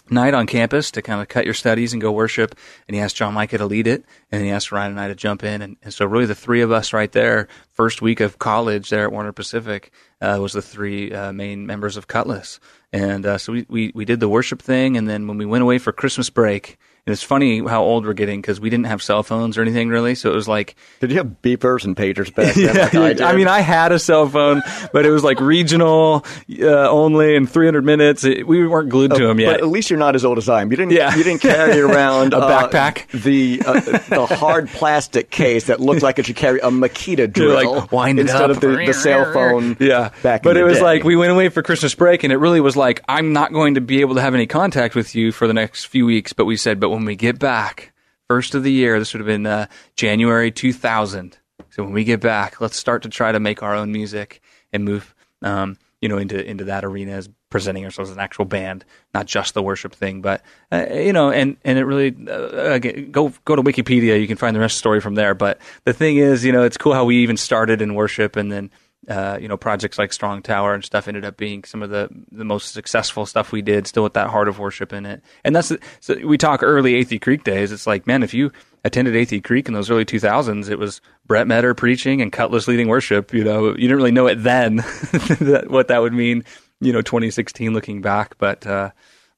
night 0.10 0.34
on 0.34 0.47
campus 0.47 0.91
to 0.91 1.02
kind 1.02 1.21
of 1.21 1.28
cut 1.28 1.45
your 1.45 1.54
studies 1.54 1.93
and 1.93 2.02
go 2.02 2.12
worship. 2.12 2.56
And 2.88 2.95
he 2.95 3.02
asked 3.02 3.15
Jon 3.15 3.34
Micah 3.34 3.58
to 3.58 3.65
lead 3.65 3.88
it, 3.88 4.04
and 4.32 4.43
he 4.43 4.49
asked 4.49 4.71
Ryan 4.71 4.91
and 4.91 4.99
I 4.99 5.08
to 5.08 5.15
jump 5.15 5.43
in. 5.43 5.62
And, 5.62 5.78
and 5.84 5.93
so, 5.93 6.06
really, 6.06 6.25
the 6.25 6.36
three 6.36 6.62
of 6.62 6.71
us 6.71 6.93
right 6.93 7.12
there, 7.12 7.47
first 7.71 8.02
week 8.02 8.19
of 8.19 8.39
college 8.39 8.89
there 8.89 9.04
at 9.04 9.12
Warner 9.12 9.32
Pacific, 9.32 9.91
uh, 10.21 10.38
was 10.41 10.54
the 10.54 10.62
three 10.62 11.13
uh, 11.13 11.32
main 11.32 11.65
members 11.65 11.97
of 11.97 12.08
Kutless. 12.08 12.60
And 12.91 13.25
uh, 13.25 13.38
so 13.38 13.54
we, 13.54 13.65
we 13.69 13.91
we 13.93 14.06
did 14.06 14.19
the 14.19 14.30
worship 14.30 14.62
thing, 14.62 14.97
and 14.97 15.08
then 15.08 15.28
when 15.28 15.38
we 15.38 15.45
went 15.45 15.62
away 15.62 15.78
for 15.78 15.91
Christmas 15.91 16.30
break, 16.30 16.78
and 17.09 17.13
it's 17.13 17.23
funny 17.23 17.65
how 17.65 17.81
old 17.81 18.05
we're 18.05 18.13
getting 18.13 18.39
because 18.39 18.59
we 18.61 18.69
didn't 18.69 18.85
have 18.85 19.01
cell 19.01 19.23
phones 19.23 19.57
or 19.57 19.63
anything 19.63 19.89
really. 19.89 20.13
So 20.13 20.31
it 20.31 20.35
was 20.35 20.47
like, 20.47 20.75
did 20.99 21.09
you 21.09 21.17
have 21.17 21.41
beepers 21.41 21.83
and 21.83 21.95
pagers 21.95 22.31
back 22.31 22.53
then? 22.53 22.75
yeah, 22.75 22.99
like 22.99 23.19
I, 23.19 23.31
I, 23.31 23.35
mean, 23.35 23.47
I 23.47 23.61
had 23.61 23.91
a 23.91 23.97
cell 23.97 24.29
phone, 24.29 24.61
but 24.93 25.07
it 25.07 25.09
was 25.09 25.23
like 25.23 25.39
regional 25.39 26.23
uh, 26.61 26.87
only 26.87 27.35
and 27.35 27.49
300 27.49 27.83
minutes. 27.83 28.23
It, 28.23 28.45
we 28.45 28.67
weren't 28.67 28.89
glued 28.89 29.15
to 29.15 29.25
them 29.25 29.39
yet. 29.39 29.53
But 29.53 29.61
at 29.61 29.69
least 29.69 29.89
you're 29.89 29.97
not 29.97 30.13
as 30.13 30.23
old 30.23 30.37
as 30.37 30.47
I 30.47 30.61
am. 30.61 30.69
You 30.69 30.77
didn't. 30.77 30.91
Yeah. 30.91 31.15
you 31.15 31.23
didn't 31.23 31.41
carry 31.41 31.79
around 31.81 32.33
a 32.33 32.37
uh, 32.37 32.69
backpack, 32.69 33.09
the 33.23 33.63
uh, 33.65 33.79
the 33.79 34.27
hard 34.27 34.69
plastic 34.69 35.31
case 35.31 35.65
that 35.65 35.79
looked 35.79 36.03
like 36.03 36.19
it 36.19 36.27
should 36.27 36.35
carry 36.35 36.59
a 36.59 36.69
Makita 36.69 37.33
drill, 37.33 37.55
like 37.55 37.91
wind 37.91 38.19
instead 38.19 38.43
up. 38.43 38.51
of 38.51 38.59
the, 38.59 38.67
the, 38.85 38.93
cell 38.93 39.33
phone. 39.33 39.77
Yeah, 39.79 40.11
back. 40.21 40.43
But 40.43 40.57
it 40.57 40.63
was 40.63 40.77
day. 40.77 40.83
like 40.83 41.03
we 41.03 41.15
went 41.15 41.31
away 41.31 41.49
for 41.49 41.63
Christmas 41.63 41.95
break, 41.95 42.23
and 42.23 42.31
it 42.31 42.37
really 42.37 42.61
was 42.61 42.77
like 42.77 43.01
I'm 43.09 43.33
not 43.33 43.51
going 43.51 43.73
to 43.73 43.81
be 43.81 44.01
able 44.01 44.13
to 44.13 44.21
have 44.21 44.35
any 44.35 44.45
contact 44.45 44.93
with 44.93 45.15
you 45.15 45.31
for 45.31 45.47
the 45.47 45.55
next 45.55 45.85
few 45.85 46.05
weeks. 46.05 46.33
But 46.33 46.45
we 46.45 46.55
said, 46.55 46.79
but 46.79 46.89
when 46.89 46.98
we 47.05 47.15
get 47.15 47.39
back 47.39 47.93
first 48.27 48.55
of 48.55 48.63
the 48.63 48.71
year. 48.71 48.99
This 48.99 49.13
would 49.13 49.19
have 49.19 49.27
been 49.27 49.45
uh, 49.45 49.67
January 49.95 50.51
2000. 50.51 51.38
So 51.71 51.83
when 51.83 51.93
we 51.93 52.03
get 52.03 52.21
back, 52.21 52.62
let's 52.62 52.77
start 52.77 53.03
to 53.03 53.09
try 53.09 53.31
to 53.31 53.39
make 53.39 53.62
our 53.63 53.75
own 53.75 53.91
music 53.91 54.41
and 54.71 54.85
move, 54.85 55.13
um, 55.41 55.77
you 56.01 56.09
know, 56.09 56.17
into 56.17 56.43
into 56.43 56.65
that 56.65 56.85
arena 56.85 57.12
as 57.12 57.29
presenting 57.49 57.83
ourselves 57.83 58.12
as 58.12 58.15
an 58.15 58.21
actual 58.21 58.45
band, 58.45 58.85
not 59.13 59.25
just 59.25 59.53
the 59.53 59.63
worship 59.63 59.93
thing. 59.93 60.21
But 60.21 60.41
uh, 60.71 60.85
you 60.91 61.13
know, 61.13 61.31
and 61.31 61.57
and 61.63 61.77
it 61.77 61.85
really 61.85 62.15
uh, 62.29 62.77
go 62.77 63.33
go 63.45 63.55
to 63.55 63.63
Wikipedia. 63.63 64.19
You 64.19 64.27
can 64.27 64.38
find 64.38 64.55
the 64.55 64.59
rest 64.59 64.73
of 64.73 64.77
the 64.77 64.79
story 64.79 65.01
from 65.01 65.15
there. 65.15 65.33
But 65.33 65.59
the 65.83 65.93
thing 65.93 66.17
is, 66.17 66.45
you 66.45 66.51
know, 66.51 66.63
it's 66.63 66.77
cool 66.77 66.93
how 66.93 67.05
we 67.05 67.17
even 67.17 67.38
started 67.38 67.81
in 67.81 67.95
worship 67.95 68.35
and 68.35 68.51
then 68.51 68.71
uh, 69.09 69.39
you 69.41 69.47
know, 69.47 69.57
projects 69.57 69.97
like 69.97 70.13
Strong 70.13 70.43
Tower 70.43 70.75
and 70.75 70.85
stuff 70.85 71.07
ended 71.07 71.25
up 71.25 71.35
being 71.35 71.63
some 71.63 71.81
of 71.81 71.89
the, 71.89 72.09
the 72.31 72.45
most 72.45 72.73
successful 72.73 73.25
stuff 73.25 73.51
we 73.51 73.63
did, 73.63 73.87
still 73.87 74.03
with 74.03 74.13
that 74.13 74.29
heart 74.29 74.47
of 74.47 74.59
worship 74.59 74.93
in 74.93 75.05
it. 75.07 75.23
And 75.43 75.55
that's, 75.55 75.71
so 75.99 76.15
we 76.23 76.37
talk 76.37 76.61
early 76.61 77.03
Athey 77.03 77.19
Creek 77.19 77.43
days. 77.43 77.71
It's 77.71 77.87
like, 77.87 78.05
man, 78.05 78.21
if 78.21 78.35
you 78.35 78.51
attended 78.85 79.15
Athey 79.15 79.43
Creek 79.43 79.67
in 79.67 79.73
those 79.73 79.89
early 79.89 80.05
2000s, 80.05 80.69
it 80.69 80.77
was 80.77 81.01
Brett 81.25 81.47
Meador 81.47 81.73
preaching 81.73 82.21
and 82.21 82.31
Kutless 82.31 82.67
leading 82.67 82.87
worship. 82.87 83.33
You 83.33 83.43
know, 83.43 83.69
you 83.69 83.87
didn't 83.87 83.97
really 83.97 84.11
know 84.11 84.27
it 84.27 84.43
then, 84.43 84.77
what 85.67 85.87
that 85.87 86.01
would 86.01 86.13
mean, 86.13 86.43
you 86.79 86.93
know, 86.93 87.01
2016 87.01 87.73
looking 87.73 88.01
back. 88.01 88.37
But, 88.37 88.67
uh, 88.67 88.91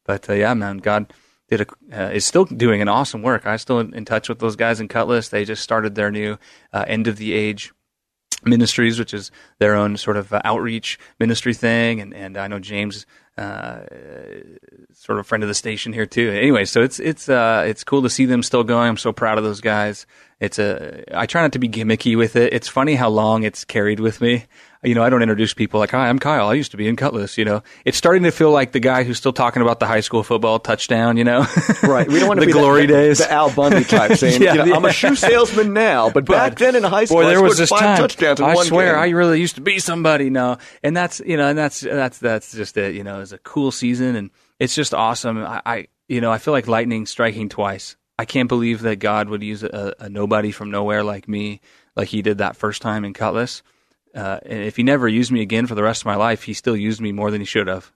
but, 0.03 0.29
uh, 0.29 0.33
yeah, 0.33 0.53
man, 0.53 0.79
God 0.79 1.13
did 1.47 1.61
a, 1.61 1.67
uh, 2.07 2.09
is 2.09 2.25
still 2.25 2.43
doing 2.43 2.81
an 2.81 2.89
awesome 2.89 3.21
work. 3.21 3.45
I'm 3.45 3.57
still 3.57 3.79
in, 3.79 3.93
in, 3.93 4.03
touch 4.03 4.27
with 4.27 4.39
those 4.39 4.57
guys 4.57 4.81
in 4.81 4.89
Kutless. 4.89 5.29
They 5.29 5.45
just 5.45 5.63
started 5.63 5.95
their 5.95 6.11
new, 6.11 6.37
uh, 6.73 6.83
end 6.87 7.07
of 7.07 7.15
the 7.15 7.31
age 7.31 7.71
Ministries, 8.43 8.99
which 8.99 9.13
is 9.13 9.31
their 9.59 9.75
own 9.75 9.97
sort 9.97 10.17
of 10.17 10.33
uh, 10.33 10.41
outreach 10.43 10.99
ministry 11.19 11.53
thing, 11.53 12.01
and 12.01 12.13
and 12.13 12.37
I 12.37 12.47
know 12.47 12.59
James, 12.59 13.05
uh, 13.37 13.81
sort 14.93 15.19
of 15.19 15.27
friend 15.27 15.43
of 15.43 15.47
the 15.47 15.55
station 15.55 15.93
here 15.93 16.05
too. 16.05 16.31
Anyway, 16.31 16.65
so 16.65 16.81
it's 16.81 16.99
it's 16.99 17.29
uh, 17.29 17.63
it's 17.67 17.83
cool 17.83 18.01
to 18.01 18.09
see 18.09 18.25
them 18.25 18.43
still 18.43 18.63
going. 18.63 18.89
I'm 18.89 18.97
so 18.97 19.11
proud 19.11 19.37
of 19.37 19.43
those 19.43 19.61
guys. 19.61 20.05
It's 20.39 20.59
a 20.59 21.03
I 21.15 21.25
try 21.25 21.41
not 21.41 21.53
to 21.53 21.59
be 21.59 21.69
gimmicky 21.69 22.17
with 22.17 22.35
it. 22.35 22.53
It's 22.53 22.67
funny 22.67 22.95
how 22.95 23.09
long 23.09 23.43
it's 23.43 23.63
carried 23.63 23.99
with 23.99 24.21
me 24.21 24.45
you 24.83 24.95
know, 24.95 25.03
I 25.03 25.09
don't 25.11 25.21
introduce 25.21 25.53
people 25.53 25.79
like, 25.79 25.91
hi, 25.91 26.09
I'm 26.09 26.17
Kyle. 26.17 26.47
I 26.47 26.55
used 26.55 26.71
to 26.71 26.77
be 26.77 26.87
in 26.87 26.95
Kutless, 26.95 27.37
you 27.37 27.45
know. 27.45 27.61
It's 27.85 27.97
starting 27.97 28.23
to 28.23 28.31
feel 28.31 28.51
like 28.51 28.71
the 28.71 28.79
guy 28.79 29.03
who's 29.03 29.17
still 29.17 29.33
talking 29.33 29.61
about 29.61 29.79
the 29.79 29.85
high 29.85 29.99
school 29.99 30.23
football 30.23 30.57
touchdown, 30.57 31.17
you 31.17 31.23
know. 31.23 31.45
right. 31.83 32.07
We 32.07 32.17
don't 32.19 32.27
want 32.27 32.39
to 32.39 32.47
the 32.47 32.51
glory 32.51 32.87
days. 32.87 33.19
The 33.19 33.31
Al 33.31 33.53
Bundy 33.53 33.83
type 33.83 34.17
saying, 34.17 34.41
yeah, 34.41 34.53
you 34.53 34.57
know, 34.59 34.65
yeah. 34.65 34.75
I'm 34.75 34.85
a 34.85 34.91
shoe 34.91 35.15
salesman 35.15 35.73
now, 35.73 36.09
but, 36.09 36.25
but, 36.25 36.35
back 36.35 36.57
then 36.57 36.75
in 36.75 36.83
high 36.83 37.05
school, 37.05 37.17
boy, 37.17 37.25
there 37.27 37.43
was 37.43 37.59
this 37.59 37.69
five 37.69 37.81
time, 37.81 37.97
touchdowns 37.97 38.39
in 38.39 38.45
I 38.45 38.55
one 38.55 38.65
swear, 38.65 38.93
game. 38.93 39.01
I 39.01 39.09
really 39.09 39.39
used 39.39 39.55
to 39.55 39.61
be 39.61 39.77
somebody 39.77 40.31
now. 40.31 40.57
And 40.81 40.97
that's, 40.97 41.21
you 41.23 41.37
know, 41.37 41.47
and 41.47 41.57
that's, 41.57 41.81
that's, 41.81 42.17
that's 42.17 42.51
just 42.51 42.75
it, 42.75 42.95
you 42.95 43.03
know, 43.03 43.21
it's 43.21 43.33
a 43.33 43.37
cool 43.37 43.71
season 43.71 44.15
and 44.15 44.31
it's 44.57 44.73
just 44.73 44.95
awesome. 44.95 45.37
I, 45.37 45.61
I 45.63 45.87
you 46.07 46.21
know, 46.21 46.31
I 46.31 46.39
feel 46.39 46.53
like 46.53 46.67
lightning 46.67 47.05
striking 47.05 47.49
twice. 47.49 47.97
I 48.17 48.25
can't 48.25 48.49
believe 48.49 48.81
that 48.81 48.97
God 48.97 49.29
would 49.29 49.43
use 49.43 49.63
a, 49.63 49.93
a 49.99 50.09
nobody 50.09 50.51
from 50.51 50.71
nowhere 50.71 51.03
like 51.03 51.27
me, 51.27 51.61
like 51.95 52.07
he 52.07 52.23
did 52.23 52.39
that 52.39 52.55
first 52.55 52.81
time 52.81 53.05
in 53.05 53.13
Kutless 53.13 53.61
uh, 54.15 54.39
and 54.45 54.63
if 54.63 54.75
he 54.75 54.83
never 54.83 55.07
used 55.07 55.31
me 55.31 55.41
again 55.41 55.67
for 55.67 55.75
the 55.75 55.83
rest 55.83 56.01
of 56.01 56.05
my 56.05 56.15
life, 56.15 56.43
he 56.43 56.53
still 56.53 56.75
used 56.75 57.01
me 57.01 57.11
more 57.11 57.31
than 57.31 57.41
he 57.41 57.45
should 57.45 57.67
have. 57.67 57.91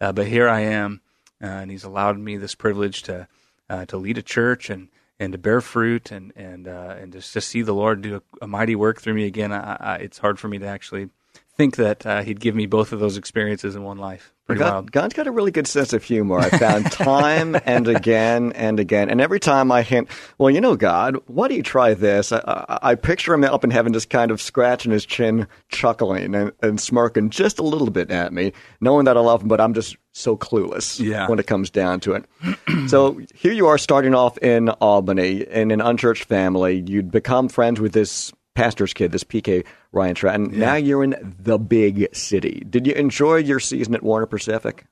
Uh, 0.00 0.12
but 0.12 0.26
here 0.26 0.48
I 0.48 0.60
am, 0.60 1.00
uh, 1.42 1.46
and 1.46 1.70
he's 1.70 1.84
allowed 1.84 2.18
me 2.18 2.36
this 2.36 2.54
privilege 2.54 3.02
to 3.04 3.28
uh, 3.68 3.84
to 3.86 3.96
lead 3.96 4.18
a 4.18 4.22
church 4.22 4.68
and, 4.68 4.88
and 5.20 5.32
to 5.32 5.38
bear 5.38 5.60
fruit 5.60 6.10
and 6.10 6.32
and 6.34 6.66
uh, 6.66 6.96
and 6.98 7.12
just 7.12 7.32
to 7.34 7.40
see 7.40 7.62
the 7.62 7.74
Lord 7.74 8.02
do 8.02 8.16
a, 8.16 8.44
a 8.44 8.46
mighty 8.46 8.74
work 8.74 9.00
through 9.00 9.14
me 9.14 9.26
again. 9.26 9.52
I, 9.52 9.76
I, 9.78 9.94
it's 9.96 10.18
hard 10.18 10.38
for 10.38 10.48
me 10.48 10.58
to 10.58 10.66
actually 10.66 11.10
think 11.56 11.76
that 11.76 12.06
uh, 12.06 12.22
he'd 12.22 12.40
give 12.40 12.54
me 12.54 12.66
both 12.66 12.92
of 12.92 13.00
those 13.00 13.16
experiences 13.16 13.76
in 13.76 13.82
one 13.82 13.98
life. 13.98 14.32
Pretty 14.50 14.60
God, 14.60 14.72
wild. 14.72 14.92
God's 14.92 15.14
got 15.14 15.26
a 15.26 15.30
really 15.30 15.50
good 15.50 15.66
sense 15.66 15.92
of 15.92 16.02
humor. 16.02 16.38
I 16.38 16.50
found 16.50 16.90
time 16.92 17.56
and 17.64 17.88
again 17.88 18.52
and 18.52 18.80
again, 18.80 19.10
and 19.10 19.20
every 19.20 19.40
time 19.40 19.70
I 19.70 19.82
hint, 19.82 20.08
well, 20.38 20.50
you 20.50 20.60
know, 20.60 20.76
God, 20.76 21.16
why 21.26 21.48
do 21.48 21.54
you 21.54 21.62
try 21.62 21.94
this? 21.94 22.32
I, 22.32 22.38
I, 22.38 22.78
I 22.90 22.94
picture 22.94 23.32
him 23.32 23.44
up 23.44 23.64
in 23.64 23.70
heaven, 23.70 23.92
just 23.92 24.10
kind 24.10 24.30
of 24.30 24.40
scratching 24.40 24.92
his 24.92 25.06
chin, 25.06 25.46
chuckling 25.68 26.34
and, 26.34 26.52
and 26.62 26.80
smirking 26.80 27.30
just 27.30 27.58
a 27.58 27.62
little 27.62 27.90
bit 27.90 28.10
at 28.10 28.32
me, 28.32 28.52
knowing 28.80 29.04
that 29.04 29.16
I 29.16 29.20
love 29.20 29.42
him, 29.42 29.48
but 29.48 29.60
I'm 29.60 29.74
just 29.74 29.96
so 30.12 30.36
clueless 30.36 30.98
yeah. 30.98 31.28
when 31.28 31.38
it 31.38 31.46
comes 31.46 31.70
down 31.70 32.00
to 32.00 32.14
it. 32.14 32.24
so 32.88 33.20
here 33.34 33.52
you 33.52 33.66
are, 33.68 33.78
starting 33.78 34.14
off 34.14 34.38
in 34.38 34.68
Albany 34.68 35.42
in 35.42 35.70
an 35.70 35.80
unchurched 35.80 36.24
family. 36.24 36.84
You'd 36.86 37.10
become 37.10 37.48
friends 37.48 37.80
with 37.80 37.92
this 37.92 38.32
pastor's 38.54 38.92
kid, 38.92 39.12
this 39.12 39.24
PK 39.24 39.64
Ryan 39.92 40.16
Stratton. 40.16 40.50
Yeah. 40.52 40.58
Now 40.58 40.74
you're 40.74 41.04
in 41.04 41.34
the 41.38 41.58
big 41.58 42.14
city. 42.14 42.64
Did 42.68 42.86
you 42.86 42.94
enjoy 42.94 43.36
your 43.36 43.60
season 43.60 43.94
at 43.94 44.02
Warner 44.02 44.26
Pacific? 44.26 44.86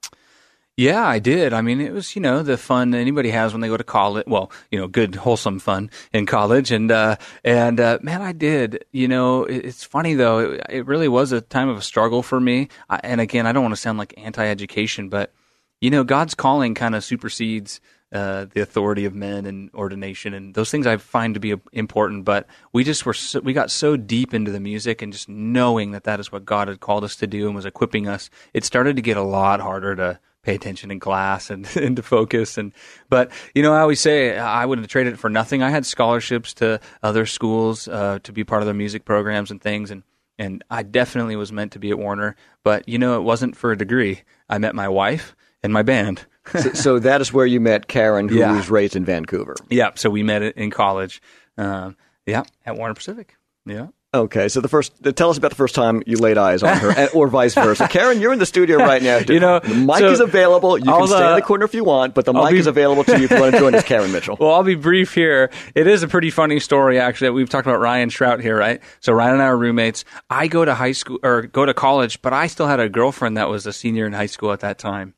Yeah, 0.78 1.04
I 1.04 1.18
did. 1.18 1.52
I 1.52 1.60
mean, 1.60 1.80
it 1.80 1.92
was, 1.92 2.14
you 2.14 2.22
know, 2.22 2.44
the 2.44 2.56
fun 2.56 2.94
anybody 2.94 3.30
has 3.30 3.52
when 3.52 3.60
they 3.60 3.66
go 3.66 3.76
to 3.76 3.82
college. 3.82 4.26
Well, 4.28 4.52
you 4.70 4.78
know, 4.78 4.86
good, 4.86 5.16
wholesome 5.16 5.58
fun 5.58 5.90
in 6.12 6.24
college. 6.24 6.70
And, 6.70 6.92
uh, 6.92 7.16
and, 7.42 7.80
uh, 7.80 7.98
man, 8.00 8.22
I 8.22 8.30
did. 8.30 8.84
You 8.92 9.08
know, 9.08 9.42
it, 9.42 9.64
it's 9.64 9.82
funny 9.82 10.14
though. 10.14 10.38
It, 10.52 10.66
it, 10.70 10.86
really 10.86 11.08
was 11.08 11.32
a 11.32 11.40
time 11.40 11.68
of 11.68 11.78
a 11.78 11.82
struggle 11.82 12.22
for 12.22 12.38
me. 12.38 12.68
I, 12.88 13.00
and 13.02 13.20
again, 13.20 13.44
I 13.44 13.50
don't 13.50 13.64
want 13.64 13.74
to 13.74 13.80
sound 13.80 13.98
like 13.98 14.14
anti 14.18 14.46
education, 14.46 15.08
but, 15.08 15.32
you 15.80 15.90
know, 15.90 16.04
God's 16.04 16.36
calling 16.36 16.76
kind 16.76 16.94
of 16.94 17.02
supersedes, 17.02 17.80
uh, 18.12 18.46
the 18.54 18.62
authority 18.62 19.04
of 19.04 19.14
men 19.14 19.44
and 19.44 19.70
ordination 19.74 20.32
and 20.32 20.54
those 20.54 20.70
things 20.70 20.86
I 20.86 20.96
find 20.96 21.34
to 21.34 21.40
be 21.40 21.54
important. 21.72 22.24
But 22.24 22.46
we 22.72 22.84
just 22.84 23.04
were 23.04 23.14
so, 23.14 23.40
we 23.40 23.52
got 23.52 23.70
so 23.70 23.96
deep 23.96 24.32
into 24.32 24.50
the 24.50 24.60
music 24.60 25.02
and 25.02 25.12
just 25.12 25.28
knowing 25.28 25.90
that 25.92 26.04
that 26.04 26.20
is 26.20 26.32
what 26.32 26.44
God 26.44 26.68
had 26.68 26.80
called 26.80 27.04
us 27.04 27.16
to 27.16 27.26
do 27.26 27.46
and 27.46 27.54
was 27.54 27.66
equipping 27.66 28.08
us. 28.08 28.30
It 28.54 28.64
started 28.64 28.96
to 28.96 29.02
get 29.02 29.16
a 29.16 29.22
lot 29.22 29.60
harder 29.60 29.94
to 29.96 30.20
pay 30.42 30.54
attention 30.54 30.90
in 30.90 31.00
class 31.00 31.50
and, 31.50 31.68
and 31.76 31.96
to 31.96 32.02
focus. 32.02 32.56
And 32.56 32.72
but 33.10 33.30
you 33.54 33.62
know, 33.62 33.74
I 33.74 33.80
always 33.80 34.00
say 34.00 34.38
I 34.38 34.64
wouldn't 34.64 34.84
have 34.84 34.90
traded 34.90 35.14
it 35.14 35.18
for 35.18 35.30
nothing. 35.30 35.62
I 35.62 35.70
had 35.70 35.84
scholarships 35.84 36.54
to 36.54 36.80
other 37.02 37.26
schools 37.26 37.88
uh, 37.88 38.20
to 38.22 38.32
be 38.32 38.44
part 38.44 38.62
of 38.62 38.66
their 38.66 38.74
music 38.74 39.04
programs 39.04 39.50
and 39.50 39.60
things 39.60 39.90
and. 39.90 40.02
And 40.40 40.62
I 40.70 40.84
definitely 40.84 41.34
was 41.34 41.50
meant 41.50 41.72
to 41.72 41.80
be 41.80 41.90
at 41.90 41.98
Warner, 41.98 42.36
but 42.62 42.88
you 42.88 42.96
know, 42.96 43.16
it 43.16 43.24
wasn't 43.24 43.56
for 43.56 43.72
a 43.72 43.76
degree. 43.76 44.22
I 44.48 44.58
met 44.58 44.72
my 44.72 44.88
wife 44.88 45.34
and 45.64 45.72
my 45.72 45.82
band 45.82 46.26
so, 46.52 46.72
so, 46.72 46.98
that 46.98 47.20
is 47.20 47.32
where 47.32 47.46
you 47.46 47.60
met 47.60 47.88
Karen, 47.88 48.28
who 48.28 48.38
yeah. 48.38 48.56
was 48.56 48.70
raised 48.70 48.96
in 48.96 49.04
Vancouver. 49.04 49.56
Yeah. 49.70 49.90
So 49.94 50.10
we 50.10 50.22
met 50.22 50.42
in 50.42 50.70
college. 50.70 51.20
Um, 51.56 51.96
yeah, 52.26 52.44
at 52.64 52.76
Warner 52.76 52.94
Pacific. 52.94 53.36
Yeah. 53.66 53.88
Okay, 54.14 54.48
so 54.48 54.62
the 54.62 54.68
first, 54.68 54.94
tell 55.16 55.28
us 55.28 55.36
about 55.36 55.50
the 55.50 55.56
first 55.56 55.74
time 55.74 56.02
you 56.06 56.16
laid 56.16 56.38
eyes 56.38 56.62
on 56.62 56.78
her, 56.78 57.10
or 57.14 57.28
vice 57.28 57.54
versa. 57.54 57.86
Karen, 57.88 58.22
you're 58.22 58.32
in 58.32 58.38
the 58.38 58.46
studio 58.46 58.78
right 58.78 59.02
now. 59.02 59.18
you 59.18 59.38
know, 59.38 59.58
the 59.58 59.74
mic 59.74 59.98
so 59.98 60.10
is 60.10 60.20
available. 60.20 60.78
You 60.78 60.84
can 60.84 61.06
stay 61.08 61.16
uh, 61.16 61.30
in 61.30 61.36
the 61.36 61.42
corner 61.42 61.66
if 61.66 61.74
you 61.74 61.84
want, 61.84 62.14
but 62.14 62.24
the 62.24 62.32
I'll 62.32 62.44
mic 62.44 62.52
be, 62.52 62.58
is 62.58 62.66
available 62.66 63.04
to 63.04 63.18
you 63.18 63.24
if 63.24 63.30
you 63.30 63.38
want 63.38 63.52
to 63.52 63.60
join 63.60 63.74
us, 63.74 63.84
Karen 63.84 64.10
Mitchell. 64.10 64.38
Well, 64.48 64.54
I'll 64.54 64.62
be 64.62 64.76
brief 64.76 65.12
here. 65.12 65.50
It 65.74 65.86
is 65.86 66.02
a 66.02 66.08
pretty 66.08 66.30
funny 66.30 66.58
story, 66.58 66.98
actually. 66.98 67.30
We've 67.30 67.50
talked 67.50 67.66
about 67.66 67.80
Ryan 67.80 68.08
Shrout 68.08 68.40
here, 68.40 68.56
right? 68.56 68.80
So 69.00 69.12
Ryan 69.12 69.34
and 69.34 69.42
I 69.42 69.46
are 69.46 69.56
roommates. 69.58 70.06
I 70.30 70.48
go 70.48 70.64
to 70.64 70.74
high 70.74 70.92
school 70.92 71.18
or 71.22 71.42
go 71.42 71.66
to 71.66 71.74
college, 71.74 72.22
but 72.22 72.32
I 72.32 72.46
still 72.46 72.66
had 72.66 72.80
a 72.80 72.88
girlfriend 72.88 73.36
that 73.36 73.50
was 73.50 73.66
a 73.66 73.74
senior 73.74 74.06
in 74.06 74.14
high 74.14 74.26
school 74.26 74.52
at 74.52 74.60
that 74.60 74.78
time 74.78 75.14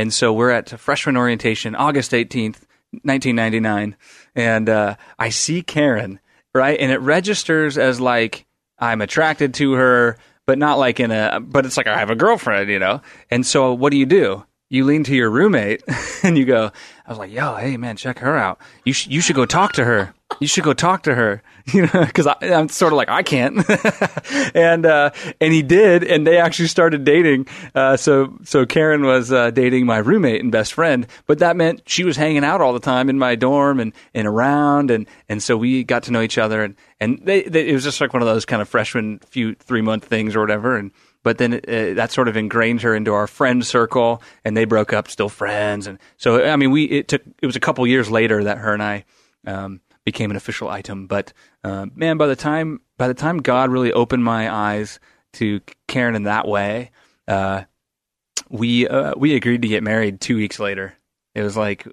And 0.00 0.14
so 0.14 0.32
we're 0.32 0.48
at 0.48 0.70
freshman 0.80 1.18
orientation, 1.18 1.74
August 1.74 2.12
18th, 2.12 2.62
1999. 3.02 3.96
And 4.34 4.66
uh, 4.66 4.96
I 5.18 5.28
see 5.28 5.60
Karen, 5.60 6.20
right? 6.54 6.80
And 6.80 6.90
it 6.90 7.00
registers 7.00 7.76
as 7.76 8.00
like, 8.00 8.46
I'm 8.78 9.02
attracted 9.02 9.52
to 9.54 9.74
her, 9.74 10.16
but 10.46 10.56
not 10.56 10.78
like 10.78 11.00
in 11.00 11.10
a, 11.10 11.38
but 11.38 11.66
it's 11.66 11.76
like 11.76 11.86
I 11.86 11.98
have 11.98 12.08
a 12.08 12.14
girlfriend, 12.14 12.70
you 12.70 12.78
know? 12.78 13.02
And 13.30 13.44
so 13.44 13.74
what 13.74 13.90
do 13.90 13.98
you 13.98 14.06
do? 14.06 14.42
You 14.70 14.86
lean 14.86 15.04
to 15.04 15.14
your 15.14 15.28
roommate 15.28 15.82
and 16.22 16.38
you 16.38 16.46
go, 16.46 16.72
I 17.04 17.10
was 17.10 17.18
like, 17.18 17.30
yo, 17.30 17.56
hey 17.56 17.76
man, 17.76 17.96
check 17.96 18.20
her 18.20 18.38
out. 18.38 18.58
You, 18.86 18.94
sh- 18.94 19.08
you 19.08 19.20
should 19.20 19.36
go 19.36 19.44
talk 19.44 19.74
to 19.74 19.84
her. 19.84 20.14
You 20.40 20.46
should 20.46 20.64
go 20.64 20.72
talk 20.72 21.02
to 21.02 21.14
her, 21.14 21.42
you 21.66 21.82
know, 21.82 22.04
because 22.04 22.26
I'm 22.40 22.70
sort 22.70 22.94
of 22.94 22.96
like 22.96 23.10
I 23.10 23.22
can't, 23.22 23.62
and 24.54 24.86
uh, 24.86 25.10
and 25.38 25.52
he 25.52 25.62
did, 25.62 26.02
and 26.02 26.26
they 26.26 26.38
actually 26.38 26.68
started 26.68 27.04
dating. 27.04 27.46
Uh, 27.74 27.98
so 27.98 28.38
so 28.44 28.64
Karen 28.64 29.04
was 29.04 29.30
uh, 29.30 29.50
dating 29.50 29.84
my 29.84 29.98
roommate 29.98 30.40
and 30.40 30.50
best 30.50 30.72
friend, 30.72 31.06
but 31.26 31.40
that 31.40 31.56
meant 31.56 31.82
she 31.86 32.04
was 32.04 32.16
hanging 32.16 32.42
out 32.42 32.62
all 32.62 32.72
the 32.72 32.80
time 32.80 33.10
in 33.10 33.18
my 33.18 33.34
dorm 33.34 33.80
and, 33.80 33.92
and 34.14 34.26
around, 34.26 34.90
and, 34.90 35.06
and 35.28 35.42
so 35.42 35.58
we 35.58 35.84
got 35.84 36.04
to 36.04 36.12
know 36.12 36.22
each 36.22 36.38
other, 36.38 36.64
and 36.64 36.74
and 37.00 37.20
they, 37.22 37.42
they, 37.42 37.68
it 37.68 37.74
was 37.74 37.84
just 37.84 38.00
like 38.00 38.14
one 38.14 38.22
of 38.22 38.28
those 38.28 38.46
kind 38.46 38.62
of 38.62 38.68
freshman 38.68 39.18
few 39.18 39.54
three 39.54 39.82
month 39.82 40.06
things 40.06 40.34
or 40.34 40.40
whatever, 40.40 40.76
and 40.76 40.90
but 41.22 41.36
then 41.36 41.54
uh, 41.54 41.94
that 41.94 42.12
sort 42.12 42.28
of 42.28 42.36
ingrained 42.38 42.80
her 42.80 42.94
into 42.94 43.12
our 43.12 43.26
friend 43.26 43.66
circle, 43.66 44.22
and 44.42 44.56
they 44.56 44.64
broke 44.64 44.94
up, 44.94 45.08
still 45.08 45.28
friends, 45.28 45.86
and 45.86 45.98
so 46.16 46.42
I 46.42 46.56
mean, 46.56 46.70
we 46.70 46.84
it 46.84 47.08
took 47.08 47.22
it 47.42 47.46
was 47.46 47.56
a 47.56 47.60
couple 47.60 47.86
years 47.86 48.10
later 48.10 48.44
that 48.44 48.56
her 48.56 48.72
and 48.72 48.82
I 48.82 49.04
um, 49.46 49.80
became 50.04 50.30
an 50.30 50.36
official 50.36 50.68
item. 50.68 51.06
But 51.06 51.32
uh, 51.64 51.86
man, 51.94 52.16
by 52.16 52.26
the 52.26 52.36
time 52.36 52.80
by 52.98 53.08
the 53.08 53.14
time 53.14 53.38
God 53.38 53.70
really 53.70 53.92
opened 53.92 54.24
my 54.24 54.52
eyes 54.52 55.00
to 55.34 55.60
Karen 55.88 56.14
in 56.14 56.24
that 56.24 56.46
way, 56.46 56.90
uh, 57.28 57.64
we 58.48 58.88
uh, 58.88 59.14
we 59.16 59.34
agreed 59.34 59.62
to 59.62 59.68
get 59.68 59.82
married 59.82 60.20
two 60.20 60.36
weeks 60.36 60.58
later. 60.58 60.94
It 61.34 61.42
was 61.42 61.56
like, 61.56 61.86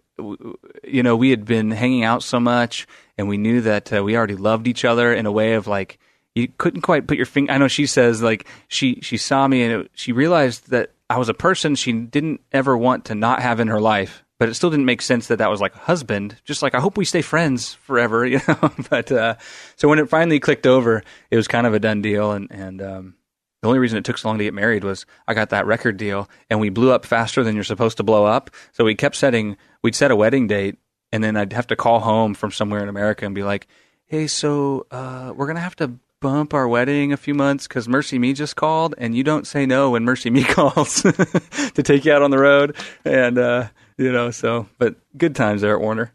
you 0.84 1.04
know, 1.04 1.16
we 1.16 1.30
had 1.30 1.46
been 1.46 1.70
hanging 1.70 2.04
out 2.04 2.24
so 2.24 2.40
much, 2.40 2.88
and 3.18 3.28
we 3.28 3.38
knew 3.38 3.62
that 3.62 3.94
uh, 3.94 4.04
we 4.04 4.18
already 4.18 4.36
loved 4.36 4.68
each 4.68 4.84
other 4.84 5.14
in 5.14 5.26
a 5.28 5.32
way 5.32 5.54
of 5.54 5.68
like 5.68 6.00
you 6.34 6.48
couldn't 6.58 6.82
quite 6.82 7.08
put 7.08 7.18
your 7.18 7.26
finger. 7.26 7.52
I 7.52 7.58
know 7.58 7.68
she 7.68 7.86
says 7.86 8.22
like 8.22 8.48
she 8.68 9.00
she 9.02 9.18
saw 9.18 9.48
me 9.48 9.64
and 9.64 9.82
it, 9.82 9.92
she 9.94 10.12
realized 10.12 10.70
that 10.72 10.92
I 11.10 11.18
was 11.18 11.30
a 11.30 11.34
person 11.34 11.76
she 11.76 11.94
didn't 11.94 12.42
ever 12.52 12.78
want 12.78 13.06
to 13.06 13.16
not 13.16 13.42
have 13.42 13.60
in 13.60 13.68
her 13.68 13.80
life, 13.80 14.24
but 14.40 14.50
it 14.50 14.54
still 14.54 14.70
didn't 14.70 14.86
make 14.86 15.02
sense 15.02 15.28
that 15.28 15.38
that 15.38 15.50
was 15.50 15.62
like 15.62 15.76
a 15.76 15.80
husband. 15.80 16.36
Just 16.46 16.62
like 16.62 16.76
I 16.76 16.80
hope 16.80 16.98
we 16.98 17.06
stay 17.06 17.22
friends 17.22 17.74
forever, 17.74 18.26
you 18.26 18.40
know. 18.48 18.72
but 18.90 19.12
uh, 19.12 19.36
so 19.76 19.88
when 19.88 20.00
it 20.00 20.10
finally 20.10 20.40
clicked 20.40 20.68
over, 20.68 21.04
it 21.32 21.36
was 21.36 21.48
kind 21.48 21.68
of 21.68 21.74
a 21.74 21.80
done 21.80 22.02
deal, 22.02 22.32
and 22.32 22.48
and 22.52 22.82
um, 22.82 23.16
the 23.62 23.68
only 23.68 23.80
reason 23.80 23.98
it 23.98 24.06
took 24.06 24.18
so 24.18 24.28
long 24.28 24.38
to 24.38 24.44
get 24.44 24.54
married 24.54 24.84
was 24.84 25.06
I 25.28 25.34
got 25.34 25.50
that 25.50 25.66
record 25.66 25.98
deal, 25.98 26.30
and 26.50 26.60
we 26.60 26.70
blew 26.70 26.92
up 26.92 27.06
faster 27.06 27.44
than 27.44 27.56
you're 27.56 27.64
supposed 27.64 27.98
to 27.98 28.04
blow 28.04 28.26
up. 28.26 28.52
So 28.72 28.84
we 28.84 28.96
kept 28.96 29.16
setting, 29.16 29.58
we'd 29.84 29.96
set 29.96 30.12
a 30.12 30.16
wedding 30.16 30.48
date, 30.48 30.78
and 31.12 31.24
then 31.24 31.36
I'd 31.36 31.54
have 31.54 31.68
to 31.68 31.76
call 31.76 32.00
home 32.00 32.34
from 32.34 32.52
somewhere 32.52 32.84
in 32.84 32.90
America 32.90 33.26
and 33.26 33.34
be 33.34 33.44
like, 33.44 33.68
"Hey, 34.06 34.28
so 34.28 34.86
uh, 34.92 35.34
we're 35.36 35.48
gonna 35.48 35.60
have 35.60 35.76
to 35.78 35.94
bump 36.20 36.54
our 36.54 36.68
wedding 36.68 37.14
a 37.14 37.18
few 37.18 37.34
months 37.34 37.68
because 37.68 37.88
Mercy 37.88 38.20
Me 38.20 38.34
just 38.34 38.56
called, 38.56 38.96
and 38.98 39.16
you 39.16 39.24
don't 39.24 39.46
say 39.48 39.66
no 39.66 39.92
when 39.92 40.04
Mercy 40.04 40.30
Me 40.30 40.44
calls 40.46 41.02
to 41.02 41.84
take 41.84 42.06
you 42.06 42.14
out 42.14 42.22
on 42.22 42.32
the 42.32 42.40
road, 42.40 42.76
and 43.06 43.38
uh, 43.38 43.68
you 43.98 44.12
know, 44.12 44.32
so 44.32 44.68
but 44.78 44.96
good 45.18 45.36
times 45.36 45.62
there 45.62 45.76
at 45.76 45.82
Warner. 45.82 46.12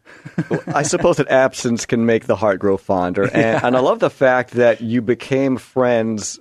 I 0.67 0.83
suppose 0.83 1.17
that 1.17 1.27
absence 1.29 1.85
can 1.85 2.05
make 2.05 2.25
the 2.25 2.35
heart 2.35 2.59
grow 2.59 2.77
fonder, 2.77 3.23
and, 3.23 3.33
Yeah. 3.35 3.59
and 3.63 3.75
I 3.75 3.79
love 3.79 3.99
the 3.99 4.09
fact 4.09 4.51
that 4.51 4.81
you 4.81 5.01
became 5.01 5.57
friends 5.57 6.39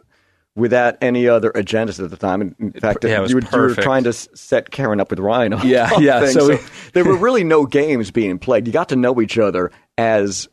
without 0.55 0.97
any 1.01 1.27
other 1.29 1.51
agendas 1.53 2.03
at 2.03 2.11
the 2.11 2.17
time. 2.17 2.55
In- 2.59 2.73
fact, 2.73 3.03
yeah, 3.05 3.25
you, 3.27 3.37
were, 3.37 3.41
you 3.41 3.49
were 3.59 3.75
trying 3.75 4.05
to 4.05 4.13
set 4.13 4.71
Karen 4.71 5.01
up 5.01 5.09
with 5.11 5.19
Ryan. 5.19 5.53
Yeah, 5.65 5.91
yeah, 5.99 6.21
things. 6.21 6.33
so 6.35 6.49
we- 6.51 6.59
there 6.93 7.05
were 7.05 7.17
really 7.17 7.43
no 7.45 7.65
games 7.67 8.11
being 8.11 8.39
played. 8.39 8.67
You 8.67 8.73
got 8.73 8.91
to 8.91 8.97
know 8.97 9.21
each 9.21 9.39
other 9.39 9.71
as 9.97 10.49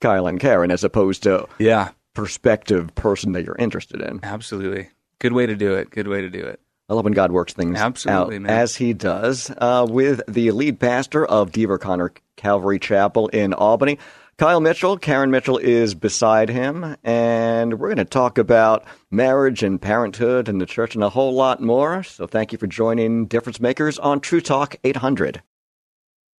Kyle 0.00 0.26
and 0.26 0.40
Karen, 0.40 0.70
as 0.70 0.82
opposed 0.82 1.24
to 1.24 1.46
yeah, 1.58 1.90
prospective 2.14 2.94
person 2.94 3.32
that 3.32 3.44
you're 3.44 3.56
interested 3.58 4.00
in. 4.00 4.20
absolutely. 4.22 4.88
Good 5.18 5.32
way 5.34 5.46
to 5.46 5.56
do 5.56 5.74
it. 5.74 5.90
Good 5.90 6.08
way 6.08 6.20
to 6.22 6.30
do 6.30 6.40
it. 6.44 6.60
I 6.88 6.94
love 6.94 7.04
when 7.04 7.12
God 7.12 7.32
works 7.32 7.52
things 7.52 7.78
Absolutely, 7.78 8.36
out 8.36 8.42
man. 8.42 8.50
as 8.50 8.76
He 8.76 8.94
does 8.94 9.52
uh, 9.58 9.86
with 9.88 10.22
the 10.26 10.50
lead 10.52 10.80
pastor 10.80 11.24
of 11.26 11.52
Dever 11.52 11.76
Conner 11.76 12.12
Calvary 12.36 12.78
Chapel 12.78 13.28
in 13.28 13.52
Albany. 13.52 13.98
Kyle 14.38 14.60
Mitchell, 14.60 14.96
Karen 14.96 15.30
Mitchell 15.30 15.58
is 15.58 15.94
beside 15.94 16.48
him, 16.48 16.96
and 17.02 17.78
we're 17.78 17.88
going 17.88 17.96
to 17.98 18.04
talk 18.04 18.38
about 18.38 18.84
marriage 19.10 19.62
and 19.62 19.82
parenthood 19.82 20.48
and 20.48 20.60
the 20.60 20.66
church 20.66 20.94
and 20.94 21.02
a 21.04 21.10
whole 21.10 21.34
lot 21.34 21.60
more. 21.60 22.02
So 22.04 22.26
thank 22.26 22.52
you 22.52 22.58
for 22.58 22.68
joining 22.68 23.26
Difference 23.26 23.60
Makers 23.60 23.98
on 23.98 24.20
True 24.20 24.40
Talk 24.40 24.76
800. 24.84 25.42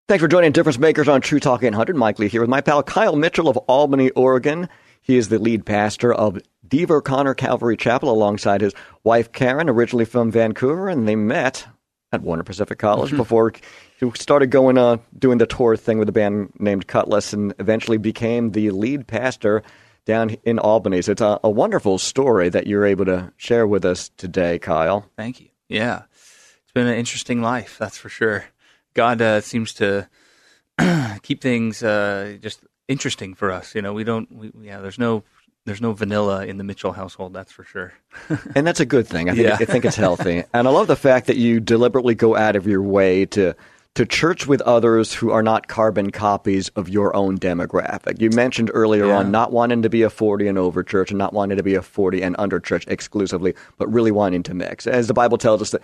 Thanks 0.07 0.21
for 0.21 0.29
joining 0.29 0.53
Difference 0.53 0.79
Makers 0.79 1.09
on 1.09 1.21
True 1.21 1.41
Talk 1.41 1.61
800. 1.61 1.95
Mike 1.95 2.17
Lee 2.17 2.29
here 2.29 2.41
with 2.41 2.49
my 2.49 2.61
pal 2.61 2.81
Kyle 2.81 3.15
Mitchell 3.17 3.49
of 3.49 3.57
Albany, 3.57 4.09
Oregon. 4.11 4.67
He 5.09 5.17
is 5.17 5.29
the 5.29 5.39
lead 5.39 5.65
pastor 5.65 6.13
of 6.13 6.37
Dever 6.67 7.01
Conner 7.01 7.33
Calvary 7.33 7.75
Chapel 7.75 8.11
alongside 8.11 8.61
his 8.61 8.75
wife 9.03 9.31
Karen, 9.31 9.67
originally 9.67 10.05
from 10.05 10.29
Vancouver, 10.29 10.87
and 10.87 11.07
they 11.07 11.15
met 11.15 11.65
at 12.11 12.21
Warner 12.21 12.43
Pacific 12.43 12.77
College 12.77 13.09
before 13.17 13.51
he 13.99 14.11
started 14.11 14.51
going 14.51 14.77
uh, 14.77 14.97
doing 15.17 15.39
the 15.39 15.47
tour 15.47 15.75
thing 15.75 15.97
with 15.97 16.09
a 16.09 16.11
band 16.11 16.51
named 16.59 16.85
Kutless 16.85 17.33
and 17.33 17.55
eventually 17.57 17.97
became 17.97 18.51
the 18.51 18.69
lead 18.69 19.07
pastor 19.07 19.63
down 20.05 20.35
in 20.43 20.59
Albany. 20.59 21.01
So 21.01 21.13
it's 21.13 21.21
a, 21.21 21.39
a 21.43 21.49
wonderful 21.49 21.97
story 21.97 22.49
that 22.49 22.67
you're 22.67 22.85
able 22.85 23.05
to 23.05 23.33
share 23.35 23.65
with 23.65 23.85
us 23.85 24.11
today, 24.15 24.59
Kyle. 24.59 25.09
Thank 25.17 25.41
you. 25.41 25.47
Yeah, 25.67 26.03
it's 26.11 26.71
been 26.75 26.85
an 26.85 26.99
interesting 26.99 27.41
life, 27.41 27.79
that's 27.79 27.97
for 27.97 28.09
sure. 28.09 28.45
God 28.93 29.23
uh, 29.23 29.41
seems 29.41 29.73
to 29.73 30.07
keep 31.23 31.41
things 31.41 31.81
uh, 31.81 32.37
just 32.39 32.63
interesting 32.89 33.33
for 33.35 33.49
us. 33.51 33.73
You 33.73 33.81
know, 33.81 33.93
we 33.93 34.03
don't. 34.03 34.29
We, 34.29 34.51
yeah, 34.61 34.79
there's 34.81 34.99
no 34.99 35.23
there's 35.65 35.79
no 35.81 35.93
vanilla 35.93 36.45
in 36.45 36.57
the 36.57 36.63
Mitchell 36.65 36.91
household. 36.91 37.33
That's 37.33 37.51
for 37.51 37.63
sure. 37.63 37.93
And 38.55 38.65
that's 38.67 38.79
a 38.81 38.85
good 38.85 39.07
thing. 39.07 39.29
I 39.29 39.35
think, 39.35 39.47
Yeah. 39.47 39.57
I 39.59 39.65
think 39.65 39.85
it's 39.85 39.95
healthy. 39.95 40.43
and 40.53 40.67
I 40.67 40.71
love 40.71 40.87
the 40.87 40.95
fact 40.95 41.27
that 41.27 41.37
you 41.37 41.59
deliberately 41.61 42.15
go 42.15 42.35
out 42.35 42.55
of 42.57 42.67
your 42.67 42.81
way 42.81 43.25
to 43.27 43.55
to 43.95 44.05
church 44.05 44.45
with 44.47 44.61
others 44.61 45.13
who 45.13 45.31
are 45.31 45.41
not 45.43 45.67
carbon 45.67 46.11
copies 46.11 46.69
of 46.69 46.89
your 46.89 47.15
own 47.15 47.37
demographic. 47.39 48.21
You 48.21 48.29
mentioned 48.29 48.69
earlier 48.73 49.07
Yeah. 49.07 49.17
on 49.17 49.31
not 49.31 49.51
wanting 49.51 49.81
to 49.81 49.89
be 49.89 50.03
a 50.03 50.09
40 50.11 50.47
and 50.47 50.57
over 50.59 50.83
church 50.83 51.09
and 51.11 51.17
not 51.17 51.33
wanting 51.33 51.57
to 51.57 51.63
be 51.63 51.73
a 51.75 51.81
40 51.81 52.21
and 52.21 52.35
under 52.39 52.59
church 52.59 52.85
exclusively, 52.87 53.55
but 53.77 53.91
really 53.91 54.11
wanting 54.11 54.43
to 54.43 54.53
mix. 54.53 54.85
As 54.87 55.07
the 55.07 55.13
Bible 55.13 55.37
tells 55.39 55.61
us 55.61 55.71
that 55.71 55.81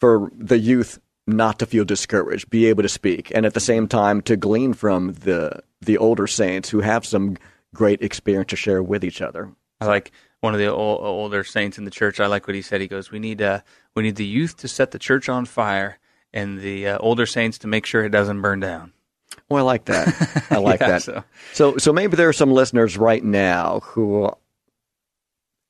for 0.00 0.30
the 0.36 0.58
youth 0.58 0.98
not 1.26 1.58
to 1.60 1.66
feel 1.66 1.84
discouraged, 1.84 2.50
be 2.50 2.66
able 2.66 2.82
to 2.82 2.88
speak, 2.88 3.32
and 3.34 3.46
at 3.46 3.54
the 3.54 3.60
same 3.60 3.88
time 3.88 4.20
to 4.22 4.36
glean 4.36 4.74
from 4.74 5.12
the 5.12 5.62
the 5.80 5.98
older 5.98 6.26
saints 6.26 6.68
who 6.70 6.80
have 6.80 7.04
some 7.06 7.36
great 7.74 8.02
experience 8.02 8.50
to 8.50 8.56
share 8.56 8.82
with 8.82 9.04
each 9.04 9.20
other. 9.22 9.50
I 9.80 9.86
like 9.86 10.12
one 10.40 10.54
of 10.54 10.60
the 10.60 10.66
ol- 10.72 11.00
older 11.02 11.42
saints 11.44 11.78
in 11.78 11.84
the 11.84 11.90
church. 11.90 12.20
I 12.20 12.26
like 12.26 12.46
what 12.46 12.54
he 12.54 12.62
said. 12.62 12.80
He 12.80 12.86
goes, 12.88 13.10
"We 13.10 13.18
need 13.18 13.40
uh, 13.42 13.60
we 13.94 14.02
need 14.02 14.16
the 14.16 14.24
youth 14.26 14.56
to 14.58 14.68
set 14.68 14.90
the 14.90 14.98
church 14.98 15.28
on 15.28 15.44
fire, 15.46 15.98
and 16.32 16.60
the 16.60 16.88
uh, 16.88 16.98
older 16.98 17.26
saints 17.26 17.58
to 17.58 17.66
make 17.66 17.86
sure 17.86 18.04
it 18.04 18.10
doesn't 18.10 18.40
burn 18.42 18.60
down." 18.60 18.92
Well, 19.48 19.60
I 19.66 19.66
like 19.72 19.86
that. 19.86 20.46
I 20.50 20.58
like 20.58 20.80
Yeah, 20.80 20.88
that. 20.88 21.02
so- 21.02 21.24
So. 21.52 21.76
so, 21.78 21.92
maybe 21.92 22.16
there 22.16 22.28
are 22.28 22.32
some 22.34 22.52
listeners 22.52 22.96
right 22.96 23.22
now 23.24 23.80
who 23.82 24.30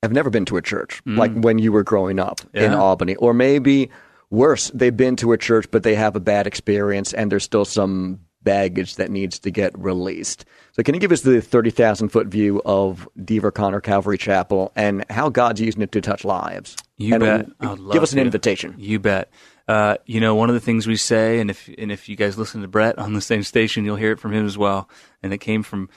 have 0.03 0.11
never 0.11 0.29
been 0.29 0.45
to 0.45 0.57
a 0.57 0.61
church, 0.61 1.01
like 1.05 1.33
when 1.33 1.57
you 1.59 1.71
were 1.71 1.83
growing 1.83 2.19
up 2.19 2.39
in 2.53 2.73
Albany, 2.73 3.15
or 3.15 3.33
maybe 3.33 3.89
worse, 4.29 4.69
they've 4.73 4.95
been 4.95 5.15
to 5.17 5.31
a 5.31 5.37
church 5.37 5.69
but 5.71 5.83
they 5.83 5.95
have 5.95 6.15
a 6.15 6.19
bad 6.19 6.47
experience, 6.47 7.13
and 7.13 7.31
there's 7.31 7.43
still 7.43 7.65
some 7.65 8.21
baggage 8.45 8.95
that 8.95 9.09
needs 9.09 9.39
to 9.39 9.51
get 9.51 9.77
released. 9.77 10.45
So, 10.71 10.83
can 10.83 10.93
you 10.93 11.01
give 11.01 11.11
us 11.11 11.21
the 11.21 11.41
thirty 11.41 11.71
thousand 11.71 12.09
foot 12.09 12.27
view 12.27 12.61
of 12.65 13.09
Dever 13.21 13.51
Conner 13.51 13.81
Calvary 13.81 14.17
Chapel 14.17 14.71
and 14.75 15.03
how 15.09 15.29
God's 15.29 15.59
using 15.59 15.81
it 15.81 15.91
to 15.93 16.01
touch 16.01 16.23
lives? 16.23 16.77
You 16.97 17.15
and 17.15 17.23
bet. 17.23 17.47
Give 17.91 18.03
us 18.03 18.13
an 18.13 18.19
to. 18.19 18.25
invitation. 18.25 18.75
You 18.77 18.99
bet. 18.99 19.29
Uh, 19.67 19.97
you 20.05 20.21
know, 20.21 20.35
one 20.35 20.49
of 20.49 20.53
the 20.53 20.61
things 20.61 20.85
we 20.85 20.95
say, 20.95 21.39
and 21.39 21.49
if 21.49 21.67
and 21.77 21.91
if 21.91 22.07
you 22.07 22.15
guys 22.15 22.37
listen 22.37 22.61
to 22.61 22.67
Brett 22.67 22.97
on 22.97 23.13
the 23.13 23.21
same 23.21 23.43
station, 23.43 23.83
you'll 23.83 23.95
hear 23.95 24.11
it 24.11 24.19
from 24.19 24.31
him 24.31 24.45
as 24.45 24.57
well. 24.57 24.89
And 25.23 25.33
it 25.33 25.39
came 25.39 25.63
from 25.63 25.89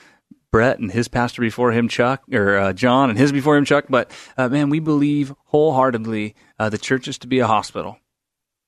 Brett 0.51 0.79
and 0.79 0.91
his 0.91 1.07
pastor 1.07 1.41
before 1.41 1.71
him, 1.71 1.87
Chuck, 1.87 2.23
or 2.31 2.57
uh, 2.57 2.73
John, 2.73 3.09
and 3.09 3.19
his 3.19 3.31
before 3.31 3.55
him, 3.55 3.65
Chuck. 3.65 3.85
But 3.87 4.11
uh, 4.37 4.49
man, 4.49 4.69
we 4.69 4.79
believe 4.79 5.33
wholeheartedly 5.45 6.35
uh, 6.57 6.69
the 6.69 6.79
church 6.79 7.07
is 7.07 7.19
to 7.19 7.27
be 7.27 7.39
a 7.39 7.47
hospital. 7.47 7.97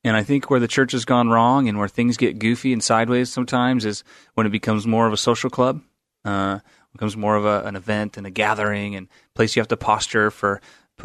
And 0.03 0.17
I 0.17 0.23
think 0.23 0.49
where 0.49 0.59
the 0.59 0.67
church 0.67 0.93
has 0.93 1.05
gone 1.05 1.29
wrong 1.29 1.69
and 1.69 1.77
where 1.77 1.87
things 1.87 2.17
get 2.17 2.39
goofy 2.39 2.73
and 2.73 2.83
sideways 2.83 3.31
sometimes 3.31 3.85
is 3.85 4.03
when 4.33 4.47
it 4.47 4.51
becomes 4.51 4.87
more 4.87 5.05
of 5.05 5.13
a 5.13 5.17
social 5.17 5.49
club, 5.49 5.81
uh, 6.25 6.59
becomes 6.91 7.15
more 7.15 7.35
of 7.35 7.45
a, 7.45 7.63
an 7.67 7.75
event 7.75 8.17
and 8.17 8.25
a 8.25 8.31
gathering 8.31 8.95
and 8.95 9.07
place 9.35 9.55
you 9.55 9.59
have 9.59 9.67
to 9.67 9.77
posture 9.77 10.31
for, 10.31 10.59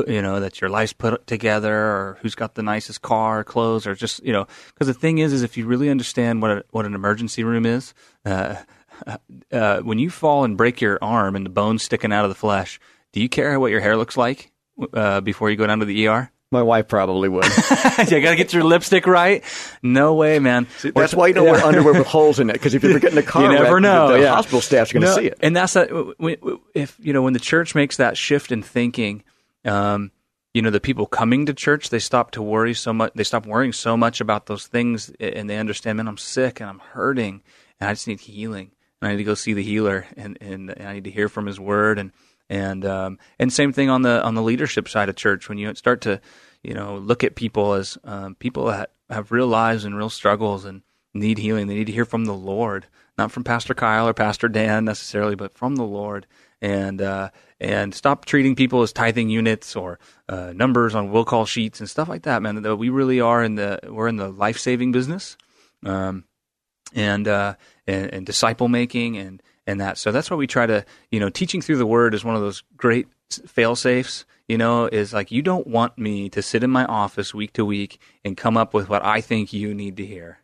you 0.09 0.23
know, 0.23 0.41
that 0.41 0.61
your 0.61 0.71
life's 0.71 0.95
put 0.95 1.27
together 1.27 1.75
or 1.75 2.19
who's 2.23 2.35
got 2.35 2.55
the 2.55 2.63
nicest 2.63 3.03
car, 3.03 3.41
or 3.41 3.45
clothes, 3.45 3.87
or 3.87 3.95
just, 3.95 4.23
you 4.25 4.33
know, 4.33 4.47
because 4.69 4.87
the 4.87 4.95
thing 4.95 5.19
is, 5.19 5.33
is 5.33 5.43
if 5.43 5.57
you 5.57 5.67
really 5.67 5.91
understand 5.91 6.43
what 6.43 6.51
a, 6.51 6.65
what 6.71 6.87
an 6.87 6.95
emergency 6.95 7.45
room 7.45 7.67
is, 7.67 7.95
uh, 8.25 8.57
uh, 9.53 9.81
when 9.81 9.99
you 9.99 10.11
fall 10.11 10.45
and 10.45 10.57
break 10.57 10.81
your 10.81 10.99
arm 11.03 11.37
and 11.37 11.45
the 11.45 11.51
bone's 11.51 11.83
sticking 11.83 12.13
out 12.13 12.25
of 12.25 12.31
the 12.31 12.35
flesh, 12.35 12.81
do 13.13 13.21
you 13.21 13.29
care 13.29 13.61
what 13.61 13.71
your 13.71 13.81
hair 13.81 13.97
looks 13.97 14.17
like 14.17 14.51
uh, 14.93 15.21
before 15.21 15.51
you 15.51 15.57
go 15.57 15.67
down 15.67 15.81
to 15.81 15.87
the 15.87 16.09
ER? 16.09 16.31
My 16.53 16.63
wife 16.63 16.87
probably 16.87 17.29
would. 17.29 17.45
you 17.99 18.21
got 18.21 18.31
to 18.31 18.37
get 18.37 18.53
your 18.53 18.63
lipstick 18.63 19.07
right. 19.09 19.43
No 19.83 20.15
way, 20.15 20.39
man. 20.39 20.69
That's 20.95 21.13
why 21.13 21.27
you 21.27 21.35
don't 21.35 21.47
wear 21.51 21.65
underwear 21.65 21.95
with 21.95 22.07
holes 22.07 22.39
in 22.39 22.51
it 22.51 22.53
because 22.53 22.73
if 22.75 22.85
you 22.85 22.91
ever 22.91 23.01
get 23.01 23.11
in 23.13 23.19
a 23.19 23.23
car, 23.25 23.43
you 23.43 23.49
never 23.49 23.75
wreck, 23.75 23.83
know. 23.83 24.09
The, 24.09 24.15
the 24.15 24.21
yeah. 24.23 24.35
hospital 24.35 24.61
staff's 24.61 24.93
going 24.93 25.03
to 25.03 25.09
No, 25.09 25.17
see 25.17 25.27
it. 25.27 25.39
and 25.43 25.57
that's 25.57 25.73
that. 25.73 25.89
If 26.75 26.97
you 27.01 27.13
know 27.13 27.23
when 27.23 27.33
the 27.33 27.41
church 27.41 27.75
makes 27.75 27.97
that 27.97 28.17
shift 28.17 28.53
in 28.53 28.63
thinking, 28.63 29.25
um, 29.65 30.13
you 30.55 30.63
know 30.63 30.71
the 30.71 30.79
people 30.81 31.07
coming 31.07 31.47
to 31.47 31.53
church 31.53 31.91
they 31.91 31.99
stop 31.99 32.31
to 32.33 32.43
worry 32.43 32.75
so 32.75 32.93
much. 32.93 33.13
They 33.15 33.25
stop 33.25 33.45
worrying 33.45 33.73
so 33.73 33.97
much 33.97 34.21
about 34.21 34.47
those 34.47 34.69
things, 34.69 35.11
and 35.19 35.51
they 35.51 35.59
understand. 35.59 35.97
Man, 35.97 36.07
I'm 36.07 36.17
sick 36.17 36.61
and 36.61 36.71
I'm 36.71 36.79
hurting, 36.79 37.43
and 37.81 37.91
I 37.91 37.93
just 37.93 38.07
need 38.07 38.21
healing. 38.21 38.71
And 39.03 39.09
I 39.09 39.13
need 39.13 39.19
to 39.19 39.25
go 39.25 39.35
see 39.35 39.53
the 39.53 39.63
healer, 39.65 40.07
and, 40.17 40.39
and, 40.41 40.71
and 40.71 40.89
I 40.89 40.95
need 40.95 41.05
to 41.05 41.11
hear 41.11 41.29
from 41.29 41.47
His 41.47 41.59
Word, 41.61 41.99
and 41.99 42.13
and 42.49 42.85
um, 42.85 43.19
and 43.39 43.53
same 43.53 43.73
thing 43.73 43.91
on 43.91 44.03
the 44.03 44.23
on 44.23 44.35
the 44.35 44.43
leadership 44.43 44.89
side 44.89 45.09
of 45.09 45.17
church. 45.17 45.49
When 45.49 45.59
you 45.59 45.75
start 45.75 46.01
to 46.03 46.21
you 46.63 46.75
know 46.75 46.97
look 46.97 47.25
at 47.25 47.35
people 47.35 47.75
as 47.75 47.99
um, 48.05 48.35
people 48.37 48.67
that 48.67 48.93
have 49.11 49.33
real 49.33 49.47
lives 49.47 49.85
and 49.85 49.97
real 49.97 50.11
struggles 50.11 50.65
and 50.65 50.83
need 51.15 51.39
healing, 51.39 51.67
they 51.67 51.75
need 51.75 51.87
to 51.87 51.93
hear 51.93 52.05
from 52.05 52.25
the 52.25 52.35
Lord, 52.35 52.87
not 53.17 53.33
from 53.33 53.45
Pastor 53.45 53.75
Kyle 53.75 54.09
or 54.09 54.15
Pastor 54.15 54.49
Dan 54.49 54.85
necessarily, 54.85 55.35
but 55.35 55.55
from 55.55 55.77
the 55.77 55.85
Lord. 55.85 56.27
And 56.63 57.03
uh, 57.03 57.31
and 57.61 57.95
stop 57.95 58.25
treating 58.25 58.55
people 58.55 58.83
as 58.83 58.93
tithing 58.93 59.29
units 59.29 59.77
or 59.77 59.99
uh, 60.29 60.53
numbers 60.55 60.95
on 60.95 61.11
will 61.11 61.25
call 61.25 61.45
sheets 61.45 61.81
and 61.81 61.91
stuff 61.91 62.09
like 62.09 62.23
that, 62.23 62.43
man. 62.43 62.63
That 62.63 62.77
we 62.77 62.89
really 62.89 63.21
are 63.21 63.43
in 63.43 63.57
the 63.57 63.81
we're 63.89 64.09
in 64.09 64.17
the 64.17 64.31
life 64.31 64.59
saving 64.59 64.93
business. 64.93 65.37
Um, 65.85 66.25
and 66.95 67.29
uh, 67.29 67.55
and, 67.87 68.13
and 68.13 68.27
disciple 68.27 68.69
making 68.69 69.17
and 69.17 69.43
and 69.67 69.81
that. 69.81 69.99
So 69.99 70.13
that's 70.13 70.31
why 70.31 70.37
we 70.37 70.47
try 70.47 70.67
to 70.67 70.85
you 71.11 71.21
know 71.21 71.29
teaching 71.29 71.61
through 71.61 71.79
the 71.79 71.87
word 71.87 72.15
is 72.15 72.25
one 72.25 72.37
of 72.37 72.43
those 72.43 72.63
great 72.77 73.09
fail 73.47 73.77
safes. 73.77 74.25
You 74.49 74.59
know, 74.59 74.87
is 74.87 75.13
like 75.13 75.33
you 75.33 75.43
don't 75.43 75.67
want 75.67 75.99
me 75.99 76.29
to 76.29 76.41
sit 76.41 76.63
in 76.63 76.71
my 76.71 76.85
office 76.85 77.35
week 77.35 77.53
to 77.55 77.65
week 77.65 78.01
and 78.25 78.37
come 78.37 78.57
up 78.57 78.75
with 78.75 78.89
what 78.89 79.05
I 79.05 79.21
think 79.21 79.53
you 79.53 79.75
need 79.75 79.97
to 79.97 80.07
hear. 80.07 80.39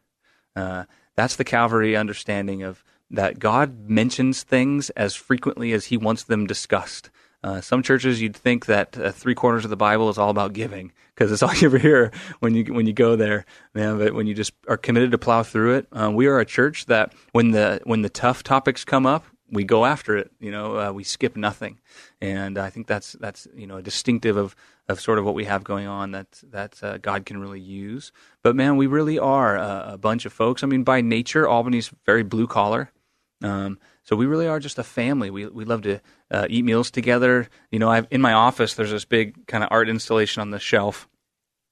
Uh, 0.57 0.85
that's 1.14 1.37
the 1.37 1.45
Calvary 1.45 1.97
understanding 1.97 2.64
of 2.64 2.83
that 3.11 3.39
God 3.39 3.89
mentions 3.89 4.43
things 4.43 4.91
as 4.91 5.14
frequently 5.14 5.73
as 5.73 5.87
He 5.87 5.97
wants 5.97 6.25
them 6.25 6.47
discussed. 6.47 7.11
Uh, 7.45 7.61
some 7.61 7.82
churches 7.82 8.22
you'd 8.22 8.36
think 8.36 8.66
that 8.66 8.97
uh, 8.97 9.11
three 9.11 9.34
quarters 9.34 9.64
of 9.64 9.70
the 9.70 9.76
Bible 9.76 10.09
is 10.09 10.18
all 10.18 10.30
about 10.30 10.53
giving 10.53 10.93
because 11.14 11.32
it's 11.32 11.43
all 11.43 11.55
you 11.57 11.66
ever 11.66 11.78
hear 11.78 12.12
when 12.40 12.55
you 12.55 12.72
when 12.72 12.86
you 12.86 12.93
go 12.93 13.16
there, 13.16 13.45
man. 13.74 13.99
But 13.99 14.14
when 14.14 14.26
you 14.26 14.34
just 14.34 14.53
are 14.68 14.76
committed 14.76 15.11
to 15.12 15.18
plow 15.18 15.43
through 15.43 15.76
it, 15.76 15.86
uh, 15.93 16.11
we 16.12 16.26
are 16.26 16.38
a 16.38 16.47
church 16.47 16.86
that 16.86 17.12
when 17.32 17.51
the 17.51 17.80
when 17.84 18.03
the 18.03 18.09
tough 18.09 18.43
topics 18.43 18.84
come 18.84 19.07
up, 19.07 19.24
we 19.51 19.64
go 19.64 19.84
after 19.84 20.16
it. 20.16 20.30
You 20.40 20.51
know, 20.51 20.78
uh, 20.78 20.93
we 20.93 21.05
skip 21.05 21.36
nothing, 21.36 21.80
and 22.20 22.59
I 22.59 22.70
think 22.70 22.86
that's 22.86 23.12
that's 23.12 23.49
you 23.55 23.66
know 23.66 23.80
distinctive 23.80 24.36
of 24.36 24.55
of 24.88 25.01
sort 25.01 25.18
of 25.18 25.24
what 25.24 25.34
we 25.34 25.45
have 25.45 25.64
going 25.64 25.86
on 25.86 26.12
that 26.12 26.43
that 26.51 26.82
uh, 26.82 26.99
God 26.99 27.26
can 27.26 27.40
really 27.40 27.61
use. 27.61 28.12
But 28.43 28.57
man, 28.57 28.76
we 28.76 28.86
really 28.86 29.18
are 29.18 29.57
a, 29.57 29.93
a 29.95 29.99
bunch 29.99 30.26
of 30.26 30.32
folks. 30.32 30.62
I 30.62 30.66
mean, 30.66 30.84
by 30.84 31.01
nature, 31.01 31.49
Albany's 31.49 31.90
very 32.07 32.22
blue 32.22 32.47
collar. 32.47 32.90
Um, 33.43 33.78
so 34.13 34.17
we 34.17 34.27
really 34.27 34.47
are 34.47 34.61
just 34.61 34.79
a 34.79 34.83
family. 34.85 35.31
We 35.31 35.47
we 35.47 35.65
love 35.65 35.81
to 35.83 35.99
uh, 36.31 36.47
eat 36.51 36.67
meals 36.67 36.91
together. 36.91 37.49
You 37.71 37.79
know, 37.79 37.89
I've, 37.89 38.07
in 38.11 38.21
my 38.21 38.35
office, 38.35 38.75
there's 38.75 38.91
this 38.91 39.07
big 39.07 39.47
kind 39.47 39.65
of 39.65 39.71
art 39.73 39.89
installation 39.89 40.43
on 40.43 40.51
the 40.51 40.59
shelf, 40.59 41.09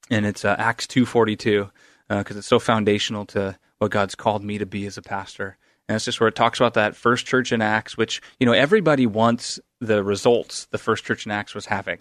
and 0.09 0.24
it's 0.24 0.43
uh, 0.43 0.57
Acts 0.59 0.86
two 0.86 1.05
forty 1.05 1.36
two 1.36 1.70
because 2.09 2.38
it's 2.38 2.47
so 2.47 2.59
foundational 2.59 3.26
to 3.26 3.59
what 3.76 3.91
God's 3.91 4.14
called 4.14 4.43
me 4.43 4.57
to 4.57 4.64
be 4.64 4.86
as 4.86 4.97
a 4.97 5.03
pastor. 5.03 5.59
And 5.86 5.97
it's 5.97 6.07
just 6.07 6.18
where 6.18 6.28
it 6.28 6.34
talks 6.34 6.59
about 6.59 6.72
that 6.74 6.97
first 6.97 7.26
church 7.26 7.53
in 7.53 7.61
Acts, 7.61 7.99
which 7.99 8.22
you 8.38 8.47
know 8.47 8.53
everybody 8.53 9.07
wants 9.07 9.61
the 9.82 10.03
results 10.03 10.64
the 10.70 10.78
first 10.78 11.05
church 11.05 11.26
in 11.26 11.32
Acts 11.32 11.55
was 11.55 11.66
having. 11.66 11.99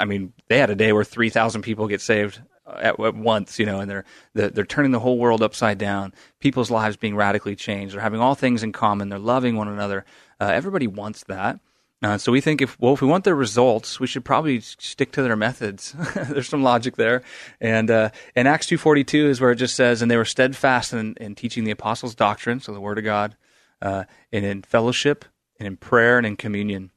I 0.00 0.06
mean, 0.06 0.32
they 0.48 0.56
had 0.56 0.70
a 0.70 0.74
day 0.74 0.94
where 0.94 1.04
three 1.04 1.28
thousand 1.28 1.60
people 1.60 1.86
get 1.86 2.00
saved 2.00 2.40
at, 2.66 2.98
at 2.98 3.14
once, 3.14 3.58
you 3.58 3.66
know, 3.66 3.80
and 3.80 3.90
they're, 3.90 4.04
they're 4.34 4.64
turning 4.64 4.92
the 4.92 5.00
whole 5.00 5.18
world 5.18 5.42
upside 5.42 5.78
down. 5.78 6.14
People's 6.40 6.70
lives 6.70 6.96
being 6.96 7.16
radically 7.16 7.56
changed. 7.56 7.94
They're 7.94 8.02
having 8.02 8.20
all 8.20 8.34
things 8.34 8.62
in 8.62 8.72
common. 8.72 9.08
They're 9.08 9.18
loving 9.18 9.56
one 9.56 9.68
another. 9.68 10.04
Uh, 10.40 10.46
everybody 10.46 10.86
wants 10.86 11.24
that. 11.24 11.60
Uh, 12.02 12.18
so 12.18 12.30
we 12.30 12.40
think 12.42 12.60
if 12.60 12.78
well, 12.78 12.92
if 12.92 13.00
we 13.00 13.08
want 13.08 13.24
their 13.24 13.34
results, 13.34 13.98
we 13.98 14.06
should 14.06 14.26
probably 14.26 14.60
stick 14.60 15.10
to 15.12 15.22
their 15.22 15.36
methods. 15.36 15.94
There's 16.14 16.48
some 16.48 16.62
logic 16.62 16.96
there, 16.96 17.22
and 17.62 17.90
uh, 17.90 18.10
and 18.36 18.46
Acts 18.46 18.66
two 18.66 18.76
forty 18.76 19.04
two 19.04 19.30
is 19.30 19.40
where 19.40 19.52
it 19.52 19.56
just 19.56 19.74
says, 19.74 20.02
and 20.02 20.10
they 20.10 20.18
were 20.18 20.26
steadfast 20.26 20.92
in, 20.92 21.14
in 21.18 21.34
teaching 21.34 21.64
the 21.64 21.70
apostles' 21.70 22.14
doctrine, 22.14 22.60
so 22.60 22.74
the 22.74 22.80
word 22.80 22.98
of 22.98 23.04
God, 23.04 23.36
uh, 23.80 24.04
and 24.32 24.44
in 24.44 24.60
fellowship, 24.60 25.24
and 25.58 25.66
in 25.66 25.78
prayer, 25.78 26.18
and 26.18 26.26
in 26.26 26.36
communion. 26.36 26.90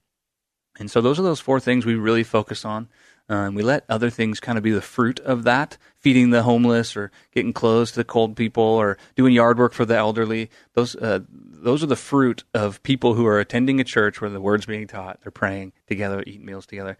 And 0.77 0.91
so 0.91 0.99
those 0.99 1.19
are 1.19 1.23
those 1.23 1.39
four 1.39 1.61
things 1.61 1.85
we 1.85 1.95
really 1.95 2.23
focus 2.23 2.65
on. 2.65 2.89
Um, 3.29 3.55
we 3.55 3.61
let 3.63 3.83
other 3.89 4.09
things 4.09 4.39
kind 4.39 4.57
of 4.57 4.63
be 4.63 4.71
the 4.71 4.81
fruit 4.81 5.19
of 5.19 5.43
that, 5.43 5.77
feeding 5.99 6.29
the 6.29 6.43
homeless 6.43 6.95
or 6.95 7.11
getting 7.33 7.51
clothes 7.51 7.91
to 7.91 7.97
the 7.97 8.05
cold 8.05 8.37
people 8.37 8.63
or 8.63 8.97
doing 9.15 9.33
yard 9.33 9.59
work 9.59 9.73
for 9.73 9.83
the 9.83 9.97
elderly. 9.97 10.49
Those 10.73 10.95
uh, 10.95 11.19
those 11.29 11.83
are 11.83 11.87
the 11.87 11.97
fruit 11.97 12.43
of 12.53 12.81
people 12.83 13.15
who 13.15 13.25
are 13.25 13.39
attending 13.39 13.81
a 13.81 13.83
church 13.83 14.21
where 14.21 14.29
the 14.29 14.39
word's 14.39 14.65
being 14.65 14.87
taught. 14.87 15.19
They're 15.21 15.31
praying 15.31 15.73
together, 15.87 16.23
eating 16.25 16.45
meals 16.45 16.65
together. 16.65 16.97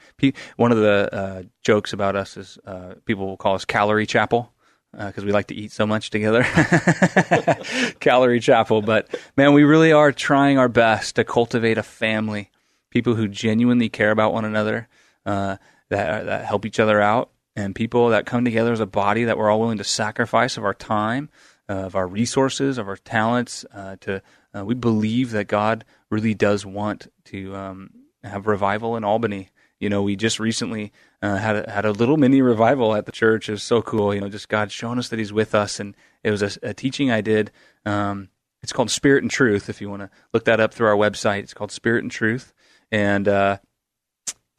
One 0.58 0.72
of 0.72 0.80
the 0.80 1.10
uh, 1.14 1.44
jokes 1.62 1.94
about 1.94 2.16
us 2.16 2.36
is 2.36 2.58
uh, 2.66 2.96
people 3.06 3.28
will 3.28 3.38
call 3.38 3.56
us 3.56 3.64
calorie 3.64 4.08
chapel 4.08 4.52
because 4.92 5.24
we 5.24 5.32
like 5.32 5.48
to 5.48 5.56
eat 5.56 5.72
so 5.72 5.86
much 5.86 6.10
together. 6.10 6.44
Calorie 8.00 8.40
Chapel. 8.40 8.82
But 8.82 9.14
man, 9.36 9.54
we 9.54 9.64
really 9.64 9.92
are 9.92 10.12
trying 10.12 10.58
our 10.58 10.70
best 10.70 11.16
to 11.16 11.24
cultivate 11.24 11.78
a 11.78 11.84
family, 11.84 12.50
people 12.90 13.16
who 13.16 13.28
genuinely 13.28 13.90
care 13.90 14.12
about 14.12 14.34
one 14.34 14.46
another, 14.46 14.88
uh, 15.26 15.58
that 15.90 16.26
that 16.26 16.46
help 16.46 16.66
each 16.66 16.80
other 16.80 17.02
out, 17.02 17.32
and 17.56 17.76
people 17.76 18.10
that 18.10 18.26
come 18.26 18.46
together 18.46 18.72
as 18.72 18.80
a 18.80 18.86
body 18.86 19.26
that 19.26 19.38
we're 19.38 19.50
all 19.50 19.60
willing 19.60 19.78
to 19.78 19.84
sacrifice 19.84 20.58
of 20.58 20.64
our 20.64 20.74
time, 20.74 21.30
uh, 21.70 21.74
of 21.74 21.96
our 21.96 22.08
resources, 22.08 22.78
of 22.78 22.88
our 22.88 22.98
talents. 22.98 23.66
Uh, 23.74 23.96
to 24.02 24.22
uh, 24.56 24.66
we 24.66 24.76
believe 24.76 25.32
that 25.32 25.48
God 25.48 25.86
really 26.10 26.34
does 26.34 26.66
want 26.66 27.12
to 27.26 27.56
um, 27.56 27.90
have 28.24 28.48
revival 28.48 28.96
in 28.96 29.04
Albany. 29.04 29.50
You 29.80 29.90
know, 29.90 30.02
we 30.02 30.16
just 30.16 30.40
recently 30.40 30.92
uh, 31.22 31.36
had 31.36 31.68
a, 31.68 31.72
had 31.72 31.86
a 31.86 31.92
little 31.92 32.18
mini 32.18 32.42
revival 32.42 32.96
at 32.96 33.06
the 33.06 33.12
church. 33.12 33.48
It 33.48 33.54
was 33.54 33.64
so 33.64 33.82
cool. 33.82 34.14
You 34.14 34.22
know, 34.22 34.30
just 34.30 34.50
God 34.50 34.72
showing 34.72 34.98
us 34.98 35.10
that 35.10 35.20
He's 35.20 35.34
with 35.34 35.54
us, 35.54 35.80
and 35.80 35.96
it 36.24 36.32
was 36.32 36.42
a, 36.42 36.52
a 36.64 36.74
teaching 36.74 37.12
I 37.12 37.22
did. 37.22 37.52
Um, 37.86 38.30
it's 38.64 38.74
called 38.74 38.90
Spirit 38.90 39.24
and 39.24 39.32
Truth. 39.32 39.70
If 39.70 39.82
you 39.82 39.90
want 39.90 40.02
to 40.02 40.10
look 40.34 40.46
that 40.46 40.60
up 40.60 40.74
through 40.74 40.88
our 40.88 40.96
website, 40.96 41.40
it's 41.40 41.54
called 41.54 41.72
Spirit 41.72 42.04
and 42.04 42.12
Truth, 42.12 42.54
and 42.92 43.28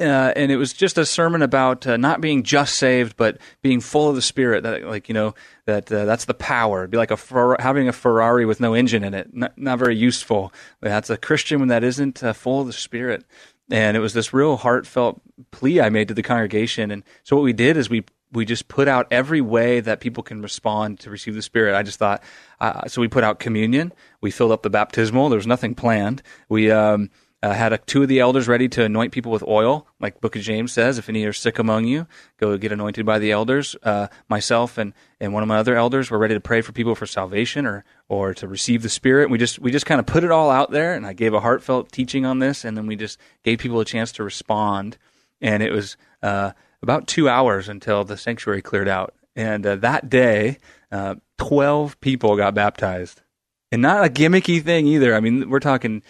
uh, 0.00 0.32
and 0.36 0.52
it 0.52 0.56
was 0.56 0.72
just 0.72 0.96
a 0.96 1.04
sermon 1.04 1.42
about 1.42 1.86
uh, 1.86 1.96
not 1.96 2.20
being 2.20 2.44
just 2.44 2.76
saved, 2.76 3.16
but 3.16 3.38
being 3.62 3.80
full 3.80 4.08
of 4.08 4.14
the 4.14 4.22
Spirit. 4.22 4.62
That, 4.62 4.84
like 4.84 5.08
you 5.08 5.14
know, 5.14 5.34
that 5.66 5.90
uh, 5.90 6.04
that's 6.04 6.26
the 6.26 6.34
power. 6.34 6.80
It'd 6.80 6.90
be 6.90 6.98
like 6.98 7.10
a 7.10 7.16
Fer- 7.16 7.56
having 7.58 7.88
a 7.88 7.92
Ferrari 7.92 8.46
with 8.46 8.60
no 8.60 8.74
engine 8.74 9.02
in 9.02 9.14
it. 9.14 9.34
Not, 9.34 9.58
not 9.58 9.78
very 9.78 9.96
useful. 9.96 10.52
That's 10.80 11.10
a 11.10 11.16
Christian 11.16 11.58
when 11.58 11.68
that 11.68 11.82
isn't 11.82 12.22
uh, 12.22 12.32
full 12.32 12.60
of 12.60 12.68
the 12.68 12.72
Spirit. 12.72 13.24
And 13.70 13.96
it 13.96 14.00
was 14.00 14.14
this 14.14 14.32
real 14.32 14.56
heartfelt 14.56 15.20
plea 15.50 15.80
I 15.80 15.90
made 15.90 16.08
to 16.08 16.14
the 16.14 16.22
congregation. 16.22 16.90
And 16.90 17.02
so 17.24 17.36
what 17.36 17.42
we 17.42 17.52
did 17.52 17.76
is 17.76 17.90
we 17.90 18.04
we 18.30 18.44
just 18.44 18.68
put 18.68 18.88
out 18.88 19.08
every 19.10 19.40
way 19.40 19.80
that 19.80 20.00
people 20.00 20.22
can 20.22 20.42
respond 20.42 21.00
to 21.00 21.10
receive 21.10 21.34
the 21.34 21.42
Spirit. 21.42 21.74
I 21.74 21.82
just 21.82 21.98
thought, 21.98 22.22
uh, 22.60 22.86
so 22.86 23.00
we 23.00 23.08
put 23.08 23.24
out 23.24 23.40
communion. 23.40 23.92
We 24.20 24.30
filled 24.30 24.52
up 24.52 24.62
the 24.62 24.70
baptismal. 24.70 25.28
There 25.28 25.38
was 25.38 25.46
nothing 25.46 25.74
planned. 25.74 26.22
We 26.48 26.70
um, 26.70 27.10
uh, 27.42 27.52
had 27.52 27.72
a, 27.72 27.78
two 27.78 28.02
of 28.02 28.08
the 28.08 28.18
elders 28.18 28.48
ready 28.48 28.68
to 28.68 28.84
anoint 28.84 29.12
people 29.12 29.30
with 29.30 29.44
oil, 29.44 29.86
like 30.00 30.20
Book 30.20 30.34
of 30.34 30.42
James 30.42 30.72
says. 30.72 30.98
If 30.98 31.08
any 31.08 31.24
are 31.24 31.32
sick 31.32 31.58
among 31.58 31.84
you, 31.84 32.06
go 32.38 32.56
get 32.58 32.72
anointed 32.72 33.06
by 33.06 33.18
the 33.18 33.30
elders. 33.30 33.76
Uh, 33.82 34.08
myself 34.28 34.76
and, 34.76 34.92
and 35.20 35.32
one 35.32 35.42
of 35.42 35.48
my 35.48 35.58
other 35.58 35.76
elders 35.76 36.10
were 36.10 36.18
ready 36.18 36.34
to 36.34 36.40
pray 36.40 36.62
for 36.62 36.72
people 36.72 36.94
for 36.94 37.06
salvation 37.06 37.64
or 37.64 37.84
or 38.08 38.34
to 38.34 38.48
receive 38.48 38.82
the 38.82 38.88
Spirit. 38.88 39.30
We 39.30 39.38
just 39.38 39.58
we 39.58 39.70
just 39.70 39.86
kind 39.86 40.00
of 40.00 40.06
put 40.06 40.24
it 40.24 40.30
all 40.30 40.50
out 40.50 40.70
there, 40.70 40.94
and 40.94 41.06
I 41.06 41.12
gave 41.12 41.32
a 41.32 41.40
heartfelt 41.40 41.92
teaching 41.92 42.26
on 42.26 42.40
this, 42.40 42.64
and 42.64 42.76
then 42.76 42.86
we 42.86 42.96
just 42.96 43.20
gave 43.44 43.58
people 43.58 43.80
a 43.80 43.84
chance 43.84 44.10
to 44.12 44.24
respond. 44.24 44.98
And 45.40 45.62
it 45.62 45.70
was 45.70 45.96
uh, 46.22 46.52
about 46.82 47.06
two 47.06 47.28
hours 47.28 47.68
until 47.68 48.02
the 48.02 48.16
sanctuary 48.16 48.62
cleared 48.62 48.88
out. 48.88 49.14
And 49.36 49.64
uh, 49.64 49.76
that 49.76 50.08
day, 50.08 50.58
uh, 50.90 51.16
twelve 51.36 52.00
people 52.00 52.36
got 52.36 52.54
baptized, 52.54 53.22
and 53.70 53.80
not 53.80 54.04
a 54.04 54.08
gimmicky 54.08 54.60
thing 54.60 54.88
either. 54.88 55.14
I 55.14 55.20
mean, 55.20 55.48
we're 55.48 55.60
talking 55.60 56.02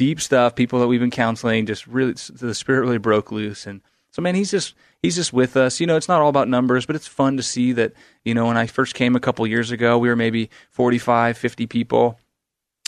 deep 0.00 0.18
stuff. 0.18 0.56
People 0.56 0.80
that 0.80 0.86
we've 0.88 0.98
been 0.98 1.10
counseling, 1.10 1.66
just 1.66 1.86
really 1.86 2.14
the 2.32 2.54
spirit 2.54 2.80
really 2.80 2.96
broke 2.96 3.30
loose, 3.30 3.66
and 3.66 3.82
so 4.10 4.22
man, 4.22 4.34
he's 4.34 4.50
just 4.50 4.74
he's 5.02 5.14
just 5.14 5.30
with 5.30 5.58
us. 5.58 5.78
You 5.78 5.86
know, 5.86 5.96
it's 5.96 6.08
not 6.08 6.22
all 6.22 6.30
about 6.30 6.48
numbers, 6.48 6.86
but 6.86 6.96
it's 6.96 7.06
fun 7.06 7.36
to 7.36 7.42
see 7.42 7.72
that. 7.72 7.92
You 8.24 8.32
know, 8.32 8.46
when 8.46 8.56
I 8.56 8.66
first 8.66 8.94
came 8.94 9.14
a 9.14 9.20
couple 9.20 9.46
years 9.46 9.70
ago, 9.70 9.98
we 9.98 10.08
were 10.08 10.16
maybe 10.16 10.48
45, 10.70 11.36
50 11.36 11.66
people. 11.66 12.18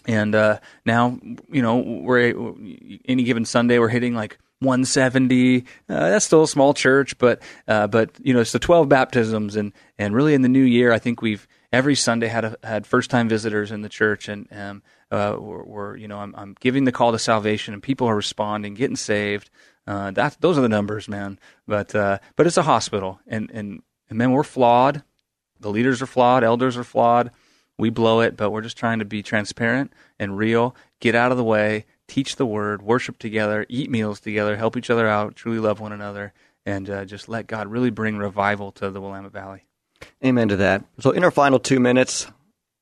And 0.06 0.34
uh, 0.34 0.60
now, 0.86 1.18
you 1.50 1.60
know, 1.60 1.76
we're 1.76 2.54
any 3.04 3.24
given 3.24 3.44
Sunday 3.44 3.78
we're 3.78 3.88
hitting 3.88 4.14
like 4.14 4.38
170. 4.60 5.58
Uh, 5.60 5.64
that's 5.88 6.24
still 6.24 6.44
a 6.44 6.48
small 6.48 6.72
church, 6.72 7.18
but 7.18 7.42
uh, 7.68 7.88
but 7.88 8.10
you 8.22 8.32
know, 8.32 8.40
it's 8.40 8.52
the 8.52 8.58
12 8.58 8.88
baptisms, 8.88 9.54
and 9.54 9.74
and 9.98 10.14
really 10.14 10.32
in 10.32 10.40
the 10.40 10.48
new 10.48 10.64
year, 10.64 10.92
I 10.92 10.98
think 10.98 11.20
we've 11.20 11.46
every 11.72 11.94
Sunday 11.94 12.28
had 12.28 12.46
a, 12.46 12.56
had 12.64 12.86
first 12.86 13.10
time 13.10 13.28
visitors 13.28 13.70
in 13.70 13.82
the 13.82 13.88
church, 13.90 14.28
and 14.28 14.48
um, 14.50 14.82
uh, 15.12 15.36
we're, 15.38 15.62
we're 15.62 15.96
you 15.96 16.08
know 16.08 16.18
I'm, 16.18 16.34
I'm 16.36 16.56
giving 16.58 16.84
the 16.84 16.92
call 16.92 17.12
to 17.12 17.18
salvation, 17.18 17.74
and 17.74 17.82
people 17.82 18.08
are 18.08 18.16
responding, 18.16 18.74
getting 18.74 18.96
saved. 18.96 19.50
Uh, 19.86 20.10
that 20.12 20.38
those 20.40 20.56
are 20.56 20.62
the 20.62 20.68
numbers, 20.68 21.06
man. 21.06 21.38
But 21.68 21.94
uh, 21.94 22.18
but 22.34 22.46
it's 22.46 22.56
a 22.56 22.62
hospital, 22.62 23.20
and 23.26 23.50
and 23.52 23.82
and 24.08 24.18
man, 24.18 24.32
we're 24.32 24.42
flawed. 24.42 25.02
The 25.60 25.70
leaders 25.70 26.00
are 26.02 26.06
flawed. 26.06 26.42
Elders 26.42 26.76
are 26.76 26.84
flawed. 26.84 27.30
We 27.78 27.90
blow 27.90 28.20
it, 28.20 28.36
but 28.36 28.50
we're 28.50 28.62
just 28.62 28.76
trying 28.76 29.00
to 29.00 29.04
be 29.04 29.22
transparent 29.22 29.92
and 30.18 30.36
real. 30.36 30.74
Get 31.00 31.14
out 31.14 31.30
of 31.30 31.36
the 31.36 31.44
way. 31.44 31.84
Teach 32.08 32.36
the 32.36 32.46
word. 32.46 32.82
Worship 32.82 33.18
together. 33.18 33.66
Eat 33.68 33.90
meals 33.90 34.18
together. 34.20 34.56
Help 34.56 34.76
each 34.76 34.90
other 34.90 35.06
out. 35.06 35.36
Truly 35.36 35.58
love 35.58 35.78
one 35.78 35.92
another, 35.92 36.32
and 36.64 36.88
uh, 36.88 37.04
just 37.04 37.28
let 37.28 37.46
God 37.46 37.68
really 37.68 37.90
bring 37.90 38.16
revival 38.16 38.72
to 38.72 38.90
the 38.90 39.00
Willamette 39.00 39.32
Valley. 39.32 39.66
Amen 40.24 40.48
to 40.48 40.56
that. 40.56 40.84
So, 41.00 41.10
in 41.10 41.22
our 41.22 41.30
final 41.30 41.58
two 41.58 41.80
minutes, 41.80 42.26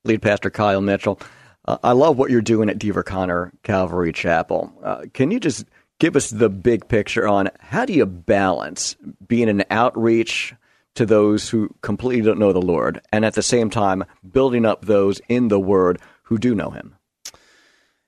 lead 0.05 0.21
pastor 0.21 0.49
Kyle 0.49 0.81
Mitchell. 0.81 1.19
Uh, 1.65 1.77
I 1.83 1.91
love 1.91 2.17
what 2.17 2.31
you're 2.31 2.41
doing 2.41 2.69
at 2.69 2.79
Dever 2.79 3.03
Conner 3.03 3.51
Calvary 3.63 4.13
Chapel. 4.13 4.73
Uh, 4.83 5.03
can 5.13 5.31
you 5.31 5.39
just 5.39 5.65
give 5.99 6.15
us 6.15 6.29
the 6.29 6.49
big 6.49 6.87
picture 6.87 7.27
on 7.27 7.49
how 7.59 7.85
do 7.85 7.93
you 7.93 8.05
balance 8.05 8.95
being 9.27 9.49
an 9.49 9.63
outreach 9.69 10.55
to 10.95 11.05
those 11.05 11.49
who 11.49 11.69
completely 11.81 12.25
don't 12.25 12.39
know 12.39 12.53
the 12.53 12.61
Lord 12.61 13.01
and 13.11 13.23
at 13.23 13.35
the 13.35 13.43
same 13.43 13.69
time 13.69 14.03
building 14.29 14.65
up 14.65 14.85
those 14.85 15.21
in 15.29 15.47
the 15.47 15.59
Word 15.59 15.99
who 16.23 16.37
do 16.37 16.55
know 16.55 16.71
Him? 16.71 16.95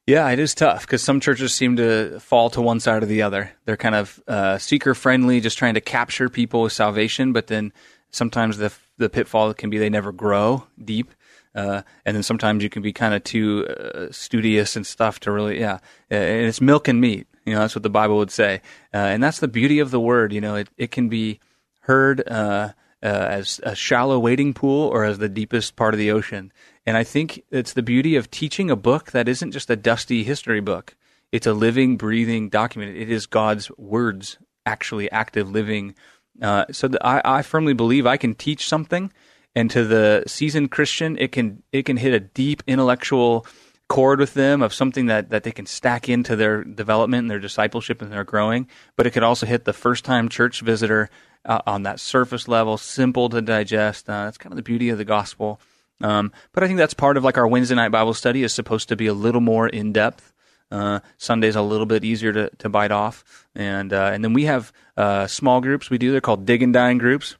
Yeah, 0.05 0.29
it 0.31 0.39
is 0.39 0.53
tough 0.53 0.81
because 0.81 1.01
some 1.01 1.21
churches 1.21 1.53
seem 1.53 1.77
to 1.77 2.19
fall 2.19 2.49
to 2.49 2.61
one 2.61 2.81
side 2.81 3.03
or 3.03 3.05
the 3.05 3.21
other. 3.21 3.51
They're 3.65 3.77
kind 3.77 3.95
of 3.95 4.21
uh, 4.27 4.57
seeker 4.57 4.93
friendly, 4.95 5.39
just 5.39 5.57
trying 5.57 5.75
to 5.75 5.81
capture 5.81 6.27
people 6.27 6.63
with 6.63 6.73
salvation, 6.73 7.31
but 7.31 7.47
then 7.47 7.71
sometimes 8.11 8.57
the 8.57 8.73
the 8.97 9.09
pitfall 9.09 9.53
can 9.53 9.69
be 9.69 9.77
they 9.77 9.89
never 9.89 10.11
grow 10.11 10.67
deep. 10.83 11.11
Uh, 11.55 11.83
and 12.05 12.15
then 12.15 12.23
sometimes 12.23 12.63
you 12.63 12.69
can 12.69 12.81
be 12.81 12.93
kind 12.93 13.13
of 13.13 13.23
too 13.23 13.67
uh, 13.67 14.07
studious 14.11 14.75
and 14.75 14.87
stuff 14.87 15.19
to 15.19 15.31
really, 15.31 15.59
yeah. 15.59 15.79
Uh, 16.11 16.15
and 16.15 16.47
it's 16.47 16.61
milk 16.61 16.87
and 16.87 16.99
meat. 16.99 17.27
You 17.45 17.53
know, 17.53 17.59
that's 17.59 17.75
what 17.75 17.83
the 17.83 17.89
Bible 17.89 18.17
would 18.17 18.31
say. 18.31 18.61
Uh, 18.93 18.97
and 18.97 19.21
that's 19.21 19.39
the 19.39 19.47
beauty 19.47 19.79
of 19.79 19.91
the 19.91 19.99
word. 19.99 20.33
You 20.33 20.41
know, 20.41 20.55
it, 20.55 20.69
it 20.77 20.91
can 20.91 21.09
be 21.09 21.39
heard 21.81 22.27
uh, 22.27 22.71
uh, 23.03 23.05
as 23.05 23.59
a 23.63 23.75
shallow 23.75 24.17
wading 24.17 24.53
pool 24.53 24.87
or 24.87 25.03
as 25.03 25.17
the 25.17 25.29
deepest 25.29 25.75
part 25.75 25.93
of 25.93 25.97
the 25.97 26.11
ocean. 26.11 26.51
And 26.85 26.97
I 26.97 27.03
think 27.03 27.43
it's 27.51 27.73
the 27.73 27.83
beauty 27.83 28.15
of 28.15 28.31
teaching 28.31 28.71
a 28.71 28.75
book 28.75 29.11
that 29.11 29.27
isn't 29.27 29.51
just 29.51 29.69
a 29.69 29.75
dusty 29.75 30.23
history 30.23 30.61
book. 30.61 30.95
It's 31.31 31.47
a 31.47 31.53
living, 31.53 31.97
breathing 31.97 32.49
document. 32.49 32.95
It 32.95 33.09
is 33.09 33.25
God's 33.25 33.69
words, 33.77 34.37
actually 34.65 35.11
active, 35.11 35.49
living. 35.49 35.95
So 36.41 36.89
I, 37.01 37.21
I 37.23 37.41
firmly 37.41 37.73
believe 37.73 38.05
I 38.05 38.17
can 38.17 38.35
teach 38.35 38.67
something, 38.67 39.11
and 39.55 39.69
to 39.71 39.85
the 39.85 40.23
seasoned 40.27 40.71
Christian, 40.71 41.17
it 41.17 41.31
can 41.31 41.63
it 41.71 41.83
can 41.83 41.97
hit 41.97 42.13
a 42.13 42.19
deep 42.19 42.63
intellectual 42.67 43.45
chord 43.89 44.19
with 44.19 44.33
them 44.33 44.61
of 44.61 44.73
something 44.73 45.07
that, 45.07 45.29
that 45.29 45.43
they 45.43 45.51
can 45.51 45.65
stack 45.65 46.09
into 46.09 46.35
their 46.35 46.63
development 46.63 47.21
and 47.21 47.31
their 47.31 47.39
discipleship 47.39 48.01
and 48.01 48.11
their 48.11 48.23
growing. 48.23 48.67
But 48.95 49.05
it 49.05 49.11
could 49.11 49.23
also 49.23 49.45
hit 49.45 49.65
the 49.65 49.73
first 49.73 50.05
time 50.05 50.29
church 50.29 50.61
visitor 50.61 51.09
uh, 51.45 51.61
on 51.67 51.83
that 51.83 51.99
surface 51.99 52.47
level, 52.47 52.77
simple 52.77 53.29
to 53.29 53.41
digest. 53.41 54.09
Uh, 54.09 54.25
that's 54.25 54.37
kind 54.37 54.51
of 54.51 54.57
the 54.57 54.63
beauty 54.63 54.89
of 54.89 54.97
the 54.97 55.05
gospel. 55.05 55.59
Um, 56.01 56.31
but 56.53 56.63
I 56.63 56.67
think 56.67 56.77
that's 56.77 56.93
part 56.93 57.17
of 57.17 57.23
like 57.23 57.37
our 57.37 57.47
Wednesday 57.47 57.75
night 57.75 57.89
Bible 57.89 58.13
study 58.13 58.43
is 58.43 58.53
supposed 58.53 58.89
to 58.89 58.95
be 58.95 59.07
a 59.07 59.13
little 59.13 59.41
more 59.41 59.67
in 59.67 59.93
depth. 59.93 60.33
Uh, 60.71 61.01
Sunday's 61.17 61.55
a 61.55 61.61
little 61.61 61.85
bit 61.85 62.03
easier 62.03 62.33
to, 62.33 62.49
to 62.57 62.69
bite 62.69 62.91
off, 62.91 63.45
and 63.53 63.93
uh, 63.93 64.09
and 64.11 64.23
then 64.23 64.33
we 64.33 64.45
have 64.45 64.73
uh, 64.97 65.27
small 65.27 65.61
groups 65.61 65.91
we 65.91 65.99
do. 65.99 66.11
They're 66.11 66.19
called 66.19 66.47
dig 66.47 66.63
and 66.63 66.73
dine 66.73 66.97
groups, 66.97 67.35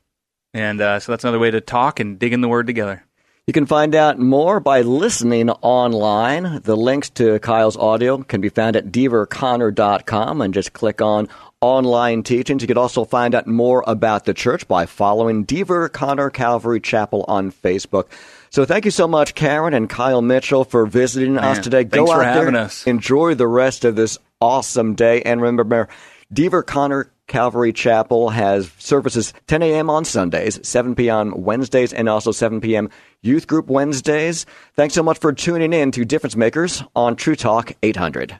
and 0.54 0.82
uh, 0.82 1.00
so 1.00 1.12
that's 1.12 1.24
another 1.24 1.40
way 1.40 1.52
to 1.52 1.62
talk 1.62 2.00
and 2.00 2.20
dig 2.20 2.34
in 2.34 2.42
the 2.42 2.48
word 2.48 2.68
together. 2.68 3.04
You 3.46 3.52
can 3.54 3.66
find 3.66 3.94
out 3.94 4.20
more 4.20 4.62
by 4.62 4.82
listening 4.84 5.50
online. 5.50 6.62
The 6.64 6.78
links 6.78 7.10
to 7.12 7.40
Kyle's 7.40 7.76
audio 7.76 8.24
can 8.24 8.40
be 8.40 8.48
found 8.48 8.78
at 8.78 8.86
deverconner.com 8.86 10.40
and 10.42 10.54
just 10.54 10.72
click 10.72 11.02
on 11.02 11.28
online 11.60 12.24
teachings. 12.24 12.62
You 12.62 12.68
can 12.68 12.78
also 12.78 13.04
find 13.04 13.36
out 13.36 13.46
more 13.46 13.84
about 13.86 14.24
the 14.24 14.34
church 14.34 14.66
by 14.68 14.86
following 14.86 15.44
Dever 15.44 15.90
Conner 15.90 16.30
Calvary 16.30 16.80
Chapel 16.80 17.26
on 17.28 17.52
Facebook. 17.52 18.06
So 18.50 18.64
thank 18.66 18.86
you 18.86 18.92
so 18.92 19.08
much, 19.08 19.36
Karen 19.36 19.74
and 19.74 19.90
Kyle 19.90 20.22
Mitchell, 20.22 20.64
for 20.64 20.86
visiting 20.86 21.34
Man, 21.34 21.44
us 21.44 21.60
today. 21.60 21.84
thanks 21.84 21.96
Go 21.98 22.06
for 22.06 22.24
out 22.24 22.36
having 22.36 22.54
there, 22.54 22.64
us. 22.64 22.86
enjoy 22.88 23.34
the 23.36 23.48
rest 23.48 23.84
of 23.84 23.96
this 23.96 24.18
awesome 24.40 24.94
day, 24.96 25.22
and 25.24 25.42
remember, 25.42 25.90
Dever 26.32 26.64
Conner 26.64 27.10
Calvary 27.28 27.74
Chapel 27.74 28.30
has 28.30 28.72
services 28.78 29.34
10 29.48 29.64
a.m. 29.64 29.90
on 29.90 30.06
Sundays, 30.06 30.60
7 30.68 30.96
p.m. 30.96 31.34
Wednesdays, 31.36 31.94
and 31.94 32.10
also 32.10 32.32
7 32.32 32.62
p.m. 32.62 32.90
Youth 33.22 33.48
Group 33.48 33.68
Wednesdays. 33.68 34.46
Thanks 34.76 34.94
so 34.94 35.04
much 35.04 35.20
for 35.20 35.32
tuning 35.34 35.74
in 35.74 35.92
to 35.92 36.06
Difference 36.06 36.36
Makers 36.36 36.84
on 36.96 37.16
True 37.16 37.36
Talk 37.36 37.72
800. 37.82 38.40